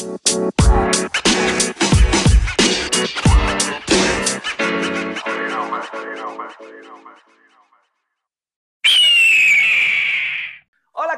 Hola, 0.00 0.12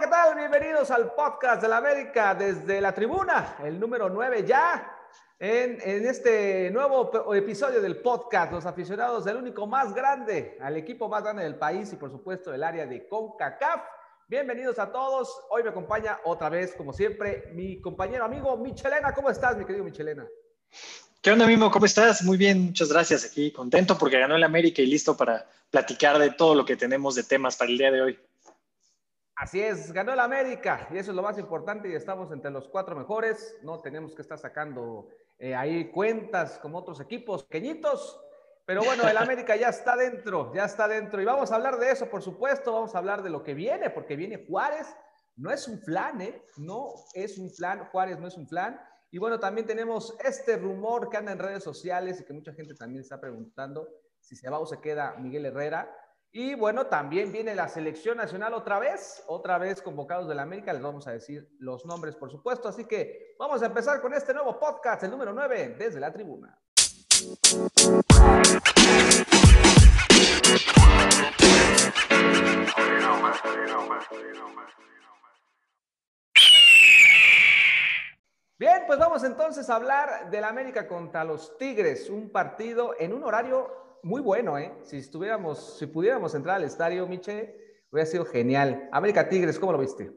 ¿qué 0.01 0.07
tal? 0.09 0.35
Bienvenidos 0.35 0.91
al 0.91 1.15
podcast 1.15 1.63
de 1.63 1.69
la 1.69 1.77
América 1.77 2.35
desde 2.35 2.81
la 2.81 2.93
tribuna, 2.93 3.55
el 3.63 3.79
número 3.79 4.09
9 4.09 4.45
ya. 4.45 4.99
En, 5.39 5.79
en, 5.81 6.07
este 6.07 6.69
nuevo 6.73 7.35
episodio 7.37 7.81
del 7.81 8.03
podcast, 8.03 8.51
los 8.51 8.67
aficionados 8.67 9.25
del 9.25 9.37
único 9.37 9.65
más 9.69 9.95
grande, 9.95 10.59
al 10.61 10.77
equipo 10.77 11.09
más 11.09 11.23
grande 11.23 11.45
del 11.45 11.57
país 11.57 11.93
y 11.93 11.97
por 11.97 12.11
supuesto 12.11 12.53
el 12.53 12.65
área 12.65 12.87
de 12.87 13.07
CONCACAF. 13.07 14.02
Bienvenidos 14.33 14.79
a 14.79 14.91
todos. 14.91 15.45
Hoy 15.51 15.63
me 15.63 15.69
acompaña 15.69 16.19
otra 16.25 16.49
vez, 16.49 16.75
como 16.75 16.95
siempre, 16.95 17.51
mi 17.53 17.83
compañero 17.83 18.25
amigo 18.25 18.57
Michelena. 18.57 19.13
¿Cómo 19.13 19.29
estás, 19.29 19.59
mi 19.59 19.67
querido 19.67 19.85
Michelena? 19.85 20.27
¿Qué 21.21 21.33
onda, 21.33 21.47
Mimo? 21.47 21.71
¿Cómo 21.71 21.85
estás? 21.85 22.23
Muy 22.23 22.39
bien, 22.39 22.65
muchas 22.65 22.91
gracias. 22.91 23.27
Aquí 23.27 23.53
contento 23.53 23.99
porque 23.99 24.19
ganó 24.19 24.35
el 24.35 24.43
América 24.43 24.81
y 24.81 24.87
listo 24.87 25.15
para 25.15 25.47
platicar 25.71 26.19
de 26.19 26.31
todo 26.31 26.55
lo 26.55 26.65
que 26.65 26.79
tenemos 26.79 27.15
de 27.15 27.25
temas 27.25 27.57
para 27.59 27.71
el 27.73 27.77
día 27.77 27.91
de 27.91 28.01
hoy. 28.01 28.19
Así 29.37 29.61
es, 29.61 29.93
ganó 29.93 30.15
el 30.15 30.21
América 30.21 30.89
y 30.91 30.97
eso 30.97 31.11
es 31.11 31.15
lo 31.15 31.23
más 31.23 31.37
importante 31.37 31.91
y 31.91 31.95
estamos 31.95 32.33
entre 32.33 32.51
los 32.51 32.69
cuatro 32.69 32.97
mejores. 32.97 33.59
No 33.61 33.81
tenemos 33.81 34.15
que 34.15 34.23
estar 34.23 34.39
sacando 34.39 35.11
eh, 35.39 35.55
ahí 35.55 35.91
cuentas 35.91 36.59
como 36.63 36.79
otros 36.79 37.01
equipos 37.01 37.45
pequeñitos. 37.45 38.19
Pero 38.65 38.85
bueno, 38.85 39.09
el 39.09 39.17
América 39.17 39.57
ya 39.57 39.69
está 39.69 39.97
dentro, 39.97 40.53
ya 40.55 40.65
está 40.65 40.87
dentro. 40.87 41.21
Y 41.21 41.25
vamos 41.25 41.51
a 41.51 41.57
hablar 41.57 41.79
de 41.79 41.91
eso, 41.91 42.09
por 42.09 42.23
supuesto. 42.23 42.73
Vamos 42.73 42.95
a 42.95 42.99
hablar 42.99 43.23
de 43.23 43.31
lo 43.31 43.43
que 43.43 43.55
viene, 43.55 43.91
porque 43.91 44.17
viene 44.17 44.47
Juárez. 44.47 44.87
No 45.37 45.51
es 45.51 45.67
un 45.67 45.81
flan, 45.81 46.21
¿eh? 46.21 46.43
No 46.59 46.93
es 47.15 47.39
un 47.39 47.51
flan. 47.51 47.87
Juárez 47.87 48.19
no 48.19 48.29
es 48.29 48.37
un 48.37 48.47
flan. 48.47 48.81
Y 49.11 49.19
bueno, 49.19 49.41
también 49.41 49.67
tenemos 49.67 50.17
este 50.25 50.57
rumor 50.57 51.11
que 51.11 51.17
anda 51.17 51.33
en 51.33 51.39
redes 51.39 51.65
sociales 51.65 52.21
y 52.21 52.25
que 52.25 52.33
mucha 52.33 52.53
gente 52.55 52.75
también 52.75 53.03
está 53.03 53.21
preguntando 53.21 53.89
si 54.21 54.37
se 54.37 54.49
va 54.49 54.59
o 54.59 54.67
se 54.67 54.81
queda 54.81 55.17
Miguel 55.19 55.47
Herrera. 55.47 55.95
Y 56.31 56.55
bueno, 56.55 56.87
también 56.87 57.31
viene 57.31 57.55
la 57.55 57.69
selección 57.69 58.17
nacional 58.17 58.55
otra 58.55 58.79
vez, 58.79 59.23
otra 59.27 59.59
vez 59.59 59.83
convocados 59.83 60.29
de 60.29 60.35
la 60.35 60.43
América. 60.43 60.73
Les 60.73 60.81
vamos 60.81 61.07
a 61.07 61.13
decir 61.13 61.47
los 61.59 61.85
nombres, 61.85 62.17
por 62.17 62.31
supuesto. 62.31 62.69
Así 62.69 62.87
que 62.87 63.35
vamos 63.39 63.63
a 63.63 63.67
empezar 63.67 64.01
con 64.01 64.15
este 64.15 64.33
nuevo 64.33 64.59
podcast, 64.59 65.03
el 65.03 65.11
número 65.11 65.35
9, 65.35 65.77
desde 65.79 66.01
la 66.01 66.11
tribuna. 66.11 66.59
Bien, 78.59 78.85
pues 78.87 78.97
vamos 79.01 79.25
entonces 79.25 79.69
a 79.69 79.75
hablar 79.75 80.31
del 80.31 80.45
América 80.45 80.87
contra 80.87 81.25
los 81.25 81.59
Tigres, 81.59 82.09
un 82.09 82.31
partido 82.31 82.95
en 82.97 83.13
un 83.13 83.25
horario 83.25 83.99
muy 84.05 84.21
bueno, 84.21 84.57
¿eh? 84.57 84.73
Si 84.85 84.99
estuviéramos, 84.99 85.79
si 85.79 85.87
pudiéramos 85.87 86.33
entrar 86.37 86.57
al 86.57 86.65
estadio, 86.65 87.09
Miche, 87.09 87.57
hubiera 87.91 88.09
sido 88.09 88.25
genial. 88.25 88.89
América 88.93 89.29
Tigres, 89.29 89.59
¿cómo 89.59 89.73
lo 89.73 89.79
viste? 89.79 90.13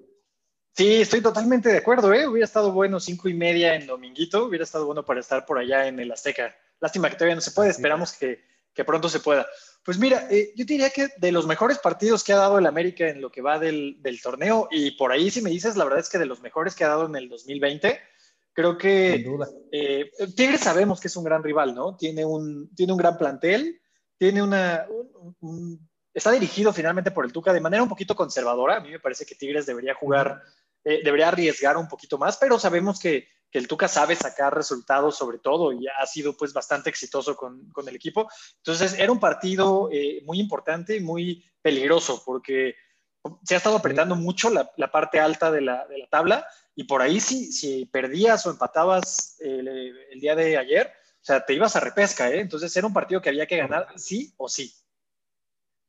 Sí, 0.73 1.02
estoy 1.02 1.22
totalmente 1.22 1.69
de 1.69 1.80
acuerdo, 1.80 2.14
¿eh? 2.14 2.28
Hubiera 2.28 2.45
estado 2.45 2.72
bueno 2.72 3.00
cinco 3.00 3.30
y 3.30 3.34
media 3.34 3.73
en 3.73 3.88
dominguito, 3.88 4.45
hubiera 4.45 4.64
estado 4.64 4.86
bueno 4.86 5.03
para 5.03 5.22
estar 5.22 5.44
por 5.44 5.58
allá 5.58 5.88
en 5.88 6.00
el 6.00 6.12
Azteca. 6.12 6.56
Lástima 6.80 7.09
que 7.09 7.16
todavía 7.16 7.36
no 7.36 7.42
se 7.42 7.52
puede, 7.52 7.70
esperamos 7.70 8.14
que, 8.14 8.44
que 8.73 8.86
pronto 8.86 9.09
se 9.09 9.20
pueda. 9.20 9.45
Pues 9.84 9.98
mira, 9.98 10.28
eh, 10.30 10.52
yo 10.56 10.66
diría 10.66 10.90
que 10.90 11.09
de 11.18 11.31
los 11.31 11.48
mejores 11.48 11.80
partidos 11.80 12.23
que 12.23 12.34
ha 12.34 12.38
dado 12.38 12.58
el 12.58 12.66
América 12.66 13.08
en 13.08 13.22
lo 13.22 13.31
que 13.31 13.42
va 13.42 13.59
del, 13.59 13.98
del, 14.02 14.22
torneo, 14.22 14.68
y 14.72 14.92
por 14.92 15.12
ahí 15.12 15.30
si 15.31 15.42
me 15.42 15.50
dices, 15.50 15.76
la 15.76 15.84
verdad 15.84 16.00
es 16.00 16.09
que 16.09 16.18
de 16.18 16.26
los 16.26 16.42
mejores 16.42 16.76
que 16.76 16.84
ha 16.84 16.90
dado 16.90 17.06
en 17.06 17.16
el 17.16 17.30
2020, 17.30 18.00
Creo 18.56 18.78
que 18.78 19.26
eh, 19.73 20.12
Tigres 20.34 20.62
sabemos 20.62 21.02
que 21.02 21.09
es 21.09 21.16
un 21.18 21.26
gran 21.26 21.44
rival, 21.44 21.76
¿no? 21.76 21.98
Tiene 21.98 22.23
un, 22.23 22.73
tiene 22.73 22.94
un 22.94 22.98
gran 22.98 23.18
plantel, 23.18 23.81
tiene 24.18 24.42
una... 24.42 24.88
Un, 24.90 25.36
un, 25.42 25.90
está 26.14 26.31
dirigido 26.31 26.72
finalmente 26.72 27.12
por 27.12 27.25
el 27.25 27.34
Tuca 27.34 27.52
de 27.52 27.59
manera 27.59 27.84
un 27.84 27.90
poquito 27.90 28.16
conservadora. 28.16 28.78
A 28.78 28.80
mí 28.80 28.91
me 28.91 29.02
parece 29.02 29.25
que 29.25 29.35
Tigres 29.35 29.66
debería 29.66 29.94
jugar, 29.94 30.41
eh, 30.85 31.02
debería 31.03 31.28
arriesgar 31.28 31.75
un 31.75 31.90
poquito 31.90 32.18
más, 32.18 32.38
pero 32.38 32.58
sabemos 32.58 32.97
que, 32.97 33.28
que, 33.55 33.59
el 33.59 33.67
Tuca 33.67 33.88
sabe 33.88 34.16
sacar 34.16 34.53
resultados 34.53 35.17
sobre 35.17 35.39
todo 35.39 35.71
y 35.71 35.88
ha 35.88 36.05
sido 36.05 36.35
pues 36.35 36.53
bastante 36.53 36.89
exitoso 36.89 37.35
con, 37.35 37.71
con 37.71 37.88
el 37.88 37.95
equipo. 37.95 38.29
Entonces 38.57 38.99
era 38.99 39.11
un 39.11 39.19
partido 39.19 39.89
eh, 39.91 40.21
muy 40.25 40.39
importante 40.39 40.97
y 40.97 40.99
muy 40.99 41.43
peligroso 41.61 42.21
porque 42.25 42.75
se 43.43 43.55
ha 43.55 43.57
estado 43.57 43.77
apretando 43.77 44.16
mucho 44.16 44.49
la, 44.49 44.69
la 44.77 44.91
parte 44.91 45.19
alta 45.19 45.51
de 45.51 45.61
la, 45.61 45.88
de 45.88 45.97
la 45.97 46.07
tabla 46.07 46.47
y 46.75 46.83
por 46.83 47.01
ahí 47.01 47.19
si, 47.19 47.51
si 47.51 47.85
perdías 47.85 48.45
o 48.45 48.51
empatabas 48.51 49.38
el, 49.39 49.67
el, 49.67 50.19
día 50.19 50.35
de 50.35 50.57
ayer, 50.57 50.87
o 50.87 51.25
sea, 51.25 51.45
te 51.45 51.53
ibas 51.53 51.75
a 51.75 51.79
repesca, 51.79 52.29
¿eh? 52.29 52.41
Entonces 52.41 52.75
era 52.75 52.85
un 52.85 52.93
partido 52.93 53.22
que 53.22 53.29
había 53.29 53.47
que 53.47 53.57
ganar 53.57 53.87
sí 53.95 54.33
o 54.37 54.49
sí. 54.49 54.73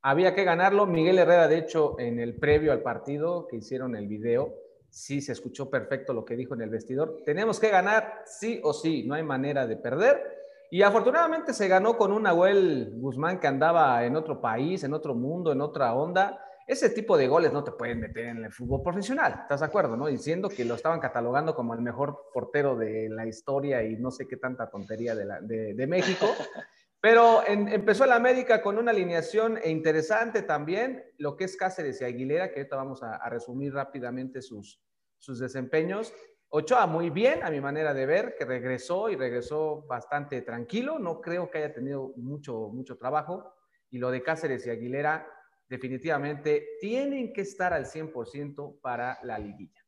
Había 0.01 0.35
que 0.35 0.45
ganarlo. 0.45 0.87
Miguel 0.87 1.19
Herrera, 1.19 1.49
de 1.49 1.59
hecho, 1.59 1.99
en 1.99 2.21
el 2.21 2.37
previo 2.37 2.73
al 2.73 2.83
partido 2.83 3.49
que 3.49 3.57
hicieron 3.57 3.97
el 3.97 4.07
video, 4.07 4.55
sí 4.91 5.21
se 5.21 5.33
escuchó 5.33 5.71
perfecto 5.71 6.13
lo 6.13 6.25
que 6.25 6.37
dijo 6.37 6.55
en 6.55 6.63
el 6.63 6.71
vestidor. 6.71 7.23
Tenemos 7.25 7.61
que 7.61 7.71
ganar 7.71 8.23
sí 8.25 8.61
o 8.63 8.73
sí, 8.73 9.05
no 9.07 9.15
hay 9.15 9.23
manera 9.23 9.67
de 9.67 9.77
perder. 9.77 10.23
Y 10.71 10.83
afortunadamente 10.83 11.53
se 11.53 11.69
ganó 11.69 11.97
con 11.97 12.13
un 12.13 12.25
Nahuel 12.25 12.93
Guzmán 12.97 13.39
que 13.39 13.47
andaba 13.47 14.05
en 14.05 14.17
otro 14.17 14.41
país, 14.41 14.83
en 14.85 14.95
otro 14.95 15.15
mundo, 15.15 15.53
en 15.53 15.61
otra 15.61 15.95
onda 15.95 16.43
ese 16.67 16.91
tipo 16.91 17.17
de 17.17 17.29
goles 17.29 17.53
no 17.53 17.63
te 17.63 17.71
pueden 17.71 18.01
meter 18.01 18.27
en 18.27 18.45
el 18.45 18.53
fútbol 18.53 18.83
profesional, 18.83 19.39
¿estás 19.43 19.61
de 19.61 19.67
acuerdo? 19.67 19.97
No? 19.97 20.07
Diciendo 20.07 20.49
que 20.49 20.65
lo 20.65 20.75
estaban 20.75 20.99
catalogando 20.99 21.55
como 21.55 21.75
el 21.75 21.81
mejor 21.81 22.31
portero 22.35 22.77
de 22.77 23.09
la 23.09 23.25
historia 23.25 23.85
y 23.85 23.97
no 23.97 24.11
sé 24.11 24.27
qué 24.27 24.37
tanta 24.37 24.69
tontería 24.69 25.15
de, 25.15 25.87
México. 25.87 26.27
Pero 27.07 27.47
empezó 27.47 28.03
el 28.03 28.11
América 28.11 28.61
con 28.61 28.79
una 28.79 28.91
alineación 28.91 29.61
interesante 29.65 30.43
también, 30.43 31.05
lo 31.19 31.37
que 31.37 31.45
es 31.45 31.57
Cáceres 31.57 32.01
y 32.01 32.05
Aguilera, 32.05 32.51
que 32.51 32.59
ahorita 32.59 32.75
vamos 32.75 33.01
a, 33.01 33.29
resumir 33.29 33.73
rápidamente 33.73 34.43
sus, 34.43 34.83
sus 35.17 35.39
desempeños. 35.39 36.13
Ochoa 36.49 36.89
muy 36.89 37.11
bien, 37.11 37.45
a 37.45 37.51
mi 37.51 37.61
manera 37.61 37.95
de 37.95 38.07
ver, 38.07 38.35
que 38.37 38.45
regresó 38.45 39.09
y 39.09 39.15
regresó 39.15 39.87
bastante 39.87 40.43
tranquilo. 40.43 40.99
No 40.99 41.21
creo 41.21 41.49
que 41.49 41.59
haya 41.59 41.73
tenido 41.73 42.13
mucho, 42.17 42.71
mucho 42.73 42.99
trabajo. 42.99 43.55
Y 43.89 43.99
lo 43.99 44.11
de 44.11 44.25
Cáceres 44.25 44.67
y 44.67 44.71
Aguilera, 44.71 45.29
definitivamente 45.69 46.71
tienen 46.81 47.33
que 47.33 47.43
estar 47.43 47.73
al 47.73 47.87
100% 47.87 48.81
para 48.81 49.21
la 49.23 49.39
liguilla. 49.39 49.81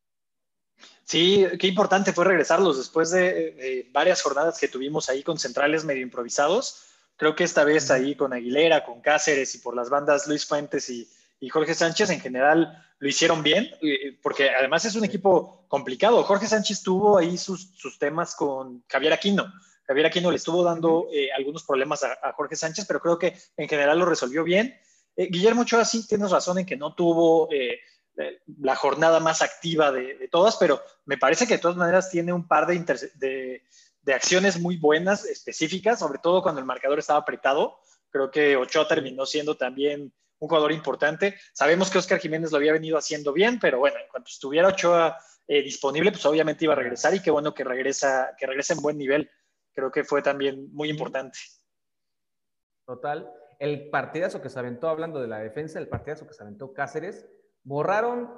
Sí, 1.03 1.45
qué 1.59 1.67
importante 1.67 2.13
fue 2.13 2.23
regresarlos 2.23 2.77
después 2.77 3.11
de, 3.11 3.21
de, 3.51 3.89
varias 3.91 4.21
jornadas 4.21 4.57
que 4.57 4.69
tuvimos 4.69 5.09
ahí 5.09 5.21
con 5.21 5.37
centrales 5.37 5.83
medio 5.83 6.03
improvisados. 6.03 6.85
Creo 7.19 7.35
que 7.35 7.43
esta 7.43 7.63
vez 7.63 7.91
ahí 7.91 8.15
con 8.15 8.33
Aguilera, 8.33 8.85
con 8.85 9.01
Cáceres 9.01 9.53
y 9.53 9.59
por 9.59 9.75
las 9.75 9.89
bandas 9.89 10.25
Luis 10.25 10.45
Fuentes 10.45 10.89
y, 10.89 11.07
y 11.39 11.49
Jorge 11.49 11.75
Sánchez 11.75 12.09
en 12.09 12.21
general 12.21 12.81
lo 12.97 13.07
hicieron 13.07 13.43
bien, 13.43 13.69
porque 14.23 14.49
además 14.49 14.85
es 14.85 14.95
un 14.95 15.03
equipo 15.03 15.65
complicado. 15.67 16.23
Jorge 16.23 16.47
Sánchez 16.47 16.81
tuvo 16.81 17.17
ahí 17.17 17.37
sus, 17.37 17.71
sus 17.75 17.99
temas 17.99 18.35
con 18.35 18.83
Javier 18.87 19.13
Aquino. 19.13 19.51
Javier 19.85 20.05
Aquino 20.05 20.31
le 20.31 20.37
estuvo 20.37 20.63
dando 20.63 21.07
eh, 21.11 21.29
algunos 21.35 21.63
problemas 21.63 22.03
a, 22.03 22.17
a 22.23 22.33
Jorge 22.33 22.55
Sánchez, 22.55 22.85
pero 22.85 23.01
creo 23.01 23.19
que 23.19 23.37
en 23.57 23.67
general 23.67 23.99
lo 23.99 24.05
resolvió 24.05 24.43
bien. 24.43 24.79
Eh, 25.15 25.27
Guillermo 25.29 25.63
Ochoa 25.63 25.83
sí 25.83 26.07
tienes 26.07 26.31
razón 26.31 26.59
en 26.59 26.65
que 26.65 26.77
no 26.77 26.95
tuvo 26.95 27.49
eh, 27.51 27.79
la 28.61 28.75
jornada 28.75 29.19
más 29.19 29.41
activa 29.41 29.91
de, 29.91 30.15
de, 30.15 30.27
todas, 30.27 30.57
pero 30.57 30.81
me 31.05 31.17
parece 31.17 31.47
que 31.47 31.55
de 31.55 31.59
todas 31.59 31.77
maneras 31.77 32.09
tiene 32.09 32.33
un 32.33 32.47
par 32.47 32.67
de, 32.67 32.77
de, 33.15 33.63
de, 34.09 34.13
acciones 34.15 34.59
muy 34.59 34.77
buenas, 34.77 35.25
específicas, 35.25 35.99
sobre 35.99 36.19
todo 36.19 36.41
cuando 36.41 36.59
el 36.59 36.65
marcador 36.65 36.99
estaba 36.99 37.19
apretado. 37.19 37.79
Creo 38.09 38.31
que 38.31 38.55
Ochoa 38.55 38.87
terminó 38.87 39.25
siendo 39.25 39.55
también 39.55 40.13
un 40.39 40.47
jugador 40.47 40.71
importante. 40.71 41.35
Sabemos 41.53 41.89
que 41.89 41.97
Oscar 41.97 42.19
Jiménez 42.19 42.51
lo 42.51 42.57
había 42.57 42.73
venido 42.73 42.97
haciendo 42.97 43.33
bien, 43.33 43.59
pero 43.59 43.79
bueno, 43.79 43.97
en 43.99 44.07
cuanto 44.09 44.29
estuviera 44.29 44.69
Ochoa 44.69 45.17
eh, 45.47 45.61
disponible, 45.61 46.11
pues 46.11 46.25
obviamente 46.25 46.65
iba 46.65 46.73
a 46.73 46.77
regresar 46.77 47.13
y 47.13 47.21
qué 47.21 47.31
bueno 47.31 47.53
que 47.53 47.63
regresa, 47.63 48.35
que 48.37 48.47
regresa 48.47 48.73
en 48.73 48.81
buen 48.81 48.97
nivel. 48.97 49.29
Creo 49.73 49.91
que 49.91 50.03
fue 50.03 50.21
también 50.21 50.73
muy 50.73 50.89
importante. 50.89 51.37
Total 52.85 53.31
el 53.59 53.89
partidazo 53.89 54.41
que 54.41 54.49
se 54.49 54.57
aventó, 54.57 54.87
hablando 54.87 55.19
de 55.19 55.27
la 55.27 55.39
defensa, 55.39 55.79
el 55.79 55.89
partidazo 55.89 56.25
que 56.25 56.33
se 56.33 56.43
aventó 56.43 56.73
Cáceres, 56.73 57.27
borraron 57.63 58.31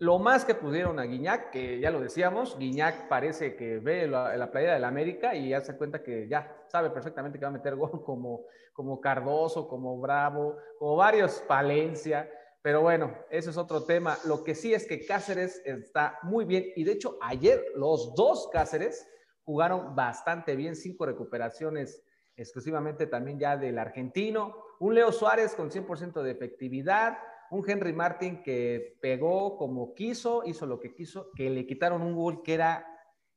lo 0.00 0.18
más 0.18 0.46
que 0.46 0.54
pudieron 0.54 0.98
a 0.98 1.04
Guiñac, 1.04 1.50
que 1.50 1.78
ya 1.78 1.90
lo 1.90 2.00
decíamos, 2.00 2.58
Guiñac 2.58 3.06
parece 3.08 3.54
que 3.54 3.78
ve 3.78 4.08
la, 4.08 4.34
la 4.34 4.50
playa 4.50 4.72
del 4.72 4.84
América 4.84 5.34
y 5.34 5.52
hace 5.52 5.76
cuenta 5.76 6.02
que 6.02 6.26
ya 6.26 6.64
sabe 6.68 6.88
perfectamente 6.88 7.38
que 7.38 7.44
va 7.44 7.50
a 7.50 7.52
meter 7.52 7.76
gol 7.76 8.02
como, 8.04 8.46
como 8.72 8.98
Cardoso, 8.98 9.68
como 9.68 10.00
Bravo, 10.00 10.56
como 10.78 10.96
varios 10.96 11.42
Palencia. 11.46 12.30
Pero 12.62 12.80
bueno, 12.80 13.14
eso 13.30 13.50
es 13.50 13.58
otro 13.58 13.84
tema. 13.84 14.16
Lo 14.24 14.42
que 14.42 14.54
sí 14.54 14.72
es 14.72 14.86
que 14.86 15.04
Cáceres 15.04 15.60
está 15.66 16.18
muy 16.22 16.46
bien 16.46 16.64
y 16.76 16.84
de 16.84 16.92
hecho 16.92 17.18
ayer 17.20 17.62
los 17.74 18.14
dos 18.14 18.48
Cáceres 18.50 19.06
jugaron 19.44 19.94
bastante 19.94 20.56
bien, 20.56 20.76
cinco 20.76 21.04
recuperaciones 21.04 22.02
exclusivamente 22.36 23.06
también 23.06 23.38
ya 23.38 23.58
del 23.58 23.78
argentino, 23.78 24.56
un 24.78 24.94
Leo 24.94 25.12
Suárez 25.12 25.54
con 25.54 25.70
100% 25.70 26.22
de 26.22 26.30
efectividad, 26.30 27.18
un 27.50 27.68
Henry 27.68 27.92
Martin 27.92 28.42
que 28.42 28.96
pegó 29.00 29.56
como 29.56 29.94
quiso, 29.94 30.42
hizo 30.46 30.66
lo 30.66 30.78
que 30.78 30.94
quiso, 30.94 31.30
que 31.34 31.50
le 31.50 31.66
quitaron 31.66 32.02
un 32.02 32.14
gol 32.14 32.42
que 32.42 32.54
era 32.54 32.86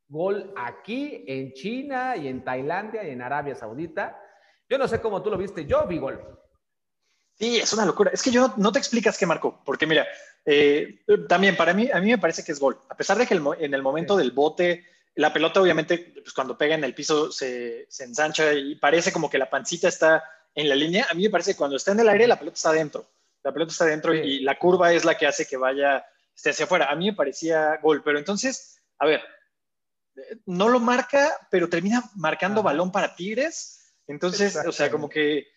gol 0.07 0.53
aquí, 0.55 1.23
en 1.27 1.53
China 1.53 2.15
y 2.15 2.27
en 2.27 2.43
Tailandia 2.43 3.03
y 3.03 3.09
en 3.09 3.21
Arabia 3.21 3.55
Saudita. 3.55 4.19
Yo 4.69 4.77
no 4.77 4.87
sé 4.87 5.01
cómo 5.01 5.21
tú 5.23 5.31
lo 5.31 5.37
viste, 5.37 5.65
yo 5.65 5.87
vi 5.87 5.97
gol. 5.97 6.21
Sí, 7.33 7.57
es 7.57 7.73
una 7.73 7.85
locura. 7.85 8.11
Es 8.13 8.21
que 8.21 8.29
yo 8.29 8.53
no, 8.57 8.71
te 8.71 8.77
explicas 8.77 9.17
qué 9.17 9.25
marcó, 9.25 9.59
porque 9.65 9.87
mira, 9.87 10.05
eh, 10.45 11.03
también 11.27 11.57
para 11.57 11.73
mí, 11.73 11.89
a 11.91 11.99
mí 11.99 12.11
me 12.11 12.19
parece 12.19 12.43
que 12.43 12.51
es 12.51 12.59
gol. 12.59 12.79
A 12.89 12.95
pesar 12.95 13.17
de 13.17 13.25
que 13.25 13.33
en 13.33 13.73
el 13.73 13.81
momento 13.81 14.15
del 14.15 14.31
bote, 14.31 14.85
la 15.15 15.33
pelota 15.33 15.59
obviamente, 15.59 16.13
pues 16.21 16.33
cuando 16.33 16.55
pega 16.55 16.75
en 16.75 16.83
el 16.83 16.93
piso 16.93 17.31
se, 17.31 17.87
se, 17.89 18.03
ensancha 18.03 18.53
y 18.53 18.75
parece 18.75 19.11
como 19.11 19.29
que 19.29 19.39
la 19.39 19.49
pancita 19.49 19.87
está 19.87 20.23
en 20.53 20.69
la 20.69 20.75
línea. 20.75 21.07
A 21.09 21.15
mí 21.15 21.23
me 21.23 21.29
parece 21.31 21.53
que 21.53 21.57
cuando 21.57 21.77
está 21.77 21.91
en 21.91 22.01
el 22.01 22.09
aire, 22.09 22.27
la 22.27 22.37
pelota 22.37 22.55
está 22.55 22.69
adentro. 22.69 23.07
La 23.43 23.51
pelota 23.51 23.71
está 23.71 23.83
adentro 23.85 24.13
y 24.13 24.39
la 24.39 24.57
curva 24.57 24.93
es 24.93 25.05
la 25.05 25.17
que 25.17 25.27
hace 25.27 25.45
que 25.45 25.57
vaya 25.57 26.05
esté 26.35 26.51
hacia 26.51 26.65
afuera. 26.65 26.89
A 26.89 26.95
mí 26.95 27.07
me 27.07 27.15
parecía 27.15 27.77
gol, 27.81 28.01
pero 28.03 28.17
entonces, 28.17 28.81
a 28.99 29.05
ver, 29.05 29.21
no 30.45 30.69
lo 30.69 30.79
marca, 30.79 31.47
pero 31.51 31.69
termina 31.69 32.03
marcando 32.15 32.63
balón 32.63 32.91
para 32.91 33.15
Tigres. 33.15 33.93
Entonces, 34.07 34.55
o 34.55 34.71
sea, 34.71 34.89
como 34.89 35.09
que 35.09 35.47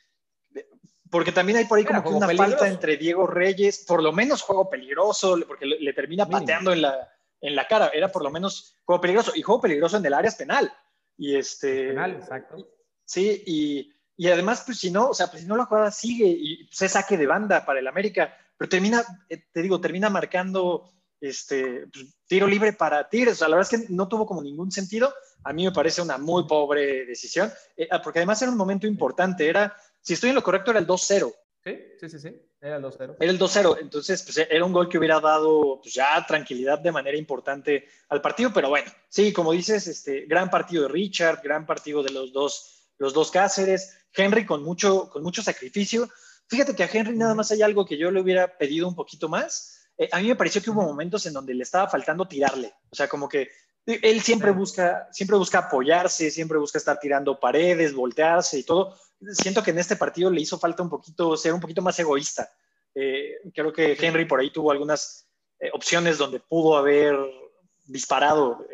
porque 1.11 1.33
también 1.33 1.59
hay 1.59 1.65
por 1.67 1.79
ahí 1.79 1.85
como 1.85 2.03
que 2.03 2.09
una 2.09 2.29
falta 2.35 2.69
entre 2.69 2.97
Diego 2.97 3.27
Reyes, 3.27 3.85
por 3.87 4.03
lo 4.03 4.13
menos 4.13 4.43
juego 4.43 4.69
peligroso, 4.69 5.39
porque 5.47 5.67
le, 5.67 5.93
termina 5.93 6.27
pateando 6.27 6.73
en 6.73 6.83
la, 6.83 7.11
en 7.41 7.55
la 7.55 7.67
cara, 7.69 7.91
era 7.95 8.11
por 8.11 8.23
lo 8.23 8.31
menos 8.31 8.77
juego 8.85 9.01
peligroso, 9.01 9.33
y 9.35 9.43
juego 9.43 9.61
peligroso 9.61 9.97
en 9.97 10.07
el 10.07 10.15
área 10.15 10.29
es 10.29 10.35
penal. 10.35 10.73
Y 11.17 11.37
este... 11.37 11.89
Penal, 11.89 12.17
exacto. 12.17 12.69
Sí, 13.05 13.43
y, 13.47 13.95
y, 14.17 14.29
además, 14.29 14.63
pues 14.65 14.79
si 14.79 14.91
no, 14.91 15.09
o 15.09 15.15
sea, 15.15 15.29
pues 15.29 15.43
si 15.43 15.49
no 15.49 15.57
la 15.57 15.67
jugada 15.67 15.91
sigue 15.91 16.27
y 16.27 16.69
se 16.71 16.89
saque 16.89 17.17
de 17.17 17.27
banda 17.27 17.65
para 17.65 17.81
el 17.81 17.87
América, 17.87 18.37
pero 18.57 18.69
termina, 18.69 19.05
eh, 19.29 19.45
te 19.53 19.63
digo, 19.63 19.81
termina 19.81 20.09
marcando 20.09 20.93
este, 21.21 21.87
pues, 21.93 22.07
tiro 22.27 22.47
libre 22.47 22.73
para 22.73 23.09
Tigres. 23.09 23.35
O 23.35 23.37
sea, 23.37 23.49
la 23.49 23.57
verdad 23.57 23.73
es 23.73 23.81
que 23.81 23.93
no 23.93 24.09
tuvo 24.09 24.27
como 24.27 24.43
ningún 24.43 24.71
sentido. 24.71 25.13
A 25.45 25.53
mí 25.53 25.65
me 25.65 25.73
parece 25.73 26.03
una 26.03 26.19
muy 26.19 26.47
pobre 26.47 27.05
decisión, 27.07 27.53
eh, 27.77 27.89
ah, 27.91 28.03
porque 28.03 28.19
además 28.19 28.41
era 28.43 28.51
un 28.51 28.59
momento 28.59 28.87
importante, 28.87 29.49
era 29.49 29.77
si 30.01 30.15
estoy 30.15 30.31
en 30.31 30.37
lo 30.37 30.43
correcto, 30.43 30.71
era 30.71 30.81
el 30.81 30.87
2-0. 30.87 31.33
Sí, 31.65 31.79
sí, 31.99 32.09
sí, 32.09 32.19
sí, 32.21 32.43
era 32.61 32.77
el 32.77 32.83
2-0. 32.83 33.17
Era 33.19 33.31
el 33.33 33.39
2-0, 33.39 33.79
entonces 33.81 34.23
pues, 34.23 34.39
era 34.39 34.65
un 34.65 34.73
gol 34.73 34.89
que 34.89 34.99
hubiera 34.99 35.19
dado 35.21 35.81
pues, 35.83 35.95
ya 35.95 36.25
tranquilidad 36.25 36.79
de 36.79 36.93
manera 36.93 37.17
importante 37.17 37.89
al 38.09 38.21
partido, 38.21 38.53
pero 38.55 38.69
bueno, 38.69 38.89
sí, 39.09 39.33
como 39.33 39.51
dices, 39.51 39.87
este, 39.89 40.27
gran 40.27 40.49
partido 40.49 40.85
de 40.85 40.91
Richard, 40.91 41.41
gran 41.43 41.67
partido 41.67 42.05
de 42.05 42.13
los 42.13 42.33
dos, 42.33 42.76
los 42.99 43.13
dos 43.13 43.31
Cáceres, 43.31 43.97
Henry 44.13 44.47
con 44.47 44.63
mucho, 44.63 45.09
con 45.11 45.23
mucho 45.23 45.43
sacrificio. 45.43 46.09
Fíjate 46.49 46.75
que 46.75 46.85
a 46.85 46.91
Henry 46.93 47.17
nada 47.17 47.35
más 47.35 47.51
hay 47.51 47.63
algo 47.63 47.85
que 47.85 47.99
yo 47.99 48.11
le 48.11 48.21
hubiera 48.21 48.57
pedido 48.57 48.89
un 48.89 48.95
poquito 48.95 49.29
más. 49.29 49.89
Eh, 49.99 50.09
a 50.13 50.21
mí 50.21 50.29
me 50.29 50.37
pareció 50.37 50.63
que 50.63 50.71
hubo 50.71 50.83
momentos 50.83 51.27
en 51.27 51.33
donde 51.33 51.55
le 51.55 51.63
estaba 51.63 51.89
faltando 51.89 52.27
tirarle, 52.29 52.75
o 52.91 52.95
sea, 52.95 53.09
como 53.09 53.29
que 53.29 53.49
él 53.87 54.21
siempre 54.21 54.51
busca, 54.51 55.09
siempre 55.13 55.37
busca 55.37 55.59
apoyarse, 55.61 56.31
siempre 56.33 56.59
busca 56.59 56.79
estar 56.79 56.99
tirando 56.99 57.39
paredes, 57.39 57.95
voltearse 57.95 58.59
y 58.59 58.65
todo 58.65 58.97
siento 59.33 59.63
que 59.63 59.71
en 59.71 59.79
este 59.79 59.97
partido 59.97 60.31
le 60.31 60.41
hizo 60.41 60.59
falta 60.59 60.83
un 60.83 60.91
poquito, 60.91 61.37
ser 61.37 61.53
un 61.53 61.61
poquito 61.61 61.83
más 61.83 61.99
egoísta. 61.99 62.51
Eh, 62.95 63.37
creo 63.55 63.73
que 63.73 63.97
Henry 63.99 64.25
por 64.25 64.41
ahí 64.41 64.51
tuvo 64.51 64.71
algunas 64.71 65.29
eh, 65.59 65.71
opciones 65.73 66.19
donde 66.19 66.41
pudo 66.41 66.77
haber 66.77 67.17
disparado. 67.85 68.67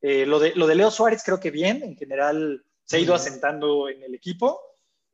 Eh, 0.00 0.26
lo, 0.26 0.38
de, 0.38 0.54
lo 0.54 0.66
de 0.66 0.74
Leo 0.74 0.90
Suárez 0.90 1.22
creo 1.24 1.40
que 1.40 1.50
bien, 1.50 1.82
en 1.82 1.96
general 1.96 2.64
se 2.84 2.96
ha 2.96 3.00
ido 3.00 3.14
asentando 3.14 3.88
en 3.88 4.02
el 4.02 4.14
equipo. 4.14 4.60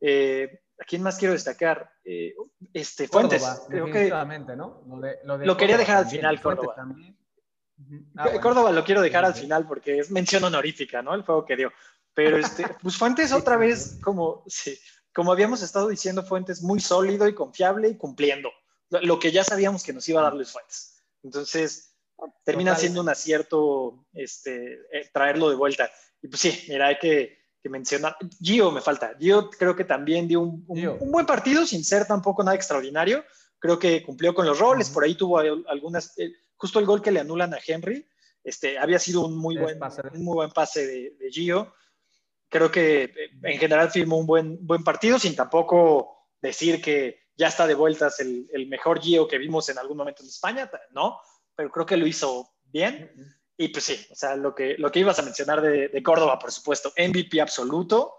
¿A 0.03 0.85
quién 0.87 1.03
más 1.03 1.19
quiero 1.19 1.35
destacar? 1.35 1.91
este, 2.73 3.07
Fuentes. 3.09 3.45
creo 3.69 3.87
que, 3.87 4.11
¿no? 4.57 4.83
Lo, 5.45 5.57
quería 5.57 5.77
dejar 5.77 5.99
al 5.99 6.07
final, 6.07 6.41
Córdoba. 6.41 6.75
Ah, 8.17 8.31
Córdoba 8.41 8.73
lo 8.73 8.85
quiero 8.85 9.01
dejar 9.01 9.25
al 9.25 9.35
final 9.35 9.67
porque 9.67 9.99
es 9.99 10.11
mención 10.11 10.45
honorífica, 10.45 11.03
¿no? 11.03 11.15
El 11.15 11.23
juego 11.23 11.45
que 11.45 11.57
dio. 11.57 11.73
Pero 12.15 12.37
este, 12.37 12.65
pues 12.83 12.97
Fuentes 12.97 13.33
otra 13.33 13.57
vez, 13.57 13.99
como, 14.03 14.45
sí, 14.47 14.79
como 15.15 15.33
habíamos 15.33 15.63
estado 15.63 15.89
diciendo, 15.89 16.23
Fuentes 16.23 16.63
muy 16.63 16.81
sólido 16.81 17.27
y 17.29 17.35
confiable 17.35 17.89
y 17.89 17.97
cumpliendo 17.97 18.51
lo 18.91 19.19
que 19.19 19.31
ya 19.31 19.45
sabíamos 19.45 19.85
que 19.85 19.93
nos 19.93 20.09
iba 20.09 20.21
a 20.21 20.25
dar 20.25 20.35
Luis 20.35 20.51
Fuentes. 20.51 21.03
Entonces, 21.23 21.97
termina 22.45 22.75
siendo 22.75 23.01
un 23.01 23.09
acierto 23.09 24.07
este, 24.13 24.75
eh, 24.93 25.11
traerlo 25.13 25.49
de 25.49 25.57
vuelta. 25.57 25.91
Y 26.21 26.29
pues 26.29 26.41
sí, 26.41 26.67
mira, 26.69 26.89
hay 26.89 26.99
que, 26.99 27.40
mencionar. 27.69 28.17
Gio 28.41 28.71
me 28.71 28.81
falta. 28.81 29.15
Gio 29.19 29.51
creo 29.51 29.77
que 29.77 29.85
también 29.85 30.27
dio 30.27 30.41
un, 30.41 30.65
buen 30.67 31.27
partido 31.27 31.67
sin 31.67 31.85
ser 31.85 32.07
tampoco 32.07 32.43
nada 32.43 32.57
extraordinario. 32.57 33.25
Creo 33.59 33.79
que 33.79 34.03
cumplió 34.03 34.35
con 34.35 34.47
los 34.47 34.59
roles. 34.59 34.89
Por 34.89 35.05
ahí 35.05 35.15
tuvo 35.15 35.39
algunas. 35.39 36.19
Eh, 36.19 36.33
justo 36.57 36.79
el 36.79 36.87
gol 36.87 37.03
que 37.03 37.11
le 37.11 37.21
anulan 37.21 37.53
a 37.55 37.59
Henry. 37.65 38.07
Este, 38.43 38.79
había 38.79 38.99
sido 38.99 39.27
un 39.27 39.37
muy, 39.37 39.59
buen, 39.59 39.79
un 40.15 40.25
muy 40.25 40.35
buen 40.35 40.51
pase 40.51 40.87
de, 40.87 41.17
de 41.19 41.31
Gio 41.31 41.75
creo 42.51 42.71
que 42.71 43.05
eh, 43.05 43.31
en 43.45 43.59
general 43.59 43.91
firmó 43.91 44.19
un 44.19 44.27
buen, 44.27 44.67
buen 44.67 44.85
partido, 44.85 45.19
sin 45.19 45.35
tampoco 45.35 46.27
decir 46.43 46.83
que 46.83 47.21
ya 47.37 47.47
está 47.47 47.67
de 47.67 47.75
vueltas 47.75 48.21
el, 48.21 48.49
el 48.53 48.67
mejor 48.67 49.01
Gio 49.01 49.27
que 49.27 49.39
vimos 49.39 49.69
en 49.71 49.79
algún 49.79 49.97
momento 49.97 50.23
en 50.23 50.29
España, 50.29 50.71
¿no? 50.91 51.19
Pero 51.55 51.71
creo 51.71 51.87
que 51.87 51.97
lo 51.97 52.07
hizo 52.07 52.51
bien. 52.65 53.11
Y 53.61 53.69
pues 53.69 53.85
sí, 53.85 54.07
o 54.11 54.15
sea, 54.15 54.37
lo 54.37 54.55
que, 54.55 54.77
lo 54.79 54.91
que 54.91 55.01
ibas 55.01 55.19
a 55.19 55.23
mencionar 55.23 55.61
de, 55.61 55.89
de 55.89 56.03
Córdoba, 56.03 56.39
por 56.39 56.51
supuesto, 56.51 56.95
MVP 56.97 57.43
absoluto. 57.43 58.15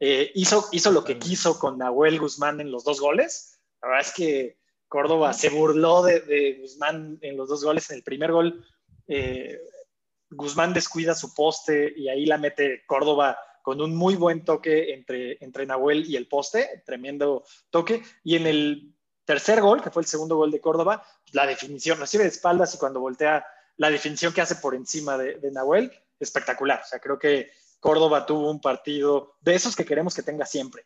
Eh, 0.00 0.32
hizo, 0.34 0.68
hizo 0.72 0.90
lo 0.90 1.04
que 1.04 1.16
quiso 1.16 1.60
con 1.60 1.78
Nahuel 1.78 2.18
Guzmán 2.18 2.60
en 2.60 2.72
los 2.72 2.82
dos 2.82 3.00
goles. 3.00 3.60
La 3.80 3.88
verdad 3.88 4.06
es 4.08 4.12
que 4.12 4.58
Córdoba 4.88 5.32
se 5.32 5.48
burló 5.48 6.02
de, 6.02 6.18
de 6.18 6.54
Guzmán 6.60 7.20
en 7.20 7.36
los 7.36 7.48
dos 7.48 7.62
goles. 7.62 7.88
En 7.90 7.98
el 7.98 8.02
primer 8.02 8.32
gol, 8.32 8.66
eh, 9.06 9.60
Guzmán 10.28 10.74
descuida 10.74 11.14
su 11.14 11.36
poste 11.36 11.94
y 11.96 12.08
ahí 12.08 12.26
la 12.26 12.38
mete 12.38 12.82
Córdoba 12.84 13.38
con 13.62 13.80
un 13.80 13.94
muy 13.94 14.16
buen 14.16 14.44
toque 14.44 14.92
entre, 14.92 15.38
entre 15.40 15.66
Nahuel 15.66 16.04
y 16.10 16.16
el 16.16 16.26
poste, 16.26 16.82
tremendo 16.84 17.44
toque. 17.70 18.02
Y 18.24 18.34
en 18.34 18.48
el 18.48 18.92
tercer 19.24 19.60
gol, 19.60 19.84
que 19.84 19.90
fue 19.90 20.02
el 20.02 20.08
segundo 20.08 20.34
gol 20.34 20.50
de 20.50 20.60
Córdoba, 20.60 21.06
la 21.30 21.46
definición, 21.46 22.00
recibe 22.00 22.24
de 22.24 22.30
espaldas 22.30 22.74
y 22.74 22.78
cuando 22.78 22.98
voltea, 22.98 23.46
la 23.80 23.88
definición 23.88 24.34
que 24.34 24.42
hace 24.42 24.56
por 24.56 24.74
encima 24.74 25.16
de, 25.16 25.36
de 25.36 25.50
Nahuel, 25.50 25.90
espectacular. 26.18 26.82
O 26.82 26.86
sea, 26.86 26.98
creo 26.98 27.18
que 27.18 27.50
Córdoba 27.80 28.26
tuvo 28.26 28.50
un 28.50 28.60
partido 28.60 29.36
de 29.40 29.54
esos 29.54 29.74
que 29.74 29.86
queremos 29.86 30.14
que 30.14 30.22
tenga 30.22 30.44
siempre. 30.44 30.84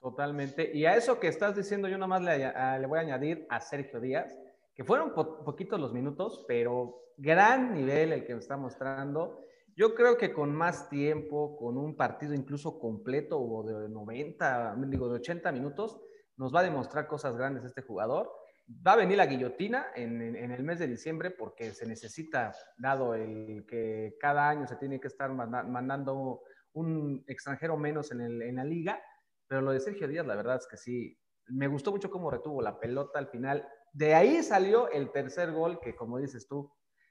Totalmente. 0.00 0.70
Y 0.72 0.86
a 0.86 0.94
eso 0.94 1.18
que 1.18 1.26
estás 1.26 1.56
diciendo, 1.56 1.88
yo 1.88 1.98
nomás 1.98 2.22
le, 2.22 2.38
le 2.38 2.86
voy 2.86 2.98
a 2.98 3.02
añadir 3.02 3.48
a 3.50 3.60
Sergio 3.60 3.98
Díaz, 3.98 4.32
que 4.76 4.84
fueron 4.84 5.12
poquitos 5.12 5.80
los 5.80 5.92
minutos, 5.92 6.44
pero 6.46 7.12
gran 7.16 7.74
nivel 7.74 8.12
el 8.12 8.24
que 8.24 8.34
está 8.34 8.56
mostrando. 8.56 9.40
Yo 9.74 9.96
creo 9.96 10.16
que 10.18 10.32
con 10.32 10.54
más 10.54 10.88
tiempo, 10.88 11.56
con 11.56 11.76
un 11.78 11.96
partido 11.96 12.32
incluso 12.32 12.78
completo 12.78 13.40
o 13.40 13.64
de 13.64 13.88
90, 13.88 14.76
digo, 14.86 15.08
de 15.08 15.16
80 15.16 15.50
minutos, 15.50 16.00
nos 16.36 16.54
va 16.54 16.60
a 16.60 16.62
demostrar 16.62 17.08
cosas 17.08 17.36
grandes 17.36 17.64
este 17.64 17.82
jugador. 17.82 18.30
Va 18.70 18.92
a 18.92 18.96
venir 18.96 19.16
la 19.16 19.26
guillotina 19.26 19.86
en, 19.94 20.20
el 20.34 20.62
mes 20.62 20.78
de 20.78 20.86
diciembre 20.86 21.30
porque 21.30 21.72
se 21.72 21.86
necesita, 21.86 22.52
dado 22.76 23.14
el 23.14 23.64
que 23.66 24.16
cada 24.20 24.48
año 24.48 24.66
se 24.66 24.76
tiene 24.76 25.00
que 25.00 25.08
estar 25.08 25.30
mandando 25.32 26.42
un 26.74 27.24
extranjero 27.26 27.76
menos 27.78 28.12
en, 28.12 28.54
la 28.54 28.64
liga. 28.64 29.02
Pero 29.46 29.62
lo 29.62 29.72
de 29.72 29.80
Sergio 29.80 30.06
Díaz, 30.06 30.26
la 30.26 30.36
verdad 30.36 30.56
es 30.56 30.66
que 30.66 30.76
sí, 30.76 31.18
me 31.46 31.66
gustó 31.66 31.92
mucho 31.92 32.10
cómo 32.10 32.30
retuvo 32.30 32.60
la 32.60 32.78
pelota 32.78 33.18
al 33.18 33.28
final. 33.28 33.66
De 33.92 34.14
ahí 34.14 34.42
salió 34.42 34.90
el 34.90 35.10
tercer 35.12 35.50
gol 35.52 35.80
que, 35.80 35.96
como 35.96 36.18
dices 36.18 36.46
tú, 36.46 36.70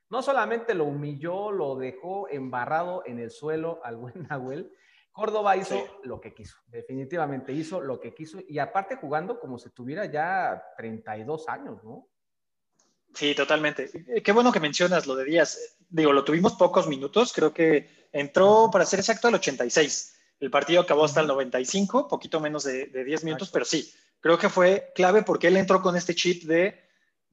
no 0.09 0.21
solamente 0.21 0.73
lo 0.73 0.85
humilló, 0.85 1.51
lo 1.51 1.75
dejó 1.75 2.29
embarrado 2.29 3.03
en 3.05 3.19
el 3.19 3.31
suelo 3.31 3.83
al 3.83 3.97
buen 3.97 4.13
Nahuel, 4.29 4.71
Córdoba 5.17 5.57
hizo 5.57 5.83
lo 6.03 6.21
que 6.21 6.31
quiso, 6.31 6.57
definitivamente 6.67 7.51
hizo 7.51 7.81
lo 7.81 7.99
que 7.99 8.13
quiso 8.13 8.37
y 8.47 8.59
aparte 8.59 8.97
jugando 8.97 9.39
como 9.39 9.57
si 9.57 9.71
tuviera 9.71 10.05
ya 10.05 10.63
32 10.77 11.49
años, 11.49 11.83
¿no? 11.83 12.07
Sí, 13.15 13.33
totalmente. 13.33 13.89
Eh, 14.15 14.21
qué 14.21 14.31
bueno 14.31 14.51
que 14.51 14.59
mencionas 14.59 15.07
lo 15.07 15.15
de 15.15 15.25
Díaz. 15.25 15.77
Digo, 15.89 16.13
lo 16.13 16.23
tuvimos 16.23 16.53
pocos 16.53 16.87
minutos, 16.87 17.33
creo 17.33 17.51
que 17.51 18.07
entró, 18.11 18.69
para 18.71 18.85
ser 18.85 18.99
exacto, 18.99 19.27
al 19.27 19.33
86. 19.33 20.15
El 20.39 20.51
partido 20.51 20.81
acabó 20.81 21.05
hasta 21.05 21.21
el 21.21 21.27
95, 21.27 22.07
poquito 22.07 22.39
menos 22.39 22.63
de, 22.65 22.85
de 22.85 23.03
10 23.03 23.23
minutos, 23.23 23.49
pero 23.49 23.65
sí, 23.65 23.91
creo 24.19 24.37
que 24.37 24.49
fue 24.49 24.91
clave 24.93 25.23
porque 25.23 25.47
él 25.47 25.57
entró 25.57 25.81
con 25.81 25.95
este 25.95 26.13
chip 26.13 26.43
de 26.43 26.87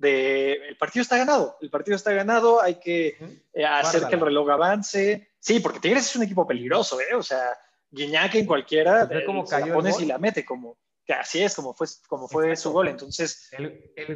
el 0.09 0.77
partido 0.77 1.03
está 1.03 1.17
ganado, 1.17 1.57
el 1.61 1.71
partido 1.71 1.97
está 1.97 2.13
ganado, 2.13 2.61
hay 2.61 2.77
que 2.77 3.17
eh, 3.53 3.65
hacer 3.65 4.07
que 4.09 4.17
el 4.17 4.21
reloj 4.21 4.51
avance. 4.51 5.35
Sí, 5.39 5.61
porque 5.61 5.81
Tigres 5.81 6.07
es 6.07 6.17
un 6.17 6.23
equipo 6.23 6.47
peligroso, 6.47 7.01
¿eh? 7.01 7.15
O 7.15 7.23
sea, 7.23 7.57
Guiñac 7.95 8.35
en 8.35 8.47
cualquiera 8.47 9.09
pues 9.09 9.25
como 9.25 9.45
la 9.49 9.73
pones 9.73 10.01
y 10.01 10.07
la 10.07 10.19
mete, 10.19 10.45
como 10.45 10.77
que 11.05 11.13
así 11.13 11.43
es, 11.43 11.55
como 11.55 11.75
fue, 11.75 11.87
como 12.09 12.29
fue 12.29 12.57
su 12.57 12.73
gol. 12.73 12.89
Entonces, 12.89 13.51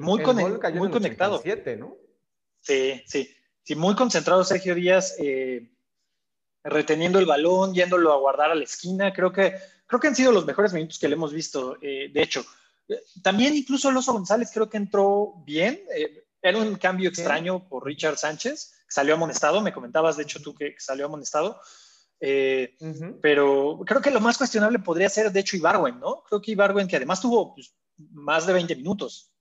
muy, 0.00 0.23
muy 0.23 0.90
conectado. 0.90 1.42
¿no? 1.78 1.97
Sí, 2.61 3.02
sí, 3.06 3.35
sí, 3.62 3.75
muy 3.75 3.94
concentrado 3.94 4.42
Sergio 4.44 4.75
Díaz, 4.75 5.16
eh, 5.18 5.70
reteniendo 6.64 7.18
el 7.18 7.26
balón, 7.26 7.75
yéndolo 7.75 8.12
a 8.12 8.18
guardar 8.18 8.50
a 8.50 8.54
la 8.54 8.64
esquina. 8.64 9.12
Creo 9.12 9.32
que, 9.32 9.54
creo 9.87 10.00
que 10.00 10.08
han 10.08 10.16
sido 10.16 10.32
los 10.32 10.47
mejores 10.47 10.73
minutos 10.73 10.99
que 10.99 11.08
le 11.08 11.14
hemos 11.14 11.32
visto. 11.32 11.76
Eh, 11.82 12.11
de 12.12 12.23
hecho, 12.23 12.44
también 13.23 13.54
incluso 13.54 13.90
Loso 13.90 14.12
González 14.12 14.50
creo 14.52 14.68
que 14.68 14.78
entró 14.78 15.35
bien. 15.44 15.80
Eh, 15.94 16.25
era 16.40 16.58
un 16.58 16.76
cambio 16.76 17.08
extraño 17.08 17.68
por 17.68 17.85
Richard 17.85 18.16
Sánchez, 18.16 18.73
salió 18.88 19.14
amonestado, 19.14 19.61
me 19.61 19.73
comentabas 19.73 20.16
de 20.16 20.23
hecho 20.23 20.40
tú 20.40 20.54
que 20.54 20.75
salió 20.78 21.06
amonestado. 21.06 21.61
Eh, 22.20 22.76
pero 23.20 23.80
creo 23.87 24.00
que 24.00 24.10
lo 24.10 24.20
más 24.20 24.38
cuestionable 24.38 24.78
podría 24.80 25.08
ser, 25.08 25.30
de 25.30 25.40
hecho, 25.40 25.56
Ibarwen, 25.56 26.00
¿no? 26.00 26.22
Creo 26.25 26.40
que 26.40 26.52
Ibarwen, 26.52 26.88
que 26.88 26.96
además 26.96 27.20
tuvo 27.20 27.54
pues, 27.54 27.75
más 27.96 28.46
de 28.46 28.52
20 28.52 28.76
minutos. 28.76 29.32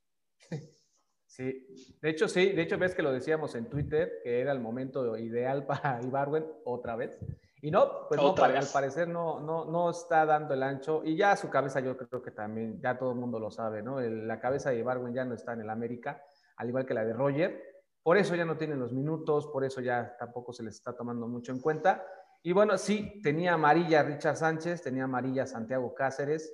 Sí, 1.26 1.68
de 2.02 2.10
hecho, 2.10 2.28
sí, 2.28 2.52
de 2.52 2.64
hecho 2.64 2.80
ves 2.80 2.96
que 2.96 3.04
lo 3.04 3.12
decíamos 3.12 3.54
en 3.54 3.70
Twitter, 3.70 4.22
que 4.24 4.42
era 4.42 4.52
el 4.52 4.60
momento 4.60 5.16
ideal 5.18 5.68
para 5.68 6.02
Ibarwen 6.02 6.48
otra 6.66 6.96
vez. 6.96 7.20
Y 7.62 7.70
no, 7.70 8.08
pues 8.08 8.22
no, 8.22 8.36
al 8.36 8.68
parecer 8.72 9.08
no, 9.08 9.40
no, 9.40 9.66
no 9.66 9.90
está 9.90 10.26
dando 10.26 10.54
el 10.54 10.64
ancho. 10.64 11.04
Y 11.04 11.16
ya 11.16 11.36
su 11.36 11.50
cabeza, 11.50 11.80
yo 11.80 11.96
creo 11.96 12.22
que 12.22 12.32
también, 12.32 12.80
ya 12.82 12.98
todo 12.98 13.12
el 13.12 13.18
mundo 13.18 13.40
lo 13.40 13.52
sabe, 13.52 13.84
¿no? 13.84 14.00
la 14.00 14.40
cabeza 14.40 14.70
de 14.72 14.80
Ibarwen 14.80 15.14
ya 15.14 15.26
no 15.26 15.36
está 15.36 15.54
en 15.54 15.62
el 15.62 15.70
América, 15.70 16.24
al 16.56 16.70
igual 16.70 16.86
que 16.86 16.94
la 16.94 17.06
de 17.06 17.14
Roger. 17.14 17.62
Por 18.02 18.18
eso 18.18 18.36
ya 18.36 18.46
no 18.46 18.58
tienen 18.58 18.80
los 18.80 18.94
minutos, 18.94 19.48
por 19.48 19.64
eso 19.64 19.82
ya 19.82 20.16
tampoco 20.18 20.54
se 20.54 20.64
les 20.64 20.76
está 20.76 20.96
tomando 20.96 21.28
mucho 21.28 21.52
en 21.52 21.60
cuenta. 21.60 22.06
Y 22.44 22.54
bueno, 22.54 22.78
sí, 22.78 23.20
tenía 23.22 23.54
amarilla 23.54 24.04
Richard 24.04 24.38
Sánchez, 24.38 24.82
tenía 24.82 25.04
amarilla 25.04 25.46
Santiago 25.46 25.94
Cáceres, 25.94 26.54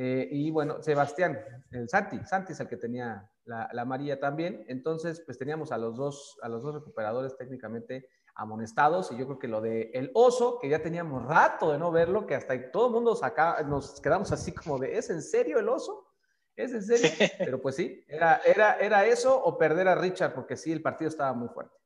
eh, 0.00 0.28
y 0.30 0.52
bueno, 0.52 0.80
Sebastián, 0.80 1.40
el 1.72 1.88
Santi, 1.88 2.20
Santi 2.24 2.52
es 2.52 2.60
el 2.60 2.68
que 2.68 2.76
tenía 2.76 3.28
la, 3.44 3.68
amarilla 3.76 4.20
también. 4.20 4.64
Entonces, 4.68 5.20
pues 5.26 5.38
teníamos 5.38 5.72
a 5.72 5.78
los 5.78 5.96
dos, 5.96 6.38
a 6.40 6.48
los 6.48 6.62
dos 6.62 6.72
recuperadores 6.72 7.36
técnicamente 7.36 8.08
amonestados. 8.36 9.10
Y 9.10 9.16
yo 9.16 9.26
creo 9.26 9.40
que 9.40 9.48
lo 9.48 9.60
de 9.60 9.90
el 9.94 10.12
oso, 10.14 10.60
que 10.60 10.68
ya 10.68 10.80
teníamos 10.80 11.26
rato 11.26 11.72
de 11.72 11.78
no 11.78 11.90
verlo, 11.90 12.28
que 12.28 12.36
hasta 12.36 12.70
todo 12.70 12.86
el 12.86 12.92
mundo 12.92 13.16
saca, 13.16 13.60
nos 13.64 14.00
quedamos 14.00 14.30
así 14.30 14.52
como 14.52 14.78
de, 14.78 14.96
¿es 14.96 15.10
en 15.10 15.20
serio 15.20 15.58
el 15.58 15.68
oso? 15.68 16.06
¿Es 16.54 16.72
en 16.72 16.84
serio? 16.84 17.10
Pero 17.38 17.60
pues 17.60 17.74
sí, 17.74 18.04
era, 18.06 18.40
era, 18.46 18.74
era 18.74 19.04
eso 19.04 19.36
o 19.36 19.58
perder 19.58 19.88
a 19.88 19.96
Richard, 19.96 20.32
porque 20.32 20.56
sí, 20.56 20.70
el 20.70 20.80
partido 20.80 21.08
estaba 21.08 21.32
muy 21.32 21.48
fuerte. 21.48 21.76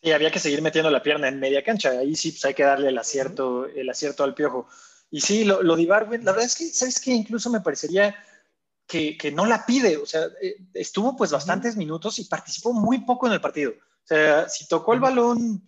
Y 0.00 0.12
había 0.12 0.30
que 0.30 0.38
seguir 0.38 0.62
metiendo 0.62 0.90
la 0.90 1.02
pierna 1.02 1.28
en 1.28 1.40
media 1.40 1.64
cancha. 1.64 1.90
Ahí 1.90 2.14
sí 2.14 2.32
pues 2.32 2.44
hay 2.44 2.54
que 2.54 2.62
darle 2.62 2.88
el 2.88 2.98
acierto, 2.98 3.66
el 3.66 3.88
acierto 3.88 4.24
al 4.24 4.34
piojo. 4.34 4.68
Y 5.10 5.20
sí, 5.20 5.44
lo, 5.44 5.62
lo 5.62 5.76
de 5.76 5.82
Ibarwen, 5.82 6.24
la 6.24 6.32
verdad 6.32 6.46
es 6.46 6.56
que, 6.56 6.66
¿sabes 6.66 7.00
qué? 7.00 7.12
Incluso 7.12 7.50
me 7.50 7.60
parecería 7.60 8.14
que, 8.86 9.16
que, 9.16 9.32
no 9.32 9.46
la 9.46 9.64
pide. 9.64 9.96
O 9.96 10.06
sea, 10.06 10.26
eh, 10.40 10.56
estuvo 10.74 11.16
pues 11.16 11.30
bastantes 11.30 11.76
minutos 11.76 12.18
y 12.18 12.24
participó 12.24 12.72
muy 12.72 13.04
poco 13.04 13.26
en 13.26 13.32
el 13.32 13.40
partido. 13.40 13.72
O 13.72 14.06
sea, 14.06 14.48
si 14.48 14.68
tocó 14.68 14.94
el 14.94 15.00
balón 15.00 15.62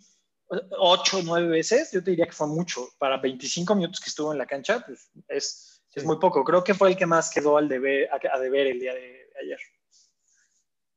ocho 0.79 1.19
o 1.19 1.23
nueve 1.23 1.49
veces, 1.49 1.91
yo 1.93 2.03
te 2.03 2.11
diría 2.11 2.27
que 2.27 2.33
fue 2.33 2.47
mucho. 2.47 2.89
Para 2.99 3.19
25 3.19 3.75
minutos 3.75 4.01
que 4.01 4.11
estuvo 4.11 4.33
en 4.33 4.39
la 4.39 4.47
cancha, 4.47 4.85
pues 4.87 5.11
es, 5.29 5.83
es 5.95 6.05
muy 6.05 6.19
poco. 6.19 6.45
Creo 6.45 6.63
que 6.63 6.75
fue 6.75 6.91
el 6.91 6.97
que 6.97 7.07
más 7.07 7.31
quedó 7.31 7.57
al 7.57 7.69
deber, 7.69 8.09
a, 8.11 8.39
deber 8.39 8.69
el 8.69 8.81
día 8.81 8.95
de 8.95 9.31
ayer. 9.43 9.59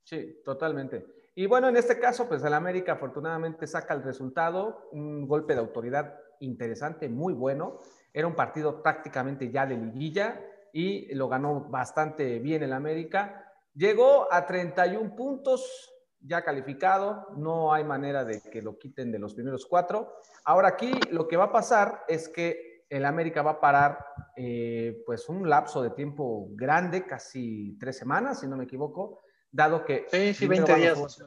Sí, 0.04 0.42
totalmente. 0.44 1.06
Y 1.34 1.46
bueno, 1.46 1.70
en 1.70 1.78
este 1.78 1.98
caso, 1.98 2.28
pues 2.28 2.44
el 2.44 2.54
América 2.54 2.94
afortunadamente 2.94 3.66
saca 3.66 3.94
el 3.94 4.04
resultado, 4.04 4.90
un 4.92 5.28
golpe 5.28 5.54
de 5.54 5.62
autoridad 5.62 6.20
interesante, 6.42 7.08
muy 7.08 7.34
bueno. 7.34 7.80
Era 8.14 8.28
un 8.28 8.36
partido 8.36 8.84
prácticamente 8.84 9.50
ya 9.50 9.66
de 9.66 9.78
liguilla 9.78 10.42
y 10.74 11.14
lo 11.16 11.30
ganó 11.30 11.62
bastante 11.70 12.40
bien 12.40 12.64
el 12.64 12.74
América. 12.74 13.50
Llegó 13.74 14.32
a 14.32 14.46
31 14.46 15.16
puntos 15.16 15.94
ya 16.20 16.44
calificado, 16.44 17.28
no 17.38 17.74
hay 17.74 17.84
manera 17.84 18.26
de 18.26 18.42
que 18.42 18.62
lo 18.62 18.78
quiten 18.78 19.12
de 19.12 19.20
los 19.20 19.34
primeros 19.34 19.66
cuatro. 19.66 20.14
Ahora 20.44 20.70
aquí 20.70 20.92
lo 21.12 21.28
que 21.28 21.38
va 21.38 21.46
a 21.46 21.52
pasar 21.52 22.04
es 22.08 22.28
que 22.28 22.86
el 22.90 23.06
América 23.06 23.42
va 23.42 23.52
a 23.52 23.62
parar 23.62 24.06
eh, 24.36 25.02
pues 25.06 25.30
un 25.30 25.50
lapso 25.50 25.82
de 25.82 25.92
tiempo 25.92 26.50
grande, 26.52 27.06
casi 27.06 27.78
tres 27.80 27.98
semanas, 27.98 28.42
si 28.42 28.48
no 28.48 28.58
me 28.58 28.66
equivoco, 28.66 29.22
dado 29.51 29.86
que 29.86 30.05
sí, 30.10 30.34
sí, 30.34 30.48
20 30.48 30.75
días. 30.75 31.24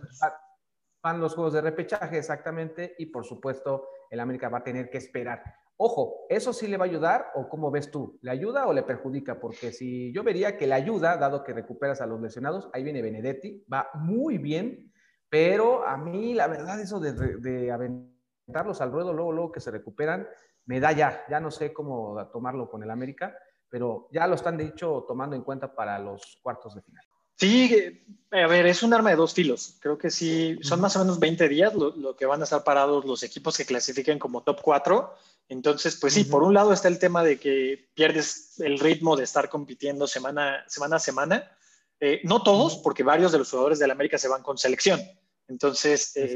van 1.02 1.21
los 1.21 1.35
juegos 1.35 1.52
de 1.52 1.61
repechaje 1.61 2.19
exactamente 2.19 2.95
y 2.99 3.07
por 3.07 3.25
supuesto 3.25 3.88
el 4.11 4.21
América 4.21 4.49
va 4.49 4.59
a 4.59 4.64
tener 4.64 4.90
que 4.90 4.99
esperar. 4.99 5.43
Ojo, 5.76 6.26
¿eso 6.28 6.52
sí 6.52 6.69
le 6.69 6.76
va 6.76 6.85
a 6.85 6.88
ayudar 6.88 7.33
o 7.35 7.49
cómo 7.49 7.71
ves 7.71 7.90
tú? 7.90 8.19
¿Le 8.23 8.31
ayuda 8.31 8.69
o 8.69 8.73
le 8.73 8.85
perjudica? 8.85 9.40
Porque 9.40 9.73
si 9.73 10.12
yo 10.12 10.23
vería 10.23 10.57
que 10.57 10.69
le 10.69 10.75
ayuda, 10.75 11.16
dado 11.16 11.43
que 11.43 11.52
recuperas 11.52 12.00
a 12.00 12.07
los 12.07 12.21
lesionados, 12.21 12.71
ahí 12.73 12.85
viene 12.85 13.02
Benedetti, 13.02 13.64
va 13.73 13.90
muy 13.95 14.38
bien, 14.38 14.93
pero 15.28 15.85
a 15.87 15.97
mí 15.97 16.33
la 16.33 16.47
verdad 16.47 16.81
eso 16.81 17.00
de, 17.00 17.12
de 17.12 17.73
aventarlos 17.73 18.81
al 18.81 18.93
ruedo, 18.93 19.12
luego, 19.12 19.33
luego 19.33 19.52
que 19.52 19.61
se 19.61 19.73
recuperan, 19.73 20.28
me 20.66 20.78
da 20.78 20.93
ya, 20.93 21.25
ya 21.28 21.40
no 21.40 21.50
sé 21.50 21.73
cómo 21.73 22.25
tomarlo 22.33 22.71
con 22.71 22.83
el 22.85 22.90
América, 22.90 23.37
pero 23.69 24.09
ya 24.12 24.28
lo 24.28 24.37
están 24.37 24.57
dicho 24.57 25.04
tomando 25.09 25.35
en 25.35 25.43
cuenta 25.43 25.75
para 25.75 25.99
los 25.99 26.38
cuartos 26.40 26.76
de 26.76 26.83
final. 26.83 27.04
Sí, 27.37 28.03
a 28.31 28.47
ver, 28.47 28.67
es 28.67 28.83
un 28.83 28.95
arma 28.95 29.11
de 29.11 29.17
dos 29.17 29.35
filos. 29.35 29.76
Creo 29.81 29.99
que 29.99 30.11
sí, 30.11 30.59
son 30.62 30.81
más 30.81 30.97
o 30.97 31.00
menos 31.00 31.19
20 31.19 31.49
días 31.49 31.75
lo, 31.75 31.95
lo, 31.97 32.17
que 32.17 32.26
van 32.26 32.41
a 32.41 32.45
estar 32.45 32.64
parados 32.64 33.05
los 33.05 33.23
equipos 33.23 33.57
que 33.57 33.64
clasifiquen 33.64 34.19
como 34.19 34.43
top 34.43 34.61
4 34.62 35.14
entonces, 35.49 35.97
pues 35.97 36.14
sí, 36.14 36.25
por 36.25 36.43
un 36.43 36.55
lado 36.55 36.73
está 36.73 36.88
el 36.88 36.99
tema 36.99 37.23
de 37.23 37.38
que 37.38 37.91
pierdes 37.95 38.59
el 38.61 38.79
ritmo 38.79 39.17
de 39.17 39.25
estar 39.25 39.49
compitiendo 39.49 40.07
semana, 40.07 40.64
semana 40.69 40.97
a 40.97 41.00
semana. 41.00 41.57
Eh, 42.00 42.21
no 42.25 42.43
todos, 42.43 42.76
porque 42.79 43.03
varios 43.03 43.33
de 43.33 43.38
los 43.38 43.50
jugadores 43.50 43.79
de 43.79 43.87
la 43.87 43.93
América 43.93 44.19
se 44.19 44.29
van 44.29 44.43
con 44.43 44.57
selección. 44.57 45.00
Entonces, 45.47 46.17
eh, 46.17 46.35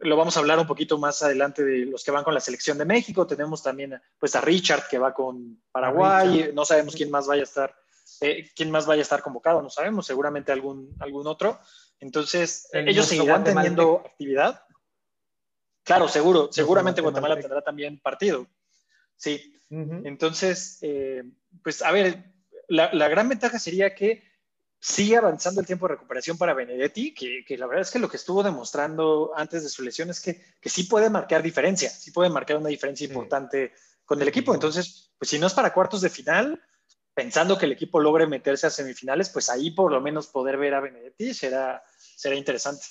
lo 0.00 0.16
vamos 0.16 0.36
a 0.36 0.40
hablar 0.40 0.58
un 0.58 0.66
poquito 0.66 0.98
más 0.98 1.22
adelante 1.22 1.64
de 1.64 1.86
los 1.86 2.04
que 2.04 2.10
van 2.10 2.24
con 2.24 2.34
la 2.34 2.40
selección 2.40 2.78
de 2.78 2.84
México. 2.84 3.26
Tenemos 3.26 3.62
también 3.62 4.00
pues, 4.18 4.34
a 4.34 4.40
Richard 4.40 4.88
que 4.88 4.98
va 4.98 5.14
con 5.14 5.62
Paraguay. 5.70 6.50
No 6.52 6.64
sabemos 6.64 6.96
quién 6.96 7.10
más 7.10 7.28
vaya 7.28 7.42
a 7.42 7.44
estar, 7.44 7.74
eh, 8.20 8.50
quién 8.54 8.70
más 8.70 8.86
vaya 8.86 9.00
a 9.00 9.02
estar 9.02 9.22
convocado, 9.22 9.62
no 9.62 9.70
sabemos, 9.70 10.06
seguramente 10.06 10.52
algún, 10.52 10.94
algún 11.00 11.26
otro. 11.26 11.58
Entonces, 12.00 12.68
ellos 12.72 13.06
seguirán 13.06 13.44
teniendo 13.44 14.02
actividad. 14.04 14.62
Claro, 15.84 16.08
seguro, 16.08 16.48
seguramente 16.52 17.00
Guatemala 17.00 17.38
tendrá 17.38 17.62
también 17.62 18.00
partido. 18.00 18.46
Sí. 19.16 19.54
Entonces, 19.70 20.78
eh, 20.82 21.22
pues 21.62 21.82
a 21.82 21.92
ver, 21.92 22.24
la, 22.68 23.08
gran 23.08 23.28
ventaja 23.28 23.58
sería 23.58 23.94
que 23.94 24.22
sigue 24.80 25.16
avanzando 25.16 25.60
el 25.60 25.66
tiempo 25.66 25.86
de 25.86 25.94
recuperación 25.94 26.38
para 26.38 26.54
Benedetti, 26.54 27.14
que, 27.14 27.56
la 27.56 27.66
verdad 27.66 27.82
es 27.82 27.90
que 27.90 27.98
lo 27.98 28.08
que 28.08 28.16
estuvo 28.16 28.42
demostrando 28.42 29.32
antes 29.36 29.62
de 29.62 29.68
su 29.68 29.82
lesión 29.82 30.10
es 30.10 30.20
que, 30.20 30.42
sí 30.64 30.84
puede 30.84 31.10
marcar 31.10 31.42
diferencia, 31.42 31.90
sí 31.90 32.10
puede 32.10 32.30
marcar 32.30 32.56
una 32.56 32.68
diferencia 32.68 33.06
importante 33.06 33.72
con 34.04 34.20
el 34.20 34.28
equipo. 34.28 34.54
Entonces, 34.54 35.12
pues 35.18 35.30
si 35.30 35.38
no 35.38 35.46
es 35.46 35.54
para 35.54 35.72
cuartos 35.72 36.00
de 36.00 36.10
final, 36.10 36.60
pensando 37.14 37.58
que 37.58 37.66
el 37.66 37.72
equipo 37.72 38.00
logre 38.00 38.26
meterse 38.26 38.66
a 38.66 38.70
semifinales, 38.70 39.30
pues 39.30 39.50
ahí 39.50 39.70
por 39.70 39.92
lo 39.92 40.00
menos 40.00 40.28
poder 40.28 40.56
ver 40.56 40.74
a 40.74 40.80
Benedetti 40.80 41.34
será, 41.34 41.82
será 42.16 42.34
interesante. 42.34 42.86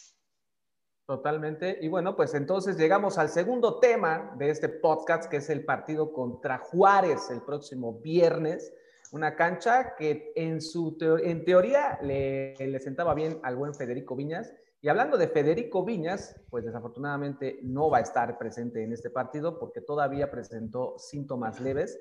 Totalmente. 1.10 1.80
Y 1.82 1.88
bueno, 1.88 2.16
pues 2.16 2.36
entonces 2.36 2.78
llegamos 2.78 3.18
al 3.18 3.30
segundo 3.30 3.80
tema 3.80 4.36
de 4.38 4.52
este 4.52 4.70
podcast, 4.70 5.28
que 5.28 5.38
es 5.38 5.50
el 5.50 5.66
partido 5.66 6.14
contra 6.14 6.60
Juárez 6.60 7.32
el 7.32 7.42
próximo 7.42 8.00
viernes. 8.00 8.72
Una 9.12 9.36
cancha 9.36 9.96
que 9.96 10.32
en, 10.36 10.62
su 10.62 10.98
en 11.24 11.44
teoría 11.46 11.98
le, 12.04 12.54
le 12.60 12.80
sentaba 12.80 13.16
bien 13.16 13.40
al 13.42 13.56
buen 13.56 13.74
Federico 13.74 14.16
Viñas. 14.16 14.54
Y 14.82 14.88
hablando 14.88 15.18
de 15.18 15.28
Federico 15.28 15.84
Viñas, 15.84 16.40
pues 16.52 16.64
desafortunadamente 16.64 17.58
no 17.64 17.90
va 17.90 17.98
a 17.98 18.02
estar 18.02 18.38
presente 18.38 18.84
en 18.84 18.94
este 18.94 19.10
partido 19.10 19.58
porque 19.58 19.82
todavía 19.82 20.30
presentó 20.30 20.94
síntomas 21.00 21.60
leves, 21.60 21.98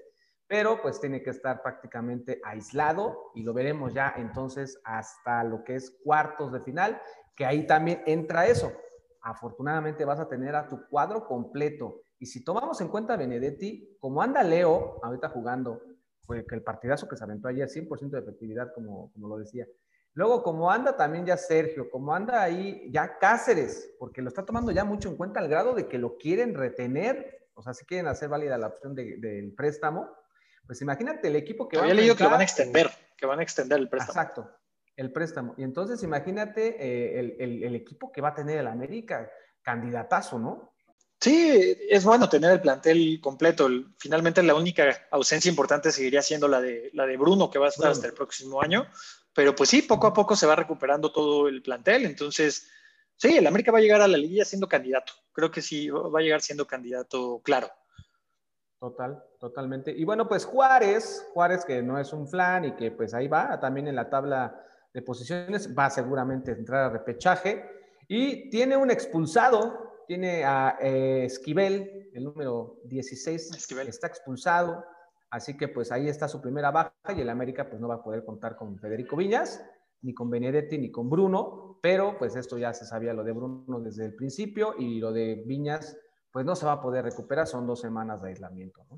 pero 0.49 0.81
pues 0.81 0.99
tiene 1.01 1.23
que 1.23 1.31
estar 1.31 1.63
prácticamente 1.63 2.41
aislado 2.43 3.31
y 3.35 3.43
lo 3.43 3.53
veremos 3.53 3.93
ya 3.93 4.15
entonces 4.17 4.81
hasta 4.83 5.45
lo 5.45 5.63
que 5.63 5.77
es 5.77 5.99
cuartos 6.03 6.53
de 6.53 6.61
final, 6.61 7.01
que 7.37 7.45
ahí 7.45 7.67
también 7.67 8.03
entra 8.07 8.47
eso, 8.47 8.73
afortunadamente 9.21 10.05
vas 10.05 10.19
a 10.19 10.29
tener 10.29 10.57
a 10.57 10.67
tu 10.67 10.89
cuadro 10.89 11.27
completo. 11.27 12.01
Y 12.19 12.27
si 12.27 12.43
tomamos 12.43 12.81
en 12.81 12.89
cuenta 12.89 13.17
Benedetti, 13.17 13.97
como 14.01 14.23
anda 14.23 14.43
Leo 14.43 14.99
ahorita 15.03 15.29
jugando, 15.29 15.81
fue 16.23 16.45
que 16.47 16.55
el 16.55 16.63
partidazo 16.63 17.09
que 17.09 17.17
se 17.17 17.25
aventó 17.25 17.49
ayer, 17.49 17.69
100% 17.69 18.11
de 18.11 18.19
efectividad, 18.19 18.73
como, 18.75 19.13
como 19.13 19.29
lo 19.29 19.39
decía. 19.39 19.67
Luego, 20.15 20.43
como 20.43 20.71
anda 20.71 20.97
también 20.97 21.25
ya 21.25 21.37
Sergio, 21.37 21.91
como 21.91 22.13
anda 22.13 22.43
ahí 22.43 22.91
ya 22.91 23.19
Cáceres, 23.19 23.95
porque 23.99 24.21
lo 24.21 24.29
está 24.29 24.45
tomando 24.45 24.73
ya 24.73 24.85
mucho 24.85 25.09
en 25.09 25.17
cuenta 25.17 25.41
al 25.41 25.49
grado 25.49 25.75
de 25.75 25.87
que 25.87 25.99
lo 25.99 26.17
quieren 26.17 26.55
retener, 26.55 27.49
o 27.55 27.63
sea, 27.63 27.73
si 27.73 27.85
quieren 27.85 28.09
hacer 28.09 28.29
válida 28.29 28.59
la 28.59 28.69
opción 28.69 28.95
del 28.95 29.55
préstamo, 29.55 30.11
pues 30.69 30.81
imagínate 30.83 31.27
el 31.27 31.35
equipo 31.35 31.69
que 31.69 31.79
Había 31.79 31.95
leído 31.95 32.15
que 32.15 32.23
van 32.23 32.41
a 32.41 32.45
extender, 32.45 32.89
que 33.17 33.27
van 33.27 33.41
a 33.41 33.43
extender 33.43 33.81
el 33.81 33.89
préstamo. 33.89 34.21
Exacto 34.21 34.59
el 34.99 35.13
préstamo. 35.13 35.55
Y 35.57 35.63
entonces 35.63 36.03
imagínate 36.03 36.77
eh, 36.79 37.37
el, 37.39 37.75
equipo 37.77 38.11
que 38.11 38.21
va 38.21 38.31
a 38.31 38.35
tener 38.35 38.59
el 38.59 38.67
América, 38.67 39.31
candidatazo, 39.63 40.41
¿no? 40.41 40.75
Sí, 41.21 41.77
es 41.89 42.05
bueno 42.05 42.29
tener 42.29 42.51
el 42.51 42.61
plantel 42.61 43.21
completo. 43.21 43.69
Finalmente 43.97 44.43
la 44.43 44.57
única 44.57 45.07
ausencia 45.13 45.49
importante 45.49 45.93
seguiría 45.93 46.21
siendo 46.21 46.49
la 46.49 46.61
de, 46.61 46.91
la 46.95 47.07
de 47.07 47.17
Bruno, 47.17 47.49
que 47.49 47.61
va 47.61 47.67
a 47.67 47.69
estar 47.69 47.93
hasta 47.93 48.09
el 48.09 48.13
próximo 48.13 48.61
año. 48.61 48.89
Pero 49.33 49.55
pues 49.55 49.71
sí, 49.71 49.83
poco 49.83 50.09
a 50.09 50.13
poco 50.13 50.35
se 50.35 50.47
va 50.47 50.57
recuperando 50.57 51.13
todo 51.13 51.47
el 51.47 51.63
plantel. 51.63 52.05
Entonces, 52.05 52.69
sí, 53.17 53.37
el 53.37 53.47
América 53.47 53.71
va 53.71 53.79
a 53.79 53.83
llegar 53.83 54.01
a 54.01 54.09
la 54.09 54.19
liguilla 54.19 54.45
siendo 54.45 54.69
candidato. 54.69 55.13
Creo 55.33 55.53
que 55.53 55.63
sí, 55.63 55.89
va 55.91 56.19
a 56.19 56.23
llegar 56.23 56.41
siendo 56.41 56.67
candidato 56.67 57.41
claro. 57.45 57.71
Total, 58.81 59.25
totalmente. 59.41 59.91
Y 59.91 60.05
bueno, 60.05 60.29
pues 60.29 60.45
Juárez, 60.45 61.27
Juárez 61.33 61.65
que 61.65 61.83
no 61.83 61.99
es 61.99 62.13
un 62.13 62.29
flan 62.29 62.65
y 62.65 62.73
que 62.77 62.93
pues 62.93 63.13
ahí 63.13 63.27
va 63.27 63.59
también 63.59 63.89
en 63.89 63.97
la 63.97 64.09
tabla 64.09 64.65
de 64.95 65.03
posiciones, 65.03 65.77
va 65.77 65.91
seguramente 65.91 66.53
a 66.53 66.55
entrar 66.55 66.85
a 66.85 66.91
repechaje. 66.91 67.65
Y 68.07 68.49
tiene 68.51 68.77
un 68.77 68.91
expulsado, 68.91 70.05
tiene 70.07 70.45
a 70.45 70.79
eh, 70.81 71.25
Esquivel, 71.25 72.11
el 72.15 72.23
número 72.23 72.79
16, 72.85 73.57
Esquivel. 73.57 73.89
está 73.89 74.07
expulsado. 74.07 74.85
Así 75.31 75.57
que 75.57 75.69
pues 75.69 75.91
ahí 75.91 76.09
está 76.09 76.29
su 76.29 76.41
primera 76.41 76.71
baja 76.71 76.93
y 77.15 77.21
el 77.21 77.29
América 77.29 77.69
pues 77.69 77.81
no 77.81 77.89
va 77.89 77.97
a 77.97 78.03
poder 78.03 78.25
contar 78.25 78.57
con 78.57 78.79
Federico 78.79 79.17
Viñas, 79.17 79.63
ni 80.03 80.15
con 80.15 80.31
Benedetti, 80.31 80.79
ni 80.79 80.91
con 80.91 81.11
Bruno, 81.11 81.79
pero 81.83 82.17
pues 82.17 82.37
esto 82.37 82.57
ya 82.57 82.73
se 82.73 82.87
sabía 82.87 83.13
lo 83.13 83.25
de 83.25 83.33
Bruno 83.33 83.81
desde 83.81 84.07
el 84.07 84.15
principio 84.15 84.75
y 84.79 85.01
lo 85.01 85.13
de 85.13 85.43
Viñas 85.45 85.99
pues 86.39 86.47
no 86.47 86.55
se 86.55 86.67
va 86.67 86.75
a 86.75 86.81
poder 86.81 87.05
recuperar, 87.05 87.49
son 87.49 87.67
dos 87.67 87.81
semanas 87.81 88.23
de 88.23 88.29
aislamiento. 88.29 88.87
¿no? 88.89 88.97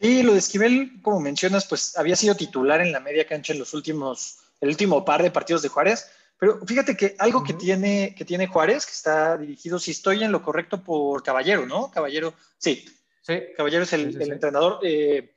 Sí, 0.00 0.24
lo 0.24 0.32
de 0.32 0.40
Esquivel, 0.40 1.00
como 1.02 1.20
mencionas, 1.20 1.64
pues 1.64 1.96
había 1.96 2.16
sido 2.16 2.34
titular 2.34 2.80
en 2.80 2.90
la 2.90 2.98
media 2.98 3.28
cancha 3.28 3.52
en 3.52 3.60
los 3.60 3.74
últimos, 3.74 4.38
el 4.60 4.70
último 4.70 5.04
par 5.04 5.22
de 5.22 5.30
partidos 5.30 5.62
de 5.62 5.68
Juárez, 5.68 6.10
pero 6.36 6.58
fíjate 6.66 6.96
que 6.96 7.14
algo 7.20 7.44
que, 7.44 7.52
tiene, 7.52 8.12
que 8.18 8.24
tiene 8.24 8.48
Juárez, 8.48 8.86
que 8.86 8.90
está 8.90 9.38
dirigido, 9.38 9.78
si 9.78 9.92
estoy 9.92 10.24
en 10.24 10.32
lo 10.32 10.42
correcto, 10.42 10.82
por 10.82 11.22
Caballero, 11.22 11.64
¿no? 11.64 11.92
Caballero, 11.92 12.34
sí. 12.58 12.84
Sí. 13.22 13.38
Caballero 13.56 13.84
es 13.84 13.92
el, 13.92 14.20
entrenador. 14.20 14.80
Eh, 14.82 15.36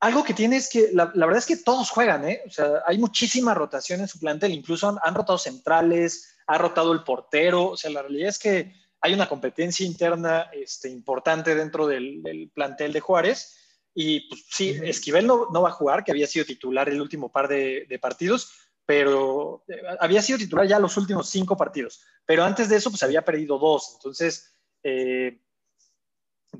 algo 0.00 0.22
que 0.22 0.34
tiene 0.34 0.58
es 0.58 0.68
que 0.68 0.90
la, 0.92 1.06
verdad 1.06 1.38
es 1.38 1.46
que 1.46 1.56
todos 1.56 1.88
juegan, 1.88 2.28
¿eh? 2.28 2.42
O 2.46 2.50
sea, 2.50 2.82
hay 2.86 2.98
muchísima 2.98 3.54
rotación 3.54 4.00
en 4.00 4.08
su 4.08 4.18
plantel, 4.18 4.52
incluso 4.52 5.00
han, 5.02 5.14
rotado 5.14 5.38
centrales, 5.38 6.36
ha 6.46 6.58
rotado 6.58 6.92
el 6.92 7.04
portero, 7.04 7.68
o 7.68 7.76
sea, 7.78 7.90
la 7.90 8.02
realidad 8.02 8.28
es 8.28 8.38
que 8.38 8.74
hay 9.00 9.14
una 9.14 9.28
competencia 9.28 9.86
interna 9.86 10.50
este, 10.52 10.88
importante 10.88 11.54
dentro 11.54 11.86
del, 11.86 12.50
plantel 12.54 12.92
de 12.92 13.00
Juárez. 13.00 13.56
Y 13.94 14.28
pues 14.28 14.44
sí, 14.50 14.78
Esquivel 14.82 15.26
no, 15.26 15.50
va 15.50 15.70
a 15.70 15.72
jugar, 15.72 16.04
que 16.04 16.12
había 16.12 16.26
sido 16.26 16.44
titular 16.44 16.88
el 16.88 17.00
último 17.00 17.30
par 17.32 17.48
de, 17.48 17.98
partidos, 18.00 18.52
pero 18.86 19.64
eh, 19.68 19.82
había 20.00 20.22
sido 20.22 20.38
titular 20.38 20.66
ya 20.66 20.78
los 20.78 20.96
últimos 20.96 21.28
cinco 21.28 21.56
partidos. 21.56 22.02
Pero 22.24 22.44
antes 22.44 22.68
de 22.68 22.76
eso, 22.76 22.90
pues 22.90 23.02
había 23.02 23.24
perdido 23.24 23.58
dos. 23.58 23.94
Entonces, 23.96 24.54
eh, 24.82 25.40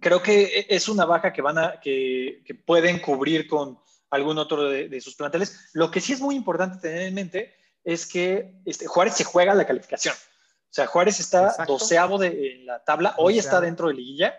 creo 0.01 0.23
que 0.23 0.67
es 0.69 0.89
una 0.89 1.05
baja 1.05 1.33
que, 1.33 1.43
van 1.43 1.59
a, 1.59 1.81
que, 1.81 2.43
pueden 2.67 3.01
cubrir 3.01 3.47
con 3.47 3.79
algún 4.11 4.39
otro 4.39 4.65
de, 4.69 5.01
sus 5.01 5.15
planteles. 5.15 5.71
Lo 5.75 5.91
que 5.91 6.01
sí 6.01 6.13
es 6.13 6.21
muy 6.21 6.35
importante 6.35 6.79
tener 6.79 7.03
en 7.03 7.15
mente 7.15 7.55
es 7.85 8.07
que 8.07 8.61
este, 8.65 8.87
Juárez 8.87 9.15
se 9.15 9.25
juega 9.25 9.55
la 9.55 9.67
calificación. 9.67 10.15
O 10.71 10.75
sea, 10.79 10.87
Juárez 10.87 11.19
está 11.19 11.65
doceavo 11.67 12.19
de, 12.19 12.53
en 12.53 12.67
la 12.67 12.85
tabla, 12.85 13.15
hoy 13.17 13.39
está 13.39 13.61
dentro 13.61 13.89
de 13.89 13.95
liguilla, 13.95 14.35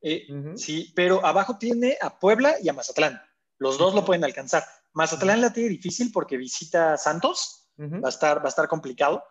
eh, 0.00 0.26
sí, 0.56 0.92
pero 0.94 1.24
abajo 1.24 1.58
tiene 1.58 1.98
a 2.00 2.18
Puebla 2.18 2.56
y 2.62 2.68
a 2.68 2.72
Mazatlán. 2.72 3.20
Los 3.58 3.78
dos 3.78 3.94
lo 3.94 4.04
pueden 4.04 4.24
alcanzar. 4.24 4.64
Mazatlán 4.92 5.40
la 5.40 5.52
tiene 5.52 5.70
difícil 5.70 6.12
porque 6.12 6.36
visita 6.36 6.92
a 6.92 6.98
Santos, 6.98 7.70
va, 7.78 8.06
a 8.06 8.10
estar, 8.10 8.38
va 8.38 8.44
a 8.44 8.48
estar 8.48 8.68
complicado, 8.68 9.24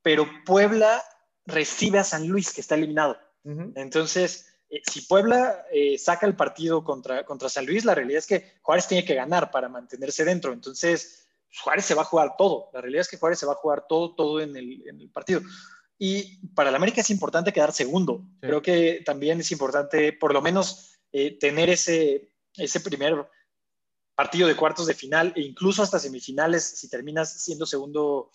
pero 0.00 0.26
Puebla 0.46 1.02
recibe 1.44 1.98
a 1.98 2.04
San 2.04 2.26
Luis, 2.26 2.52
que 2.52 2.60
está 2.60 2.74
eliminado. 2.74 3.18
Entonces, 3.44 4.46
eh, 4.70 4.80
si 4.88 5.02
Puebla 5.02 5.66
eh, 5.70 5.98
saca 5.98 6.26
el 6.26 6.36
partido 6.36 6.82
contra, 6.82 7.24
contra 7.24 7.48
San 7.48 7.66
Luis, 7.66 7.84
la 7.84 7.94
realidad 7.94 8.20
es 8.20 8.26
que 8.26 8.54
Juárez 8.62 8.86
tiene 8.86 9.04
que 9.04 9.14
ganar 9.14 9.50
para 9.50 9.68
mantenerse 9.68 10.24
dentro. 10.24 10.52
Entonces, 10.52 11.26
pues, 11.52 11.60
Juárez 11.60 11.84
se 11.84 11.94
va 11.94 12.02
a 12.02 12.06
jugar 12.06 12.36
todo. 12.38 12.70
La 12.72 12.80
realidad 12.80 13.02
es 13.02 13.08
que 13.08 13.18
Juárez 13.18 13.38
se 13.38 13.46
va 13.46 13.52
a 13.52 13.56
jugar 13.56 13.86
todo, 13.88 14.14
todo 14.14 14.40
en 14.40 14.56
el, 14.56 14.88
en 14.88 15.00
el 15.00 15.10
partido. 15.10 15.42
Y 15.98 16.46
para 16.48 16.70
el 16.70 16.74
América 16.74 17.00
es 17.00 17.10
importante 17.10 17.52
quedar 17.52 17.72
segundo. 17.72 18.26
Creo 18.40 18.60
que 18.60 19.02
también 19.04 19.40
es 19.40 19.52
importante, 19.52 20.12
por 20.12 20.32
lo 20.32 20.42
menos, 20.42 20.98
eh, 21.12 21.38
tener 21.38 21.70
ese, 21.70 22.32
ese 22.56 22.80
primer 22.80 23.28
partido 24.14 24.48
de 24.48 24.56
cuartos 24.56 24.86
de 24.86 24.94
final 24.94 25.32
e 25.36 25.42
incluso 25.42 25.82
hasta 25.82 25.98
semifinales, 25.98 26.64
si 26.78 26.88
terminas 26.88 27.42
siendo 27.44 27.66
segundo 27.66 28.30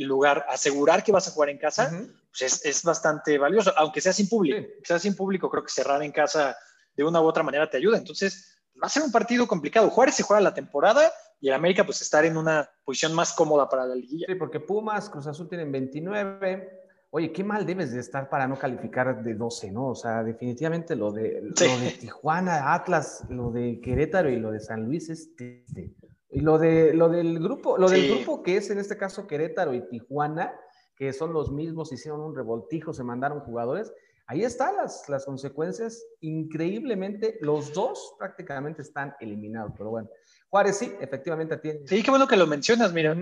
lugar, 0.00 0.46
asegurar 0.48 1.02
que 1.02 1.12
vas 1.12 1.28
a 1.28 1.30
jugar 1.32 1.48
en 1.48 1.58
casa, 1.58 1.90
pues 2.38 2.64
es, 2.64 2.82
bastante 2.82 3.38
valioso, 3.38 3.72
aunque 3.76 4.00
sea 4.00 4.12
sin 4.12 4.28
público. 4.28 4.66
Sea 4.84 4.98
sin 4.98 5.16
público, 5.16 5.50
creo 5.50 5.64
que 5.64 5.72
cerrar 5.72 6.02
en 6.02 6.12
casa 6.12 6.56
de 6.94 7.04
una 7.04 7.20
u 7.20 7.24
otra 7.24 7.42
manera 7.42 7.68
te 7.68 7.76
ayuda. 7.76 7.98
Entonces, 7.98 8.58
va 8.80 8.86
a 8.86 8.90
ser 8.90 9.02
un 9.02 9.12
partido 9.12 9.46
complicado. 9.46 9.90
Juárez 9.90 10.14
se 10.14 10.22
juega 10.22 10.40
la 10.40 10.54
temporada 10.54 11.12
y 11.40 11.48
el 11.48 11.54
América, 11.54 11.84
pues, 11.84 12.00
estar 12.00 12.24
en 12.24 12.36
una 12.36 12.70
posición 12.84 13.14
más 13.14 13.32
cómoda 13.32 13.68
para 13.68 13.86
la 13.86 13.94
liguilla. 13.94 14.26
Sí, 14.28 14.34
porque 14.36 14.60
Pumas, 14.60 15.10
Cruz 15.10 15.26
Azul 15.26 15.48
tienen 15.48 15.72
29. 15.72 16.81
Oye, 17.14 17.30
qué 17.30 17.44
mal 17.44 17.66
debes 17.66 17.92
de 17.92 18.00
estar 18.00 18.30
para 18.30 18.48
no 18.48 18.58
calificar 18.58 19.22
de 19.22 19.34
12, 19.34 19.70
¿no? 19.70 19.88
O 19.88 19.94
sea, 19.94 20.24
definitivamente 20.24 20.96
lo 20.96 21.12
de, 21.12 21.42
lo 21.42 21.78
de 21.78 21.90
Tijuana, 22.00 22.72
Atlas, 22.72 23.26
lo 23.28 23.50
de 23.50 23.82
Querétaro 23.82 24.30
y 24.30 24.36
lo 24.36 24.50
de 24.50 24.60
San 24.60 24.86
Luis 24.86 25.10
es 25.10 25.36
triste. 25.36 25.92
Y 26.30 26.40
lo, 26.40 26.56
de, 26.56 26.94
lo 26.94 27.10
del 27.10 27.38
grupo, 27.38 27.76
lo 27.76 27.90
del 27.90 28.08
grupo 28.08 28.42
que 28.42 28.56
es 28.56 28.70
en 28.70 28.78
este 28.78 28.96
caso 28.96 29.26
Querétaro 29.26 29.74
y 29.74 29.86
Tijuana, 29.90 30.54
que 30.96 31.12
son 31.12 31.34
los 31.34 31.52
mismos, 31.52 31.92
hicieron 31.92 32.22
un 32.22 32.34
revoltijo, 32.34 32.94
se 32.94 33.04
mandaron 33.04 33.40
jugadores. 33.40 33.92
Ahí 34.26 34.42
están 34.42 34.76
las, 34.76 35.06
las 35.10 35.26
consecuencias. 35.26 36.02
Increíblemente, 36.20 37.36
los 37.42 37.74
dos 37.74 38.14
prácticamente 38.18 38.80
están 38.80 39.14
eliminados. 39.20 39.74
Pero 39.76 39.90
bueno, 39.90 40.08
Juárez 40.48 40.78
sí, 40.78 40.90
efectivamente 40.98 41.58
tiene. 41.58 41.86
Sí, 41.86 42.02
qué 42.02 42.10
bueno 42.10 42.26
que 42.26 42.38
lo 42.38 42.46
mencionas, 42.46 42.90
mira. 42.94 43.14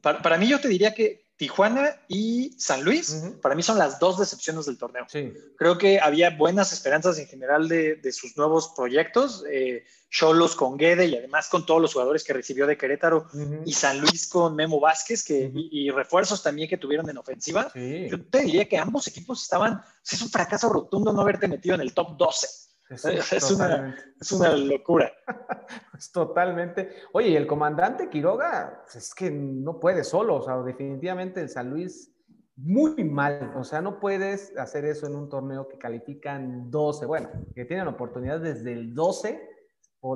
para, 0.00 0.22
para, 0.22 0.38
mí 0.38 0.48
yo 0.48 0.58
te 0.58 0.68
diría 0.68 0.94
que 0.94 1.25
Tijuana 1.36 2.00
y 2.08 2.54
San 2.58 2.82
Luis, 2.82 3.34
para 3.42 3.54
mí 3.54 3.62
son 3.62 3.78
las 3.78 3.98
dos 3.98 4.18
decepciones 4.18 4.66
del 4.66 4.78
torneo. 4.78 5.04
Sí. 5.08 5.32
Creo 5.56 5.76
que 5.76 6.00
había 6.00 6.30
buenas 6.30 6.72
esperanzas 6.72 7.18
en 7.18 7.26
general 7.26 7.68
de, 7.68 7.96
de 7.96 8.12
sus 8.12 8.36
nuevos 8.36 8.72
proyectos. 8.74 9.44
Eh, 9.50 9.84
Cholos 10.10 10.54
con 10.54 10.76
Guede 10.76 11.06
y 11.06 11.16
además 11.16 11.48
con 11.48 11.66
todos 11.66 11.82
los 11.82 11.92
jugadores 11.92 12.24
que 12.24 12.32
recibió 12.32 12.66
de 12.66 12.78
Querétaro 12.78 13.26
y 13.64 13.72
San 13.72 14.00
Luis 14.00 14.28
con 14.28 14.54
Memo 14.54 14.80
Vázquez 14.80 15.24
que, 15.24 15.50
y, 15.52 15.90
refuerzos 15.90 16.42
también 16.42 16.68
que 16.68 16.78
tuvieron 16.78 17.10
en 17.10 17.18
ofensiva. 17.18 17.70
Yo 17.74 18.24
te 18.24 18.42
diría 18.42 18.68
que 18.68 18.78
ambos 18.78 19.08
equipos 19.08 19.42
estaban, 19.42 19.82
es 20.10 20.22
un 20.22 20.30
fracaso 20.30 20.68
rotundo 20.68 21.12
no 21.12 21.20
haberte 21.20 21.48
metido 21.48 21.74
en 21.74 21.80
el 21.80 21.92
top 21.92 22.16
12. 22.16 22.46
Es, 22.88 23.04
una, 23.04 23.96
es, 24.20 24.32
una, 24.32 24.56
locura. 24.56 25.12
Es 25.98 26.12
totalmente. 26.12 26.90
Oye, 27.12 27.36
el 27.36 27.46
comandante 27.46 28.08
Quiroga, 28.08 28.82
pues, 28.84 28.96
es 28.96 29.14
que 29.14 29.30
no 29.30 29.80
puede 29.80 30.04
solo, 30.04 30.36
o 30.36 30.42
sea, 30.42 30.62
definitivamente 30.62 31.40
el 31.40 31.48
San 31.48 31.70
Luis 31.70 32.12
muy 32.56 33.04
mal, 33.04 33.52
o 33.56 33.64
sea, 33.64 33.82
no 33.82 34.00
puedes 34.00 34.56
hacer 34.56 34.84
eso 34.84 35.06
en 35.06 35.14
un 35.14 35.28
torneo 35.28 35.68
que 35.68 35.78
califican 35.78 36.70
12, 36.70 37.06
bueno, 37.06 37.28
que 37.54 37.64
tienen 37.66 37.86
oportunidad 37.86 38.40
desde 38.40 38.72
el 38.72 38.94
12 38.94 39.56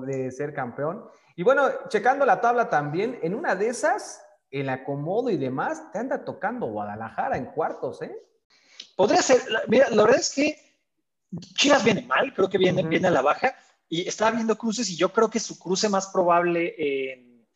de 0.07 0.31
ser 0.31 0.55
campeón. 0.55 1.05
Y 1.37 1.43
bueno, 1.43 1.69
checando 1.89 2.25
la 2.25 2.41
tabla 2.41 2.71
también, 2.71 3.19
en 3.23 3.35
una 3.35 3.55
de 3.55 3.69
esas, 3.69 4.25
el 4.51 4.69
acomodo 4.69 5.31
y 5.31 5.37
demás, 5.37 5.91
te 5.93 5.99
anda 5.99 6.25
tocando 6.25 6.67
Guadalajara 6.67 7.37
en 7.37 7.47
cuartos, 7.47 8.01
¿eh? 8.03 8.17
Podría 8.97 9.23
ser, 9.23 9.41
mira, 9.69 9.91
la 9.91 10.03
verdad 10.03 10.21
es 10.21 10.35
que 10.35 10.70
Chivas 11.55 11.85
viene 11.85 12.03
mal, 12.03 12.35
creo 12.35 12.49
que 12.49 12.59
viene, 12.59 12.83
viene 12.83 13.09
a 13.09 13.13
la 13.13 13.23
baja, 13.23 13.55
y 13.89 14.07
estaba 14.09 14.31
viendo 14.33 14.57
cruces 14.57 14.89
y 14.91 14.97
yo 14.97 15.13
creo 15.13 15.29
que 15.31 15.41
su 15.41 15.59
cruce 15.59 15.89
más 15.89 16.09
probable 16.09 16.75
en, 16.79 17.47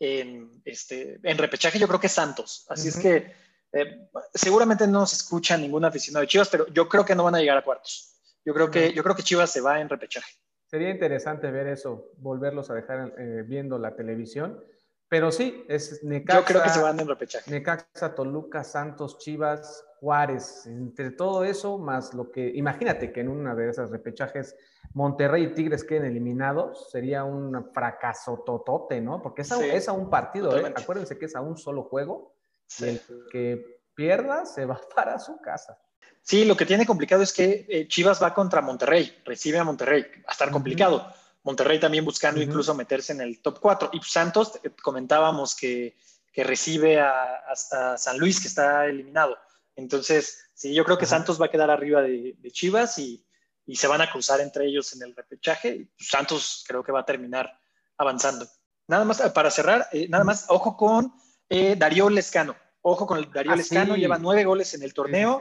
en, 0.00 0.62
este, 0.64 1.20
en 1.22 1.38
repechaje, 1.38 1.78
yo 1.78 1.86
creo 1.86 2.00
que 2.00 2.08
es 2.08 2.12
Santos. 2.12 2.66
Así 2.68 2.88
es 2.88 2.96
que 2.96 3.32
eh, 3.72 4.08
seguramente 4.34 4.86
no 4.86 5.06
se 5.06 5.16
escucha 5.16 5.56
ningún 5.56 5.84
aficionado 5.84 6.22
de 6.22 6.28
Chivas, 6.28 6.48
pero 6.48 6.66
yo 6.68 6.88
creo 6.88 7.04
que 7.04 7.14
no 7.14 7.24
van 7.24 7.36
a 7.36 7.40
llegar 7.40 7.58
a 7.58 7.64
cuartos. 7.64 8.16
Yo 8.44 8.54
creo 8.54 8.70
que, 8.70 8.92
yo 8.92 9.02
creo 9.02 9.14
que 9.14 9.22
Chivas 9.22 9.50
se 9.50 9.60
va 9.60 9.80
en 9.80 9.88
repechaje. 9.88 10.32
Sería 10.66 10.90
interesante 10.90 11.50
ver 11.50 11.66
eso, 11.66 12.12
volverlos 12.18 12.70
a 12.70 12.74
dejar 12.74 13.14
eh, 13.18 13.42
viendo 13.46 13.78
la 13.78 13.94
televisión. 13.94 14.64
Pero 15.10 15.32
sí, 15.32 15.64
es 15.68 16.04
Necaxa. 16.04 16.38
Yo 16.38 16.46
creo 16.46 16.62
que 16.62 16.68
se 16.68 16.80
van 16.80 17.00
en 17.00 17.08
repechaje. 17.08 17.50
Necaxa, 17.50 18.14
Toluca, 18.14 18.62
Santos, 18.62 19.18
Chivas, 19.18 19.84
Juárez. 19.98 20.66
Entre 20.66 21.10
todo 21.10 21.42
eso, 21.44 21.78
más 21.78 22.14
lo 22.14 22.30
que. 22.30 22.48
Imagínate 22.54 23.12
que 23.12 23.20
en 23.20 23.28
una 23.28 23.56
de 23.56 23.68
esas 23.68 23.90
repechajes 23.90 24.54
Monterrey 24.94 25.42
y 25.42 25.54
Tigres 25.54 25.82
queden 25.82 26.04
eliminados, 26.04 26.90
sería 26.92 27.24
un 27.24 27.72
fracaso 27.74 28.44
totote, 28.46 29.00
¿no? 29.00 29.20
Porque 29.20 29.42
es 29.42 29.50
a, 29.50 29.66
es 29.66 29.88
a 29.88 29.92
un 29.92 30.08
partido, 30.08 30.56
¿eh? 30.56 30.72
Acuérdense 30.76 31.18
que 31.18 31.26
es 31.26 31.34
a 31.34 31.40
un 31.40 31.58
solo 31.58 31.82
juego. 31.82 32.36
el 32.80 33.00
que 33.32 33.82
pierda 33.96 34.46
se 34.46 34.64
va 34.64 34.80
para 34.94 35.18
su 35.18 35.40
casa. 35.40 35.76
Sí, 36.22 36.44
lo 36.44 36.56
que 36.56 36.66
tiene 36.66 36.86
complicado 36.86 37.22
es 37.22 37.32
que 37.32 37.66
eh, 37.68 37.88
Chivas 37.88 38.22
va 38.22 38.32
contra 38.32 38.60
Monterrey, 38.60 39.22
recibe 39.24 39.58
a 39.58 39.64
Monterrey, 39.64 40.02
va 40.02 40.28
a 40.28 40.32
estar 40.32 40.52
complicado. 40.52 41.12
Monterrey 41.42 41.80
también 41.80 42.04
buscando 42.04 42.42
incluso 42.42 42.74
meterse 42.74 43.12
en 43.12 43.20
el 43.20 43.40
top 43.40 43.60
4. 43.60 43.90
Y 43.92 44.00
Santos, 44.02 44.60
eh, 44.62 44.70
comentábamos 44.82 45.54
que, 45.54 45.96
recibe 46.36 46.98
a, 47.00 47.54
San 47.96 48.18
Luis, 48.18 48.40
que 48.40 48.48
está 48.48 48.86
eliminado. 48.86 49.36
Entonces, 49.76 50.38
sí, 50.54 50.72
yo 50.74 50.84
creo 50.84 50.96
que 50.96 51.04
Santos 51.04 51.40
va 51.40 51.46
a 51.46 51.50
quedar 51.50 51.70
arriba 51.70 52.00
de, 52.02 52.36
Chivas 52.50 52.98
y, 52.98 53.26
se 53.74 53.86
van 53.86 54.00
a 54.00 54.10
cruzar 54.10 54.40
entre 54.40 54.66
ellos 54.66 54.94
en 54.94 55.02
el 55.02 55.14
repechaje. 55.14 55.88
Santos 55.98 56.64
creo 56.66 56.82
que 56.82 56.92
va 56.92 57.00
a 57.00 57.04
terminar 57.06 57.56
avanzando. 57.96 58.48
Nada 58.88 59.04
más, 59.04 59.20
eh, 59.20 59.30
para 59.30 59.50
cerrar, 59.50 59.88
nada 60.08 60.24
más, 60.24 60.46
ojo 60.48 60.76
con 60.76 61.12
Darío 61.48 62.10
Lescano. 62.10 62.56
Ojo 62.82 63.06
con 63.06 63.18
el 63.18 63.30
Darío 63.30 63.52
ah, 63.52 63.56
Lescano, 63.56 63.96
lleva 63.96 64.18
nueve 64.18 64.44
goles 64.44 64.72
en 64.74 64.82
el 64.82 64.94
torneo. 64.94 65.40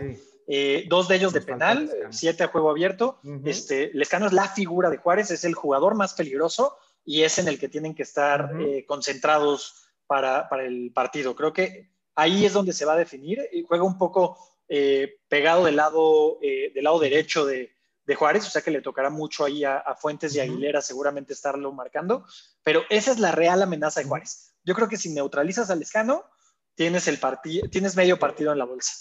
Eh, 0.51 0.85
dos 0.87 1.07
de 1.07 1.15
ellos 1.15 1.31
de 1.31 1.41
penal, 1.41 1.91
siete 2.09 2.43
a 2.43 2.47
juego 2.47 2.71
abierto. 2.71 3.19
este, 3.45 3.91
Lescano 3.93 4.25
es 4.25 4.33
la 4.33 4.47
figura 4.47 4.89
de 4.89 4.97
Juárez, 4.97 5.29
es 5.29 5.43
el 5.43 5.53
jugador 5.53 5.93
más 5.93 6.15
peligroso 6.15 6.75
y 7.05 7.21
es 7.21 7.37
en 7.37 7.47
el 7.47 7.59
que 7.59 7.69
tienen 7.69 7.93
que 7.93 8.01
estar 8.01 8.51
eh, 8.59 8.83
concentrados 8.87 9.85
para, 10.07 10.49
el 10.65 10.91
partido. 10.91 11.35
Creo 11.35 11.53
que 11.53 11.91
ahí 12.15 12.45
es 12.45 12.53
donde 12.53 12.73
se 12.73 12.83
va 12.83 12.93
a 12.93 12.97
definir. 12.97 13.47
Juega 13.67 13.83
un 13.83 13.99
poco 13.99 14.39
eh, 14.67 15.19
pegado 15.27 15.65
del 15.65 15.75
lado, 15.75 16.39
del 16.41 16.83
lado 16.83 16.97
derecho 16.97 17.45
de, 17.45 17.71
Juárez, 18.15 18.47
o 18.47 18.49
sea 18.49 18.63
que 18.63 18.71
le 18.71 18.81
tocará 18.81 19.11
mucho 19.11 19.45
ahí 19.45 19.63
a, 19.63 19.95
Fuentes 19.99 20.33
y 20.33 20.39
Aguilera 20.39 20.81
seguramente 20.81 21.33
estarlo 21.33 21.71
marcando, 21.71 22.25
pero 22.63 22.81
esa 22.89 23.11
es 23.11 23.19
la 23.19 23.31
real 23.31 23.61
amenaza 23.61 23.99
de 23.99 24.07
Juárez. 24.07 24.55
Yo 24.63 24.73
creo 24.73 24.89
que 24.89 24.97
si 24.97 25.09
neutralizas 25.13 25.69
al 25.69 25.83
Escano, 25.83 26.25
tienes, 26.73 27.07
el 27.07 27.19
tienes 27.69 27.95
medio 27.95 28.17
partido 28.17 28.51
en 28.51 28.57
la 28.57 28.65
bolsa. 28.65 28.95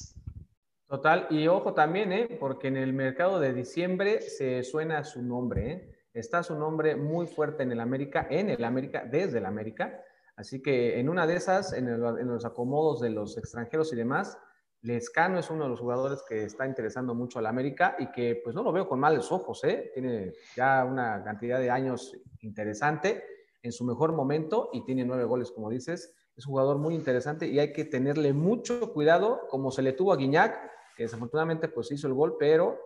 Total, 0.88 1.27
y 1.29 1.46
ojo 1.48 1.74
también, 1.74 2.12
¿eh? 2.12 2.38
porque 2.40 2.68
en 2.68 2.79
el 2.79 2.94
mercado 2.94 3.38
de 3.40 3.53
diciembre 3.53 4.22
se 4.22 4.64
suena 4.64 5.05
su 5.05 5.20
nombre, 5.20 5.70
¿eh? 5.70 5.98
está 6.14 6.42
su 6.42 6.59
nombre 6.59 6.96
muy 6.96 7.27
fuerte 7.27 7.62
en 7.62 7.72
el 7.72 7.81
América, 7.81 8.27
en 8.31 8.48
el 8.48 8.64
América, 8.64 9.05
desde 9.05 9.37
el 9.37 9.44
América, 9.44 10.03
así 10.37 10.62
que 10.62 10.98
en 10.98 11.11
una 11.11 11.27
de 11.27 11.37
esas, 11.37 11.74
en, 11.74 12.01
los 12.01 12.46
acomodos 12.46 13.01
de 13.01 13.11
los 13.11 13.37
extranjeros 13.37 13.92
y 13.92 13.96
demás, 13.96 14.38
Lescano 14.81 15.38
es 15.38 15.51
uno 15.51 15.64
de 15.64 15.70
los 15.70 15.81
jugadores 15.81 16.22
que 16.27 16.44
está 16.44 16.66
interesando 16.66 17.14
mucho 17.14 17.38
al 17.38 17.46
América 17.46 17.94
y 17.98 18.11
que 18.11 18.40
pues 18.42 18.57
no 18.57 18.62
lo 18.62 18.72
veo 18.72 18.88
con 18.88 18.98
males 18.98 19.31
ojos, 19.31 19.64
¿eh? 19.64 19.90
Tiene 19.92 20.33
ya 20.57 20.87
una 20.87 21.22
cantidad 21.22 21.59
de 21.59 21.68
años 21.68 22.16
interesante 22.40 23.24
en 23.61 23.72
su 23.72 23.85
mejor 23.85 24.12
momento 24.12 24.70
y 24.72 24.85
tiene 24.87 25.05
nueve 25.05 25.24
goles, 25.24 25.51
como 25.51 25.68
dices. 25.68 26.14
Es 26.35 26.46
un 26.46 26.53
jugador 26.53 26.79
muy 26.79 26.94
interesante 26.94 27.46
y 27.48 27.59
hay 27.59 27.72
que 27.72 27.85
tenerle 27.85 28.33
mucho 28.33 28.92
cuidado, 28.94 29.40
como 29.51 29.72
se 29.72 29.83
le 29.83 29.92
tuvo 29.92 30.12
a 30.12 30.16
Guiñac, 30.16 30.78
que 30.99 31.05
desafortunadamente 31.05 31.69
pues 31.69 31.93
hizo 31.93 32.09
el 32.09 32.15
gol, 32.15 32.35
pero 32.37 32.77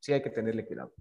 sí 0.00 0.14
hay 0.14 0.22
que 0.22 0.30
tenerle 0.30 0.66
cuidado. 0.66 0.94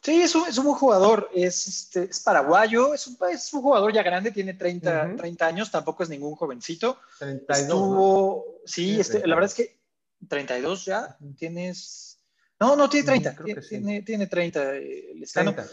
Sí, 0.00 0.20
es 0.20 0.34
un, 0.34 0.48
es 0.48 0.58
un 0.58 0.64
buen 0.64 0.76
jugador, 0.76 1.30
es, 1.32 1.68
este, 1.68 2.10
es 2.10 2.18
paraguayo, 2.18 2.92
es 2.92 3.06
un, 3.06 3.16
es 3.30 3.54
un, 3.54 3.62
jugador 3.62 3.92
ya 3.92 4.02
grande, 4.02 4.32
tiene 4.32 4.54
30, 4.54 5.14
30 5.16 5.46
años, 5.46 5.70
tampoco 5.70 6.02
es 6.02 6.08
ningún 6.08 6.34
jovencito. 6.34 6.98
32, 7.20 7.60
Estuvo, 7.60 8.44
sí, 8.64 8.98
este, 8.98 9.24
la 9.24 9.36
verdad 9.36 9.50
es 9.50 9.54
que 9.54 9.78
32 10.28 10.84
ya, 10.86 11.16
tienes... 11.38 12.18
No, 12.58 12.74
no, 12.74 12.90
tiene 12.90 13.06
30, 13.06 13.36
tiene, 13.68 14.02
tiene 14.02 14.26
30. 14.26 14.76
Eh, 14.76 15.14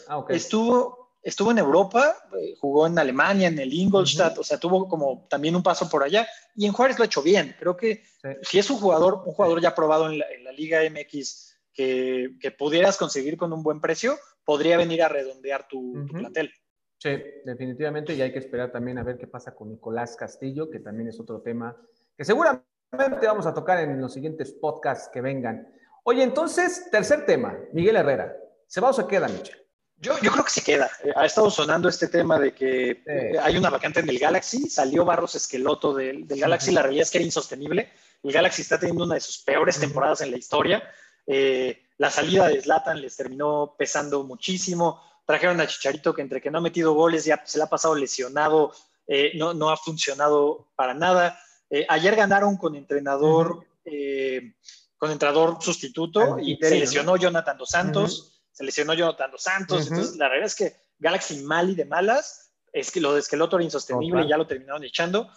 ah, 0.08 0.26
estuvo, 0.30 1.09
estuvo 1.22 1.52
en 1.52 1.58
Europa, 1.58 2.16
eh, 2.40 2.56
jugó 2.60 2.88
en 2.88 2.98
Alemania, 2.98 3.48
en 3.48 3.60
el 3.60 3.74
Ingolstadt, 3.74 4.38
o 4.38 4.44
sea, 4.44 4.58
tuvo 4.58 4.88
como 4.88 5.28
también 5.30 5.56
un 5.56 5.64
paso 5.64 5.90
por 5.90 6.04
allá, 6.04 6.28
y 6.56 6.66
en 6.66 6.74
Juárez 6.74 6.98
lo 6.98 7.04
ha 7.04 7.08
hecho 7.08 7.22
bien. 7.22 7.56
Creo 7.60 7.76
que 7.76 8.04
si 8.42 8.60
es 8.60 8.70
un 8.70 8.78
jugador, 8.78 9.24
un 9.26 9.34
jugador 9.34 9.62
ya 9.62 9.76
probado 9.76 10.10
en 10.10 10.20
la, 10.20 10.26
en 10.32 10.44
la 10.44 10.52
Liga 10.52 10.82
MX, 10.90 11.50
que, 11.74 12.56
pudieras 12.58 12.98
conseguir 12.98 13.38
con 13.38 13.54
un 13.54 13.64
buen 13.64 13.80
precio, 13.80 14.18
podría 14.44 14.78
venir 14.78 15.02
a 15.02 15.08
redondear 15.08 15.68
tu, 15.68 16.06
plantel. 16.12 16.52
Sí, 16.98 17.12
definitivamente, 17.46 18.14
y 18.14 18.22
hay 18.22 18.34
que 18.34 18.40
esperar 18.40 18.72
también 18.72 18.98
a 18.98 19.04
ver 19.04 19.18
qué 19.18 19.28
pasa 19.28 19.56
con 19.56 19.70
Nicolás 19.70 20.18
Castillo, 20.18 20.70
que 20.70 20.80
también 20.80 21.08
es 21.08 21.20
otro 21.20 21.42
tema 21.42 21.78
que 22.18 22.26
seguramente 22.26 22.66
vamos 23.26 23.46
a 23.46 23.54
tocar 23.54 23.80
en 23.80 24.02
los 24.02 24.14
siguientes 24.14 24.52
podcasts 24.52 25.10
que 25.14 25.22
vengan. 25.22 25.74
Oye, 26.04 26.24
entonces, 26.24 26.90
tercer 26.92 27.26
tema, 27.26 27.58
Miguel 27.72 27.96
Herrera. 27.96 28.36
¿Se 28.68 28.82
va 28.82 28.90
o 28.90 28.94
se 28.94 29.08
queda, 29.08 29.30
Michel? 29.30 29.66
Yo, 30.02 30.18
yo 30.22 30.32
creo 30.32 30.46
que 30.46 30.52
se 30.52 30.64
queda. 30.64 30.90
Eh, 31.04 31.12
ha 31.16 31.26
estado 31.26 31.50
sonando 31.52 31.90
este 31.90 32.08
tema 32.08 32.40
de 32.40 32.54
que 32.54 33.04
eh, 33.06 33.34
hay 33.42 33.58
una 33.58 33.70
vacante 33.70 34.00
en 34.00 34.10
el 34.10 34.18
Galaxy. 34.18 34.70
Salió 34.70 35.04
Barros 35.04 35.36
Esqueloto 35.36 35.94
del, 35.94 36.26
Galaxy. 36.26 36.72
La 36.72 36.84
realidad 36.84 37.04
es 37.04 37.12
que 37.12 37.18
era 37.18 37.26
insostenible. 37.26 37.92
El 38.24 38.32
Galaxy 38.32 38.62
está 38.62 38.80
teniendo 38.80 39.04
una 39.04 39.16
de 39.16 39.22
sus 39.22 39.40
peores 39.40 39.80
temporadas 39.80 40.22
en 40.22 40.32
la 40.32 40.38
historia. 40.38 40.84
Eh, 41.32 41.86
la 41.98 42.10
salida 42.10 42.48
de 42.48 42.60
Zlatan 42.62 43.02
les 43.02 43.16
terminó 43.16 43.76
pesando 43.78 44.24
muchísimo. 44.24 45.02
Trajeron 45.26 45.62
a 45.62 45.68
Chicharito 45.68 46.14
que 46.14 46.24
entre 46.24 46.42
que 46.42 46.50
no 46.50 46.58
ha 46.58 46.62
metido 46.62 46.94
goles 46.94 47.26
ya 47.26 47.42
se 47.46 47.60
le 47.60 47.66
ha 47.66 47.70
pasado 47.70 47.94
lesionado, 47.94 48.74
eh, 49.06 49.34
no, 49.36 49.54
no, 49.54 49.70
ha 49.70 49.78
funcionado 49.78 50.70
para 50.76 50.96
nada. 50.96 51.40
Eh, 51.70 51.86
ayer 51.88 52.16
ganaron 52.16 52.58
con 52.58 52.76
entrenador, 52.76 53.66
con 54.98 55.12
entrenador 55.12 55.58
sustituto 55.62 56.40
y 56.40 56.58
se 56.58 56.80
lesionó 56.80 57.16
Jonathan 57.16 57.58
Dos 57.58 57.70
Santos. 57.70 58.39
Se 58.60 58.66
lesionó 58.66 58.94
Jonathan 58.94 59.32
Dos 59.32 59.42
Santos. 59.42 59.88
Entonces, 59.88 60.18
la 60.18 60.28
realidad 60.28 60.48
es 60.48 60.56
que 60.56 60.76
Galaxy 60.98 61.44
mal 61.44 61.70
y 61.70 61.76
de 61.76 61.86
malas, 61.86 62.52
es 62.74 62.92
que 62.92 63.00
lo 63.00 63.14
de 63.14 63.22
Esqueloto 63.22 63.56
era 63.56 63.64
insostenible 63.64 64.24
y 64.24 64.28
ya 64.28 64.36
lo 64.36 64.48
terminaron 64.48 64.84
echando. 64.84 65.30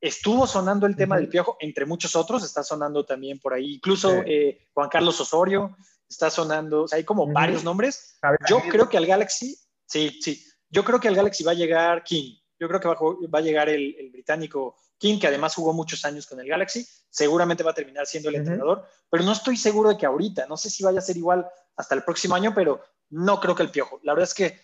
Estuvo 0.00 0.48
sonando 0.48 0.84
el 0.88 0.96
tema 0.96 1.16
del 1.16 1.28
piojo, 1.28 1.56
entre 1.60 1.86
muchos 1.86 2.16
otros, 2.16 2.42
está 2.42 2.64
sonando 2.64 3.06
también 3.06 3.38
por 3.38 3.54
ahí, 3.54 3.74
incluso 3.74 4.20
eh, 4.26 4.66
Juan 4.74 4.88
Carlos 4.88 5.20
Osorio, 5.20 5.76
está 6.08 6.28
sonando, 6.28 6.82
o 6.82 6.88
sea, 6.88 6.96
hay 6.96 7.04
como 7.04 7.32
varios 7.32 7.62
nombres. 7.62 8.18
Yo 8.50 8.60
creo 8.68 8.88
que 8.88 8.96
al 8.96 9.06
Galaxy, 9.06 9.56
sí, 9.86 10.18
sí, 10.20 10.44
yo 10.68 10.82
creo 10.82 10.98
que 10.98 11.06
al 11.06 11.14
Galaxy 11.14 11.44
va 11.44 11.52
a 11.52 11.54
llegar 11.54 12.02
King, 12.02 12.34
yo 12.58 12.66
creo 12.66 12.80
que 12.80 12.88
va, 12.88 13.38
a 13.38 13.42
llegar 13.42 13.68
el, 13.68 14.10
británico 14.10 14.74
King, 14.98 15.20
que 15.20 15.28
además 15.28 15.54
jugó 15.54 15.72
muchos 15.72 16.04
años 16.04 16.26
con 16.26 16.40
el 16.40 16.48
Galaxy, 16.48 16.84
seguramente 17.08 17.62
va 17.62 17.70
a 17.70 17.74
terminar 17.74 18.06
siendo 18.06 18.28
el 18.28 18.34
entrenador, 18.34 18.88
pero 19.08 19.22
no 19.22 19.30
estoy 19.30 19.56
seguro 19.56 19.90
de 19.90 19.96
que 19.96 20.06
ahorita, 20.06 20.46
no 20.48 20.56
sé 20.56 20.68
si 20.68 20.82
vaya 20.82 20.98
a 20.98 21.02
ser 21.02 21.16
igual 21.16 21.46
hasta 21.76 21.94
el 21.94 22.02
próximo 22.02 22.34
año, 22.34 22.52
pero 22.54 22.80
no 23.10 23.40
creo 23.40 23.54
que 23.54 23.62
el 23.62 23.70
piojo. 23.70 24.00
La 24.02 24.12
verdad 24.12 24.28
es 24.28 24.34
que 24.34 24.60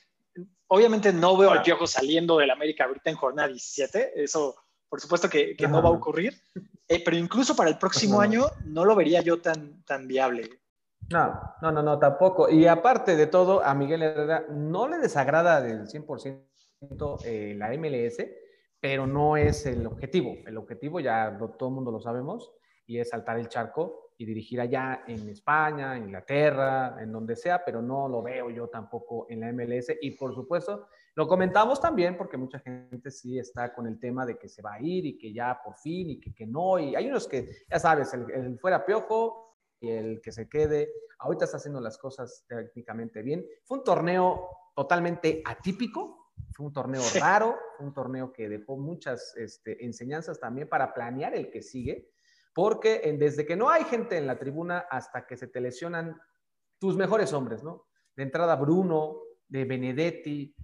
obviamente 0.68 1.12
no 1.12 1.36
veo 1.36 1.50
al 1.50 1.62
piojo 1.62 1.86
saliendo 1.86 2.38
del 2.38 2.50
América 2.50 2.84
ahorita 2.84 3.10
en 3.10 3.16
jornada 3.16 3.48
17, 3.48 4.22
eso 4.22 4.56
por 4.92 5.00
supuesto 5.00 5.30
que, 5.30 5.56
no 5.70 5.82
va 5.82 5.88
a 5.88 5.92
ocurrir, 5.92 6.34
eh, 6.86 7.02
pero 7.02 7.16
incluso 7.16 7.56
para 7.56 7.70
el 7.70 7.78
próximo 7.78 8.20
año 8.20 8.44
no 8.66 8.84
lo 8.84 8.94
vería 8.94 9.22
yo 9.22 9.40
tan, 9.40 9.82
tan 9.84 10.06
viable. 10.06 10.50
No, 11.10 11.40
no, 11.62 11.72
no, 11.72 11.82
no, 11.82 11.98
tampoco. 11.98 12.50
Y 12.50 12.66
aparte 12.66 13.16
de 13.16 13.26
todo, 13.26 13.64
a 13.64 13.74
Miguel 13.74 14.02
Herrera 14.02 14.44
no 14.50 14.88
le 14.88 14.98
desagrada 14.98 15.62
del 15.62 15.86
100% 15.86 16.44
eh, 17.24 17.54
la 17.56 17.70
MLS, 17.70 18.18
pero 18.80 19.06
no 19.06 19.38
es 19.38 19.64
el 19.64 19.86
objetivo. 19.86 20.36
El 20.44 20.58
objetivo 20.58 21.00
ya 21.00 21.38
todo 21.58 21.70
el 21.70 21.74
mundo 21.74 21.90
lo 21.90 22.00
sabemos 22.00 22.52
y 22.86 22.98
es 22.98 23.08
saltar 23.08 23.38
el 23.38 23.48
charco 23.48 24.11
y 24.22 24.24
dirigir 24.24 24.60
allá 24.60 25.02
en 25.08 25.28
España, 25.28 25.98
Inglaterra, 25.98 26.96
en 27.00 27.10
donde 27.10 27.34
sea, 27.34 27.64
pero 27.64 27.82
no 27.82 28.08
lo 28.08 28.22
veo 28.22 28.50
yo 28.50 28.68
tampoco 28.68 29.26
en 29.28 29.40
la 29.40 29.52
MLS. 29.52 29.96
Y 30.00 30.12
por 30.12 30.32
supuesto, 30.32 30.86
lo 31.16 31.26
comentamos 31.26 31.80
también 31.80 32.16
porque 32.16 32.36
mucha 32.36 32.60
gente 32.60 33.10
sí 33.10 33.36
está 33.36 33.74
con 33.74 33.88
el 33.88 33.98
tema 33.98 34.24
de 34.24 34.38
que 34.38 34.48
se 34.48 34.62
va 34.62 34.74
a 34.74 34.80
ir 34.80 35.06
y 35.06 35.18
que 35.18 35.32
ya 35.32 35.60
por 35.64 35.74
fin 35.74 36.10
y 36.10 36.20
que, 36.20 36.32
que 36.32 36.46
no. 36.46 36.78
Y 36.78 36.94
hay 36.94 37.08
unos 37.08 37.26
que, 37.26 37.64
ya 37.68 37.80
sabes, 37.80 38.14
el, 38.14 38.58
fuera 38.60 38.86
piojo 38.86 39.58
y 39.80 39.90
el 39.90 40.20
que 40.20 40.30
se 40.30 40.48
quede. 40.48 40.92
Ahorita 41.18 41.46
está 41.46 41.56
haciendo 41.56 41.80
las 41.80 41.98
cosas 41.98 42.44
técnicamente 42.48 43.22
bien. 43.22 43.44
Fue 43.64 43.78
un 43.78 43.84
torneo 43.84 44.48
totalmente 44.76 45.42
atípico, 45.44 46.32
fue 46.52 46.66
un 46.66 46.72
torneo 46.72 47.02
raro, 47.18 47.58
un 47.80 47.92
torneo 47.92 48.32
que 48.32 48.48
dejó 48.48 48.76
muchas 48.76 49.36
este, 49.36 49.84
enseñanzas 49.84 50.38
también 50.38 50.68
para 50.68 50.94
planear 50.94 51.34
el 51.34 51.50
que 51.50 51.60
sigue, 51.60 52.12
porque 52.54 53.16
desde 53.18 53.46
que 53.46 53.56
no 53.56 53.70
hay 53.70 53.84
gente 53.84 54.16
en 54.16 54.26
la 54.26 54.38
tribuna 54.38 54.86
hasta 54.90 55.26
que 55.26 55.36
se 55.36 55.48
te 55.48 55.60
lesionan 55.60 56.20
tus 56.78 56.96
mejores 56.96 57.32
hombres, 57.32 57.62
¿no? 57.62 57.86
De 58.14 58.24
entrada 58.24 58.56
Bruno, 58.56 59.20
de 59.48 59.64
Benedetti, 59.64 60.54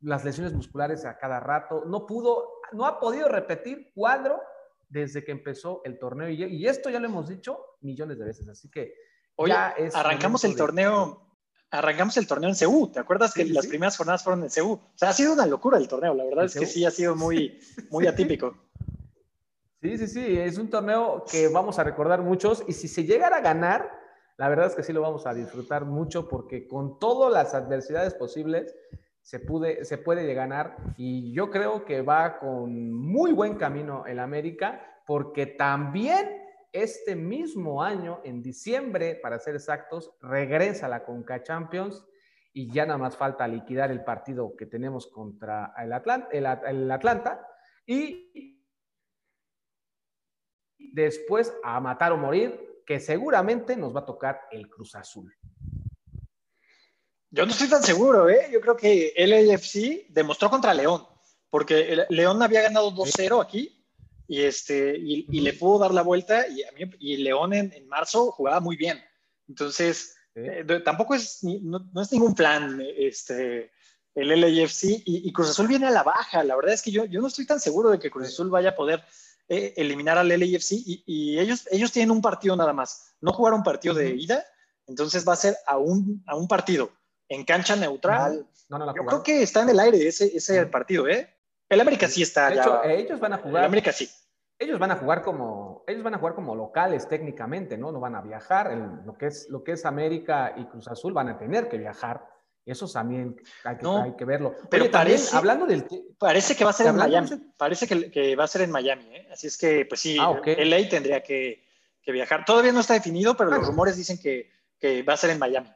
las 0.00 0.24
lesiones 0.24 0.52
musculares 0.52 1.04
a 1.04 1.16
cada 1.18 1.40
rato. 1.40 1.84
No 1.86 2.04
pudo, 2.04 2.60
no 2.72 2.86
ha 2.86 2.98
podido 2.98 3.28
repetir 3.28 3.92
cuadro 3.94 4.40
desde 4.88 5.24
que 5.24 5.32
empezó 5.32 5.82
el 5.84 5.98
torneo. 5.98 6.28
Y, 6.28 6.66
esto 6.66 6.90
ya 6.90 6.98
lo 6.98 7.06
hemos 7.06 7.28
dicho 7.28 7.76
millones 7.80 8.18
de 8.18 8.24
veces. 8.24 8.48
Así 8.48 8.68
que 8.70 8.94
Oye, 9.36 9.54
arrancamos 9.94 10.44
el 10.44 10.56
torneo. 10.56 11.28
Arrancamos 11.70 12.18
el 12.18 12.26
torneo 12.26 12.50
en 12.50 12.54
Ceú, 12.54 12.92
¿te 12.92 13.00
acuerdas 13.00 13.32
que 13.32 13.46
las 13.46 13.66
primeras 13.66 13.96
jornadas 13.96 14.22
fueron 14.22 14.42
en 14.42 14.50
Ceú? 14.50 14.72
O 14.72 14.92
sea, 14.94 15.08
ha 15.08 15.12
sido 15.14 15.32
una 15.32 15.46
locura 15.46 15.78
el 15.78 15.88
torneo, 15.88 16.12
la 16.12 16.24
verdad 16.24 16.44
es 16.44 16.54
que 16.54 16.66
sí 16.66 16.84
ha 16.84 16.90
sido 16.90 17.16
muy, 17.16 17.58
muy 17.88 18.06
atípico. 18.08 18.54
Sí, 19.82 19.98
sí, 19.98 20.06
sí, 20.06 20.38
es 20.38 20.58
un 20.58 20.70
torneo 20.70 21.24
que 21.28 21.48
vamos 21.48 21.76
a 21.80 21.82
recordar 21.82 22.22
muchos 22.22 22.62
y 22.68 22.72
si 22.72 22.86
se 22.86 23.02
llegara 23.02 23.38
a 23.38 23.40
ganar, 23.40 23.90
la 24.36 24.48
verdad 24.48 24.68
es 24.68 24.76
que 24.76 24.84
sí 24.84 24.92
lo 24.92 25.00
vamos 25.00 25.26
a 25.26 25.34
disfrutar 25.34 25.86
mucho 25.86 26.28
porque 26.28 26.68
con 26.68 27.00
todas 27.00 27.32
las 27.32 27.52
adversidades 27.52 28.14
posibles 28.14 28.76
se, 29.22 29.40
pude, 29.40 29.84
se 29.84 29.98
puede 29.98 30.32
ganar 30.34 30.76
y 30.96 31.32
yo 31.32 31.50
creo 31.50 31.84
que 31.84 32.00
va 32.00 32.38
con 32.38 32.92
muy 32.92 33.32
buen 33.32 33.56
camino 33.56 34.06
el 34.06 34.20
América 34.20 35.02
porque 35.04 35.46
también 35.46 36.28
este 36.70 37.16
mismo 37.16 37.82
año, 37.82 38.20
en 38.22 38.40
diciembre, 38.40 39.18
para 39.20 39.40
ser 39.40 39.56
exactos, 39.56 40.12
regresa 40.20 40.86
la 40.86 41.04
Conca 41.04 41.42
Champions 41.42 42.06
y 42.52 42.70
ya 42.70 42.86
nada 42.86 42.98
más 42.98 43.16
falta 43.16 43.48
liquidar 43.48 43.90
el 43.90 44.04
partido 44.04 44.54
que 44.56 44.66
tenemos 44.66 45.08
contra 45.08 45.74
el 45.76 45.92
Atlanta 45.92 47.48
y 47.84 48.51
después 50.92 51.52
a 51.62 51.80
matar 51.80 52.12
o 52.12 52.16
morir 52.16 52.82
que 52.86 53.00
seguramente 53.00 53.76
nos 53.76 53.94
va 53.94 54.00
a 54.00 54.06
tocar 54.06 54.40
el 54.50 54.68
Cruz 54.68 54.94
Azul. 54.94 55.34
Yo 57.30 57.46
no 57.46 57.52
estoy 57.52 57.68
tan 57.68 57.82
seguro, 57.82 58.28
¿eh? 58.28 58.50
Yo 58.52 58.60
creo 58.60 58.76
que 58.76 59.14
el 59.16 59.32
AFC 59.32 60.06
demostró 60.10 60.50
contra 60.50 60.74
León, 60.74 61.06
porque 61.48 62.04
León 62.10 62.42
había 62.42 62.62
ganado 62.62 62.92
2-0 62.92 63.42
aquí 63.42 63.82
y, 64.28 64.42
este, 64.42 64.96
y, 64.98 65.40
le 65.40 65.54
pudo 65.54 65.78
dar 65.78 65.94
la 65.94 66.02
vuelta 66.02 66.46
y, 66.48 66.62
y 66.98 67.16
León 67.18 67.54
en, 67.54 67.86
marzo 67.88 68.30
jugaba 68.32 68.60
muy 68.60 68.76
bien. 68.76 69.02
Entonces, 69.48 70.14
eh, 70.34 70.64
tampoco 70.84 71.14
es, 71.14 71.42
no, 71.42 72.02
es 72.02 72.12
ningún 72.12 72.34
plan 72.34 72.82
este, 72.96 73.70
el 74.14 74.28
LAFC 74.28 75.02
y, 75.04 75.32
Cruz 75.32 75.50
Azul 75.50 75.68
viene 75.68 75.86
a 75.86 75.90
la 75.90 76.02
baja. 76.02 76.44
La 76.44 76.56
verdad 76.56 76.74
es 76.74 76.82
que 76.82 76.90
yo, 76.90 77.06
yo 77.06 77.20
no 77.20 77.28
estoy 77.28 77.46
tan 77.46 77.60
seguro 77.60 77.90
de 77.90 77.98
que 77.98 78.10
Cruz 78.10 78.28
Azul 78.28 78.50
vaya 78.50 78.70
a 78.70 78.76
poder 78.76 79.02
eh, 79.52 79.74
eliminar 79.76 80.16
al 80.16 80.28
LAFC 80.28 80.72
y, 80.72 81.38
ellos, 81.38 81.68
ellos 81.70 81.92
tienen 81.92 82.10
un 82.10 82.22
partido 82.22 82.56
nada 82.56 82.72
más. 82.72 83.14
No 83.20 83.34
jugaron 83.34 83.58
un 83.58 83.64
partido 83.64 83.94
de 83.94 84.08
ida, 84.08 84.46
entonces 84.86 85.28
va 85.28 85.34
a 85.34 85.36
ser 85.36 85.58
a 85.66 85.76
un, 85.76 86.24
a 86.26 86.36
un 86.36 86.48
partido 86.48 86.90
en 87.28 87.44
cancha 87.44 87.76
neutral. 87.76 88.48
Yo 88.70 89.04
creo 89.04 89.22
que 89.22 89.42
está 89.42 89.60
en 89.60 89.68
el 89.68 89.78
aire 89.78 90.08
ese, 90.08 90.34
ese 90.34 90.64
partido, 90.64 91.06
¿eh? 91.06 91.36
El 91.68 91.82
América 91.82 92.08
sí 92.08 92.22
está. 92.22 92.48
De 92.48 92.56
hecho, 92.56 92.82
ellos 92.82 93.20
van 93.20 93.34
a 93.34 93.36
jugar. 93.36 93.64
El 93.64 93.66
América 93.66 93.92
sí. 93.92 94.08
Ellos 94.58 94.78
van 94.78 94.92
a 94.92 94.96
jugar 94.96 95.20
como, 95.22 95.84
ellos 95.86 96.02
van 96.02 96.14
a 96.14 96.18
jugar 96.18 96.34
como 96.34 96.54
locales 96.54 97.06
técnicamente, 97.06 97.76
¿no? 97.76 97.92
No 97.92 98.00
van 98.00 98.14
a 98.14 98.22
viajar. 98.22 98.74
lo, 99.04 99.18
que 99.18 99.26
es, 99.26 99.50
lo 99.50 99.62
que 99.62 99.72
es 99.72 99.84
América 99.84 100.54
y 100.56 100.64
Cruz 100.64 100.88
Azul 100.88 101.12
van 101.12 101.28
a 101.28 101.36
tener 101.36 101.68
que 101.68 101.76
viajar. 101.76 102.26
Eso 102.64 102.88
también 102.88 103.36
hay 103.64 103.76
que, 103.76 103.86
hay 103.86 104.16
que 104.16 104.24
verlo. 104.24 104.54
Pero 104.70 104.90
parece, 104.90 105.36
hablando 105.36 105.66
del... 105.66 105.84
Parece 106.18 106.54
que 106.54 106.64
va 106.64 106.70
a 106.70 106.74
ser 106.74 106.86
en 106.88 106.96
Miami. 106.96 107.28
Parece 107.56 107.88
que, 107.88 108.10
que, 108.10 108.36
va 108.36 108.44
a 108.44 108.48
ser 108.48 108.62
en 108.62 108.70
Miami, 108.70 109.04
¿eh? 109.16 109.28
Así 109.32 109.48
es 109.48 109.58
que, 109.58 109.84
pues 109.84 110.00
sí, 110.00 110.16
ah, 110.20 110.40
LA 110.44 110.88
tendría 110.88 111.22
que, 111.22 111.64
que, 112.00 112.12
viajar. 112.12 112.44
Todavía 112.44 112.72
no 112.72 112.80
está 112.80 112.94
definido, 112.94 113.36
pero 113.36 113.50
los 113.50 113.66
rumores 113.66 113.96
dicen 113.96 114.18
que, 114.18 114.50
que 114.78 115.02
va 115.02 115.14
a 115.14 115.16
ser 115.16 115.30
en 115.30 115.40
Miami. 115.40 115.70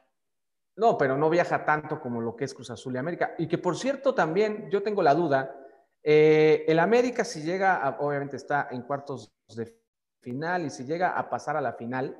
No, 0.77 0.97
pero 0.97 1.17
no 1.17 1.29
viaja 1.29 1.65
tanto 1.65 1.99
como 1.99 2.21
lo 2.21 2.35
que 2.35 2.45
es 2.45 2.53
Cruz 2.53 2.69
Azul 2.69 2.95
y 2.95 2.99
América. 2.99 3.33
Y 3.37 3.47
que 3.47 3.57
por 3.57 3.75
cierto 3.75 4.13
también 4.13 4.69
yo 4.69 4.83
tengo 4.83 5.01
la 5.01 5.15
duda, 5.15 5.55
eh, 6.03 6.63
el 6.67 6.79
América 6.79 7.25
si 7.25 7.41
llega, 7.41 7.97
obviamente 7.99 8.37
está 8.37 8.69
en 8.71 8.83
cuartos 8.83 9.33
de 9.55 9.75
final 10.21 10.65
y 10.65 10.69
si 10.69 10.85
llega 10.85 11.17
a 11.17 11.29
pasar 11.29 11.57
a 11.57 11.61
la 11.61 11.73
final, 11.73 12.17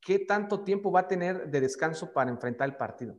¿qué 0.00 0.18
tanto 0.18 0.64
tiempo 0.64 0.90
va 0.90 1.00
a 1.00 1.08
tener 1.08 1.48
de 1.48 1.60
descanso 1.60 2.12
para 2.12 2.30
enfrentar 2.30 2.68
el 2.68 2.76
partido? 2.76 3.16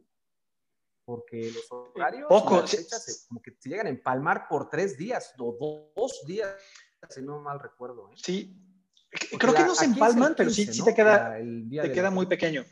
Porque 1.06 1.52
los 1.52 1.68
horarios, 1.72 2.28
Poco. 2.30 2.64
como 3.28 3.42
que 3.42 3.56
se 3.60 3.70
llegan 3.70 3.88
a 3.88 3.90
empalmar 3.90 4.48
por 4.48 4.70
tres 4.70 4.98
días 4.98 5.34
o 5.38 5.92
dos 5.96 6.24
días, 6.26 6.56
si 7.10 7.22
no 7.22 7.42
mal 7.42 7.60
recuerdo. 7.60 8.10
¿eh? 8.12 8.16
Sí, 8.16 8.56
creo 9.38 9.54
que 9.54 9.64
no 9.64 9.76
se 9.76 9.86
empalman, 9.86 10.36
pero 10.38 10.50
sí, 10.50 10.66
sí 10.66 10.84
te 10.84 10.94
queda, 10.94 11.38
te 11.38 11.92
queda 11.92 12.12
muy 12.12 12.28
pequeño. 12.28 12.64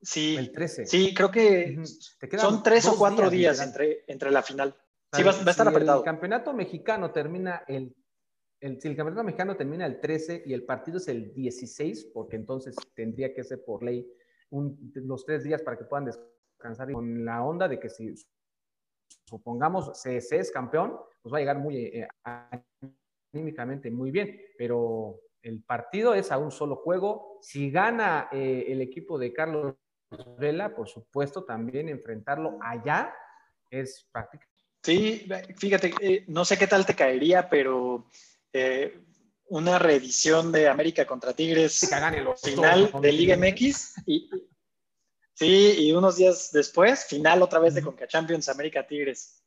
Sí, 0.00 0.36
el 0.36 0.50
13. 0.50 0.86
Sí, 0.86 1.14
creo 1.14 1.30
que 1.30 1.78
son 2.38 2.62
tres 2.62 2.86
o 2.86 2.98
cuatro 2.98 3.30
días, 3.30 3.60
entre, 3.60 4.04
entre 4.08 4.30
la 4.30 4.42
final. 4.42 4.76
Sí, 5.12 5.22
va, 5.22 5.30
a 5.30 5.50
estar 5.50 5.68
apretado. 5.68 5.98
El 6.00 6.04
campeonato 6.04 6.52
mexicano 6.52 7.12
termina 7.12 7.62
el, 7.68 7.94
el, 8.60 8.80
si 8.80 8.88
el 8.88 8.96
campeonato 8.96 9.24
mexicano 9.24 9.56
termina 9.56 9.86
el 9.86 10.00
13 10.00 10.44
y 10.46 10.54
el 10.54 10.64
partido 10.64 10.96
es 10.96 11.06
el 11.08 11.32
16, 11.34 12.10
porque 12.14 12.36
entonces 12.36 12.74
tendría 12.94 13.34
que 13.34 13.44
ser 13.44 13.62
por 13.64 13.82
ley 13.82 14.10
los 14.50 15.24
tres 15.24 15.44
días 15.44 15.62
para 15.62 15.78
que 15.78 15.84
puedan 15.84 16.06
descansar 16.06 16.32
con 16.92 17.24
la 17.24 17.42
onda 17.42 17.68
de 17.68 17.78
que 17.78 17.88
si 17.88 18.14
supongamos 19.24 19.98
se, 20.00 20.16
es 20.16 20.50
campeón, 20.50 20.96
pues 21.20 21.32
va 21.32 21.38
a 21.38 21.40
llegar 21.40 21.58
muy 21.58 21.76
eh, 21.76 22.08
anímicamente 23.32 23.90
muy 23.90 24.10
bien, 24.10 24.40
pero 24.58 25.20
el 25.42 25.62
partido 25.62 26.14
es 26.14 26.30
a 26.30 26.38
un 26.38 26.50
solo 26.50 26.76
juego. 26.76 27.38
Si 27.42 27.70
gana 27.70 28.28
eh, 28.32 28.66
el 28.68 28.80
equipo 28.80 29.18
de 29.18 29.32
Carlos 29.32 29.74
Vela, 30.38 30.74
por 30.74 30.88
supuesto, 30.88 31.44
también 31.44 31.88
enfrentarlo 31.88 32.58
allá 32.62 33.14
es 33.70 34.08
prácticamente. 34.12 34.52
Sí, 34.84 35.28
fíjate, 35.56 35.94
eh, 36.00 36.24
no 36.28 36.44
sé 36.44 36.58
qué 36.58 36.66
tal 36.66 36.84
te 36.84 36.94
caería, 36.94 37.48
pero 37.48 38.06
una 39.46 39.78
reedición 39.78 40.52
de 40.52 40.68
América 40.68 41.06
contra 41.06 41.32
Tigres 41.32 41.88
final 42.42 42.90
de 43.00 43.12
Liga 43.12 43.36
MX 43.36 43.94
y, 44.06 44.28
sí, 45.34 45.74
y 45.78 45.92
unos 45.92 46.16
días 46.16 46.50
después, 46.52 47.04
final 47.04 47.42
otra 47.42 47.58
vez 47.58 47.74
de 47.74 47.82
Conca 47.82 48.06
Champions 48.06 48.48
América 48.48 48.86
Tigres. 48.86 49.42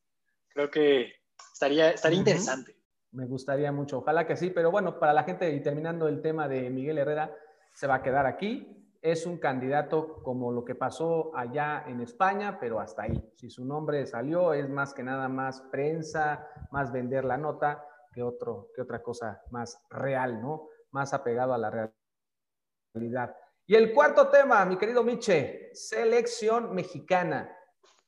Creo 0.49 0.69
que 0.69 1.13
estaría, 1.53 1.91
estaría 1.91 2.19
interesante. 2.19 2.75
Me 3.11 3.25
gustaría 3.25 3.71
mucho, 3.71 3.99
ojalá 3.99 4.27
que 4.27 4.35
sí, 4.35 4.49
pero 4.49 4.71
bueno, 4.71 4.99
para 4.99 5.13
la 5.13 5.23
gente 5.23 5.53
y 5.53 5.61
terminando 5.61 6.07
el 6.07 6.21
tema 6.21 6.47
de 6.47 6.69
Miguel 6.69 6.97
Herrera, 6.97 7.33
se 7.73 7.87
va 7.87 7.95
a 7.95 8.03
quedar 8.03 8.25
aquí 8.25 8.85
es 9.05 9.27
un 9.27 9.37
candidato 9.37 10.23
como 10.23 10.51
lo 10.51 10.65
que 10.65 10.73
pasó 10.73 11.31
allá 11.37 11.83
en 11.85 12.01
España, 12.01 12.57
pero 12.59 12.79
hasta 12.79 13.03
ahí. 13.03 13.31
Si 13.35 13.51
su 13.51 13.63
nombre 13.63 14.03
salió, 14.07 14.51
es 14.51 14.67
más 14.67 14.95
que 14.95 15.03
nada 15.03 15.29
más 15.29 15.61
prensa, 15.69 16.49
más 16.71 16.91
vender 16.91 17.23
la 17.23 17.37
nota 17.37 17.85
que, 18.11 18.23
otro, 18.23 18.71
que 18.73 18.81
otra 18.81 19.03
cosa 19.03 19.43
más 19.51 19.79
real, 19.91 20.41
¿no? 20.41 20.69
Más 20.89 21.13
apegado 21.13 21.53
a 21.53 21.59
la 21.59 21.93
realidad. 22.95 23.35
Y 23.67 23.75
el 23.75 23.93
cuarto 23.93 24.29
tema, 24.29 24.63
mi 24.65 24.77
querido 24.77 25.03
Miche, 25.03 25.71
selección 25.73 26.73
mexicana. 26.73 27.51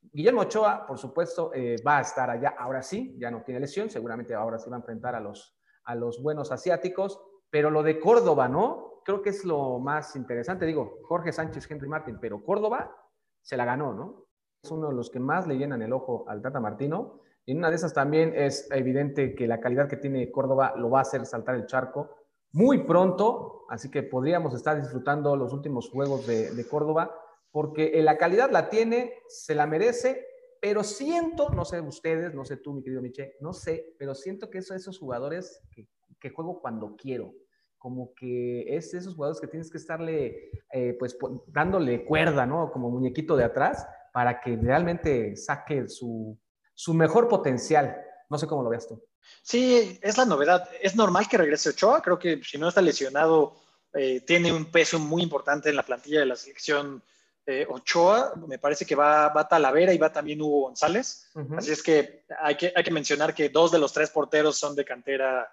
Guillermo 0.02 0.41
Ochoa, 0.41 0.86
por 0.86 0.98
supuesto, 0.98 1.52
eh, 1.54 1.78
va 1.86 1.98
a 1.98 2.02
estar 2.02 2.30
allá. 2.30 2.56
Ahora 2.58 2.82
sí, 2.82 3.15
ya 3.20 3.32
no 3.32 3.43
tiene 3.43 3.60
lesión, 3.60 3.89
seguramente 3.89 4.34
ahora 4.34 4.60
sí 4.60 4.70
va 4.70 4.78
a 4.78 4.80
enfrentar 4.80 5.15
a 5.15 5.20
los, 5.20 5.58
a 5.84 5.96
los 5.96 6.22
buenos 6.22 6.52
asiáticos. 6.52 7.20
Pero 7.50 7.70
lo 7.72 7.82
de 7.82 8.00
Córdoba, 8.00 8.48
¿no? 8.48 8.88
creo 9.08 9.22
que 9.22 9.30
es 9.30 9.46
lo 9.46 9.80
más 9.80 10.17
interesante. 10.17 10.65
Digo, 10.65 11.00
Jorge 11.04 11.32
Sánchez, 11.32 11.72
Henry 11.72 11.88
Martin, 11.88 12.17
pero 12.20 12.43
Córdoba 12.43 12.93
se 13.41 13.56
la 13.56 13.63
ganó, 13.63 13.93
¿no? 13.93 14.26
Es 14.62 14.70
uno 14.70 14.89
de 14.89 14.96
los 14.96 15.10
que 15.10 15.22
más 15.22 15.48
le 15.48 15.58
llenan 15.58 15.82
el 15.82 15.93
ojo 15.93 16.26
al 16.28 16.41
Tata 16.41 16.60
Martino. 16.60 17.22
Y 17.46 17.54
en 17.54 17.60
una 17.60 17.70
de 17.70 17.78
esas 17.78 17.93
también 17.93 18.34
es 18.36 18.70
evidente 18.70 19.34
que 19.34 19.48
la 19.48 19.62
calidad 19.62 19.88
que 19.88 19.96
tiene 19.96 20.30
Córdoba 20.30 20.74
lo 20.76 20.89
va 20.89 21.00
a 21.00 21.02
hacer 21.04 21.26
saltar 21.26 21.56
el 21.56 21.67
charco 21.67 22.17
muy 22.52 22.86
pronto. 22.86 23.66
Así 23.70 23.92
que 23.92 24.04
podríamos 24.04 24.54
estar 24.54 24.80
disfrutando 24.80 25.36
los 25.36 25.52
últimos 25.54 25.90
juegos 25.90 26.26
de, 26.26 26.68
Córdoba, 26.70 27.14
porque 27.52 28.02
la 28.02 28.18
calidad 28.18 28.50
la 28.50 28.70
tiene, 28.70 29.14
se 29.28 29.56
la 29.56 29.68
merece, 29.68 30.26
pero 30.62 30.84
siento, 30.84 31.50
no 31.50 31.66
sé 31.66 31.82
ustedes, 31.82 32.34
no 32.34 32.46
sé 32.46 32.58
tú, 32.58 32.74
mi 32.74 32.82
querido 32.82 33.02
Miche, 33.02 33.36
no 33.42 33.54
sé, 33.54 33.94
pero 34.00 34.16
siento 34.16 34.50
que 34.50 34.62
son 34.62 34.78
esos 34.78 34.98
jugadores 34.98 35.62
que, 35.72 35.88
que 36.20 36.30
juego 36.30 36.62
cuando 36.62 36.96
quiero 36.96 37.34
como 37.78 38.14
que 38.16 38.76
es 38.76 38.94
esos 38.94 39.16
jugadores 39.16 39.40
que 39.40 39.48
tienes 39.48 39.72
que 39.72 39.78
estarle, 39.78 40.52
eh, 40.74 40.96
pues, 40.98 41.18
dándole 41.48 42.06
cuerda, 42.06 42.46
¿no? 42.46 42.72
Como 42.72 42.90
muñequito 42.90 43.36
de 43.36 43.44
atrás, 43.44 43.88
para 44.12 44.42
que 44.42 44.56
realmente 44.58 45.36
saque 45.36 45.88
su, 45.88 46.38
su 46.74 46.94
mejor 46.94 47.28
potencial. 47.28 47.96
No 48.30 48.38
sé 48.38 48.48
cómo 48.48 48.64
lo 48.64 48.70
veas 48.70 48.88
tú. 48.88 49.02
Sí, 49.42 50.00
es 50.02 50.18
la 50.18 50.26
novedad. 50.26 50.70
Es 50.82 50.96
normal 50.96 51.28
que 51.28 51.38
regrese 51.38 51.70
Ochoa. 51.70 52.02
Creo 52.02 52.20
que 52.20 52.42
si 52.44 52.58
no 52.58 52.70
está 52.70 52.82
lesionado, 52.82 53.56
eh, 53.94 54.22
tiene 54.22 54.52
un 54.52 54.66
peso 54.66 55.00
muy 55.00 55.24
importante 55.24 55.70
en 55.70 55.76
la 55.76 55.86
plantilla 55.86 56.20
de 56.20 56.26
la 56.26 56.36
selección 56.36 57.04
eh, 57.46 57.66
Ochoa. 57.70 58.34
Me 58.48 58.60
parece 58.60 58.86
que 58.86 58.96
va, 58.96 59.30
va 59.30 59.48
Talavera 59.48 59.94
y 59.94 59.98
va 59.98 60.12
también 60.12 60.42
Hugo 60.42 60.68
González. 60.68 61.30
Así 61.58 61.72
es 61.72 61.82
que 61.82 62.26
hay, 62.42 62.56
que 62.56 62.74
hay 62.76 62.84
que 62.84 62.92
mencionar 62.92 63.34
que 63.34 63.50
dos 63.50 63.72
de 63.72 63.80
los 63.80 63.94
tres 63.94 64.10
porteros 64.10 64.58
son 64.58 64.76
de 64.76 64.86
cantera 64.86 65.52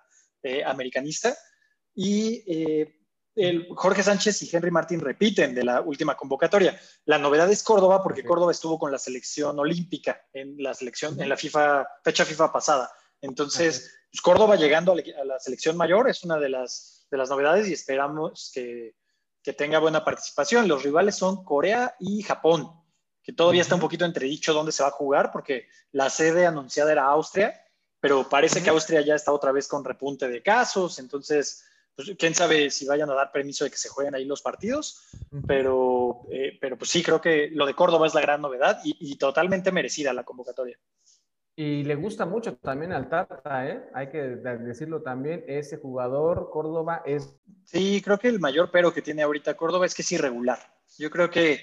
americanista 0.66 1.34
y 1.94 2.42
eh, 2.46 3.00
el 3.36 3.66
Jorge 3.74 4.02
Sánchez 4.02 4.42
y 4.42 4.56
Henry 4.56 4.70
Martín 4.70 5.00
repiten 5.00 5.54
de 5.54 5.64
la 5.64 5.80
última 5.80 6.16
convocatoria. 6.16 6.78
La 7.04 7.18
novedad 7.18 7.50
es 7.50 7.62
Córdoba, 7.62 8.02
porque 8.02 8.24
Córdoba 8.24 8.52
estuvo 8.52 8.78
con 8.78 8.92
la 8.92 8.98
selección 8.98 9.58
olímpica 9.58 10.20
en 10.32 10.54
la 10.58 10.74
selección, 10.74 11.20
en 11.20 11.28
la 11.28 11.36
FIFA, 11.36 11.86
fecha 12.02 12.24
FIFA 12.24 12.52
pasada. 12.52 12.90
Entonces, 13.24 13.96
pues, 14.10 14.20
Córdoba 14.20 14.56
llegando 14.56 14.92
a 14.92 15.24
la 15.24 15.38
selección 15.38 15.76
mayor 15.76 16.08
es 16.08 16.24
una 16.24 16.38
de 16.38 16.48
las, 16.48 17.06
de 17.10 17.18
las 17.18 17.30
novedades 17.30 17.68
y 17.68 17.72
esperamos 17.72 18.50
que, 18.54 18.94
que 19.42 19.52
tenga 19.52 19.78
buena 19.78 20.04
participación. 20.04 20.68
Los 20.68 20.82
rivales 20.82 21.16
son 21.16 21.44
Corea 21.44 21.94
y 21.98 22.22
Japón, 22.22 22.70
que 23.22 23.32
todavía 23.32 23.62
está 23.62 23.74
un 23.74 23.80
poquito 23.80 24.04
entredicho 24.04 24.52
dónde 24.52 24.72
se 24.72 24.82
va 24.82 24.90
a 24.90 24.92
jugar, 24.92 25.32
porque 25.32 25.68
la 25.92 26.10
sede 26.10 26.46
anunciada 26.46 26.92
era 26.92 27.06
Austria, 27.06 27.60
pero 28.00 28.28
parece 28.28 28.62
que 28.62 28.70
Austria 28.70 29.00
ya 29.00 29.14
está 29.14 29.32
otra 29.32 29.52
vez 29.52 29.66
con 29.66 29.84
repunte 29.84 30.28
de 30.28 30.42
casos, 30.42 30.98
entonces 30.98 31.64
pues, 31.96 32.12
quién 32.18 32.34
sabe 32.34 32.70
si 32.70 32.86
vayan 32.86 33.08
a 33.10 33.14
dar 33.14 33.32
permiso 33.32 33.64
de 33.64 33.70
que 33.70 33.76
se 33.76 33.88
jueguen 33.88 34.14
ahí 34.14 34.24
los 34.24 34.42
partidos, 34.42 35.00
pero, 35.46 36.26
eh, 36.30 36.58
pero 36.60 36.76
pues 36.76 36.90
sí, 36.90 37.02
creo 37.02 37.20
que 37.20 37.48
lo 37.52 37.66
de 37.66 37.74
Córdoba 37.74 38.06
es 38.06 38.14
la 38.14 38.20
gran 38.20 38.42
novedad 38.42 38.80
y, 38.84 39.16
totalmente 39.16 39.72
merecida 39.72 40.12
la 40.12 40.24
convocatoria. 40.24 40.78
Y 41.56 41.84
le 41.84 41.94
gusta 41.94 42.26
mucho 42.26 42.56
también 42.56 42.92
al 42.92 43.08
Tata, 43.08 43.68
¿eh? 43.68 43.84
hay 43.94 44.08
que 44.08 44.18
decirlo 44.18 45.02
también, 45.02 45.44
ese 45.46 45.76
jugador 45.76 46.50
Córdoba 46.50 47.02
es... 47.06 47.36
Sí, 47.64 48.02
creo 48.04 48.18
que 48.18 48.26
el 48.26 48.40
mayor 48.40 48.70
pero 48.72 48.92
que 48.92 49.02
tiene 49.02 49.22
ahorita 49.22 49.56
Córdoba 49.56 49.86
es 49.86 49.94
que 49.94 50.02
es 50.02 50.12
irregular. 50.12 50.58
Yo 50.98 51.10
creo 51.10 51.30
que, 51.30 51.60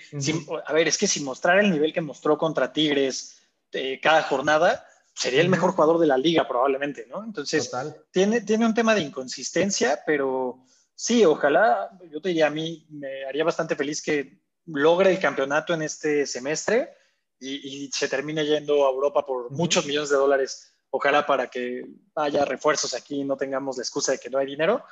a 0.65 0.73
ver, 0.73 0.87
es 0.87 0.97
que 0.97 1.07
sin 1.07 1.25
mostrar 1.25 1.59
el 1.59 1.71
nivel 1.71 1.93
que 1.93 2.01
mostró 2.01 2.37
contra 2.37 2.71
Tigres 2.71 3.41
eh, 3.73 3.99
cada 4.01 4.23
jornada, 4.23 4.85
sería 5.13 5.41
el 5.41 5.49
mejor 5.49 5.71
jugador 5.71 5.99
de 5.99 6.07
la 6.07 6.17
liga 6.17 6.47
probablemente, 6.47 7.05
¿no? 7.07 7.23
Entonces, 7.23 7.69
tiene, 8.11 8.41
tiene 8.41 8.65
un 8.65 8.73
tema 8.73 8.95
de 8.95 9.01
inconsistencia, 9.01 10.01
pero 10.05 10.65
sí, 10.95 11.25
ojalá, 11.25 11.97
yo 12.09 12.21
te 12.21 12.29
diría, 12.29 12.47
a 12.47 12.51
mí 12.51 12.87
me 12.89 13.25
haría 13.25 13.43
bastante 13.43 13.75
feliz 13.75 14.01
que 14.01 14.41
logre 14.65 15.11
el 15.11 15.19
campeonato 15.19 15.73
en 15.73 15.81
este 15.81 16.25
semestre 16.25 16.93
y, 17.41 17.89
se 17.91 18.07
termine 18.07 18.45
yendo 18.45 18.85
a 18.85 18.91
Europa 18.91 19.25
por 19.25 19.51
muchos 19.51 19.85
millones 19.85 20.09
de 20.09 20.15
dólares, 20.15 20.75
ojalá 20.91 21.25
para 21.25 21.47
que 21.47 21.83
haya 22.15 22.45
refuerzos 22.45 22.93
aquí 22.93 23.21
y 23.21 23.23
no 23.23 23.35
tengamos 23.35 23.77
la 23.77 23.83
excusa 23.83 24.11
de 24.11 24.19
que 24.19 24.29
no 24.29 24.37
hay 24.37 24.45
dinero, 24.45 24.83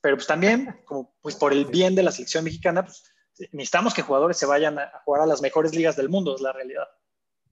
pero 0.00 0.16
pues 0.16 0.26
también, 0.26 0.82
como 0.84 1.16
pues 1.20 1.34
por 1.34 1.52
el 1.52 1.64
bien 1.64 1.94
de 1.94 2.04
la 2.04 2.12
selección 2.12 2.44
mexicana, 2.44 2.84
pues 2.84 3.02
necesitamos 3.52 3.92
que 3.92 4.02
jugadores 4.02 4.36
se 4.36 4.46
vayan 4.46 4.78
a 4.78 5.02
jugar 5.04 5.22
a 5.22 5.26
las 5.26 5.42
mejores 5.42 5.74
ligas 5.74 5.96
del 5.96 6.08
mundo, 6.08 6.34
es 6.34 6.40
la 6.40 6.52
realidad. 6.52 6.86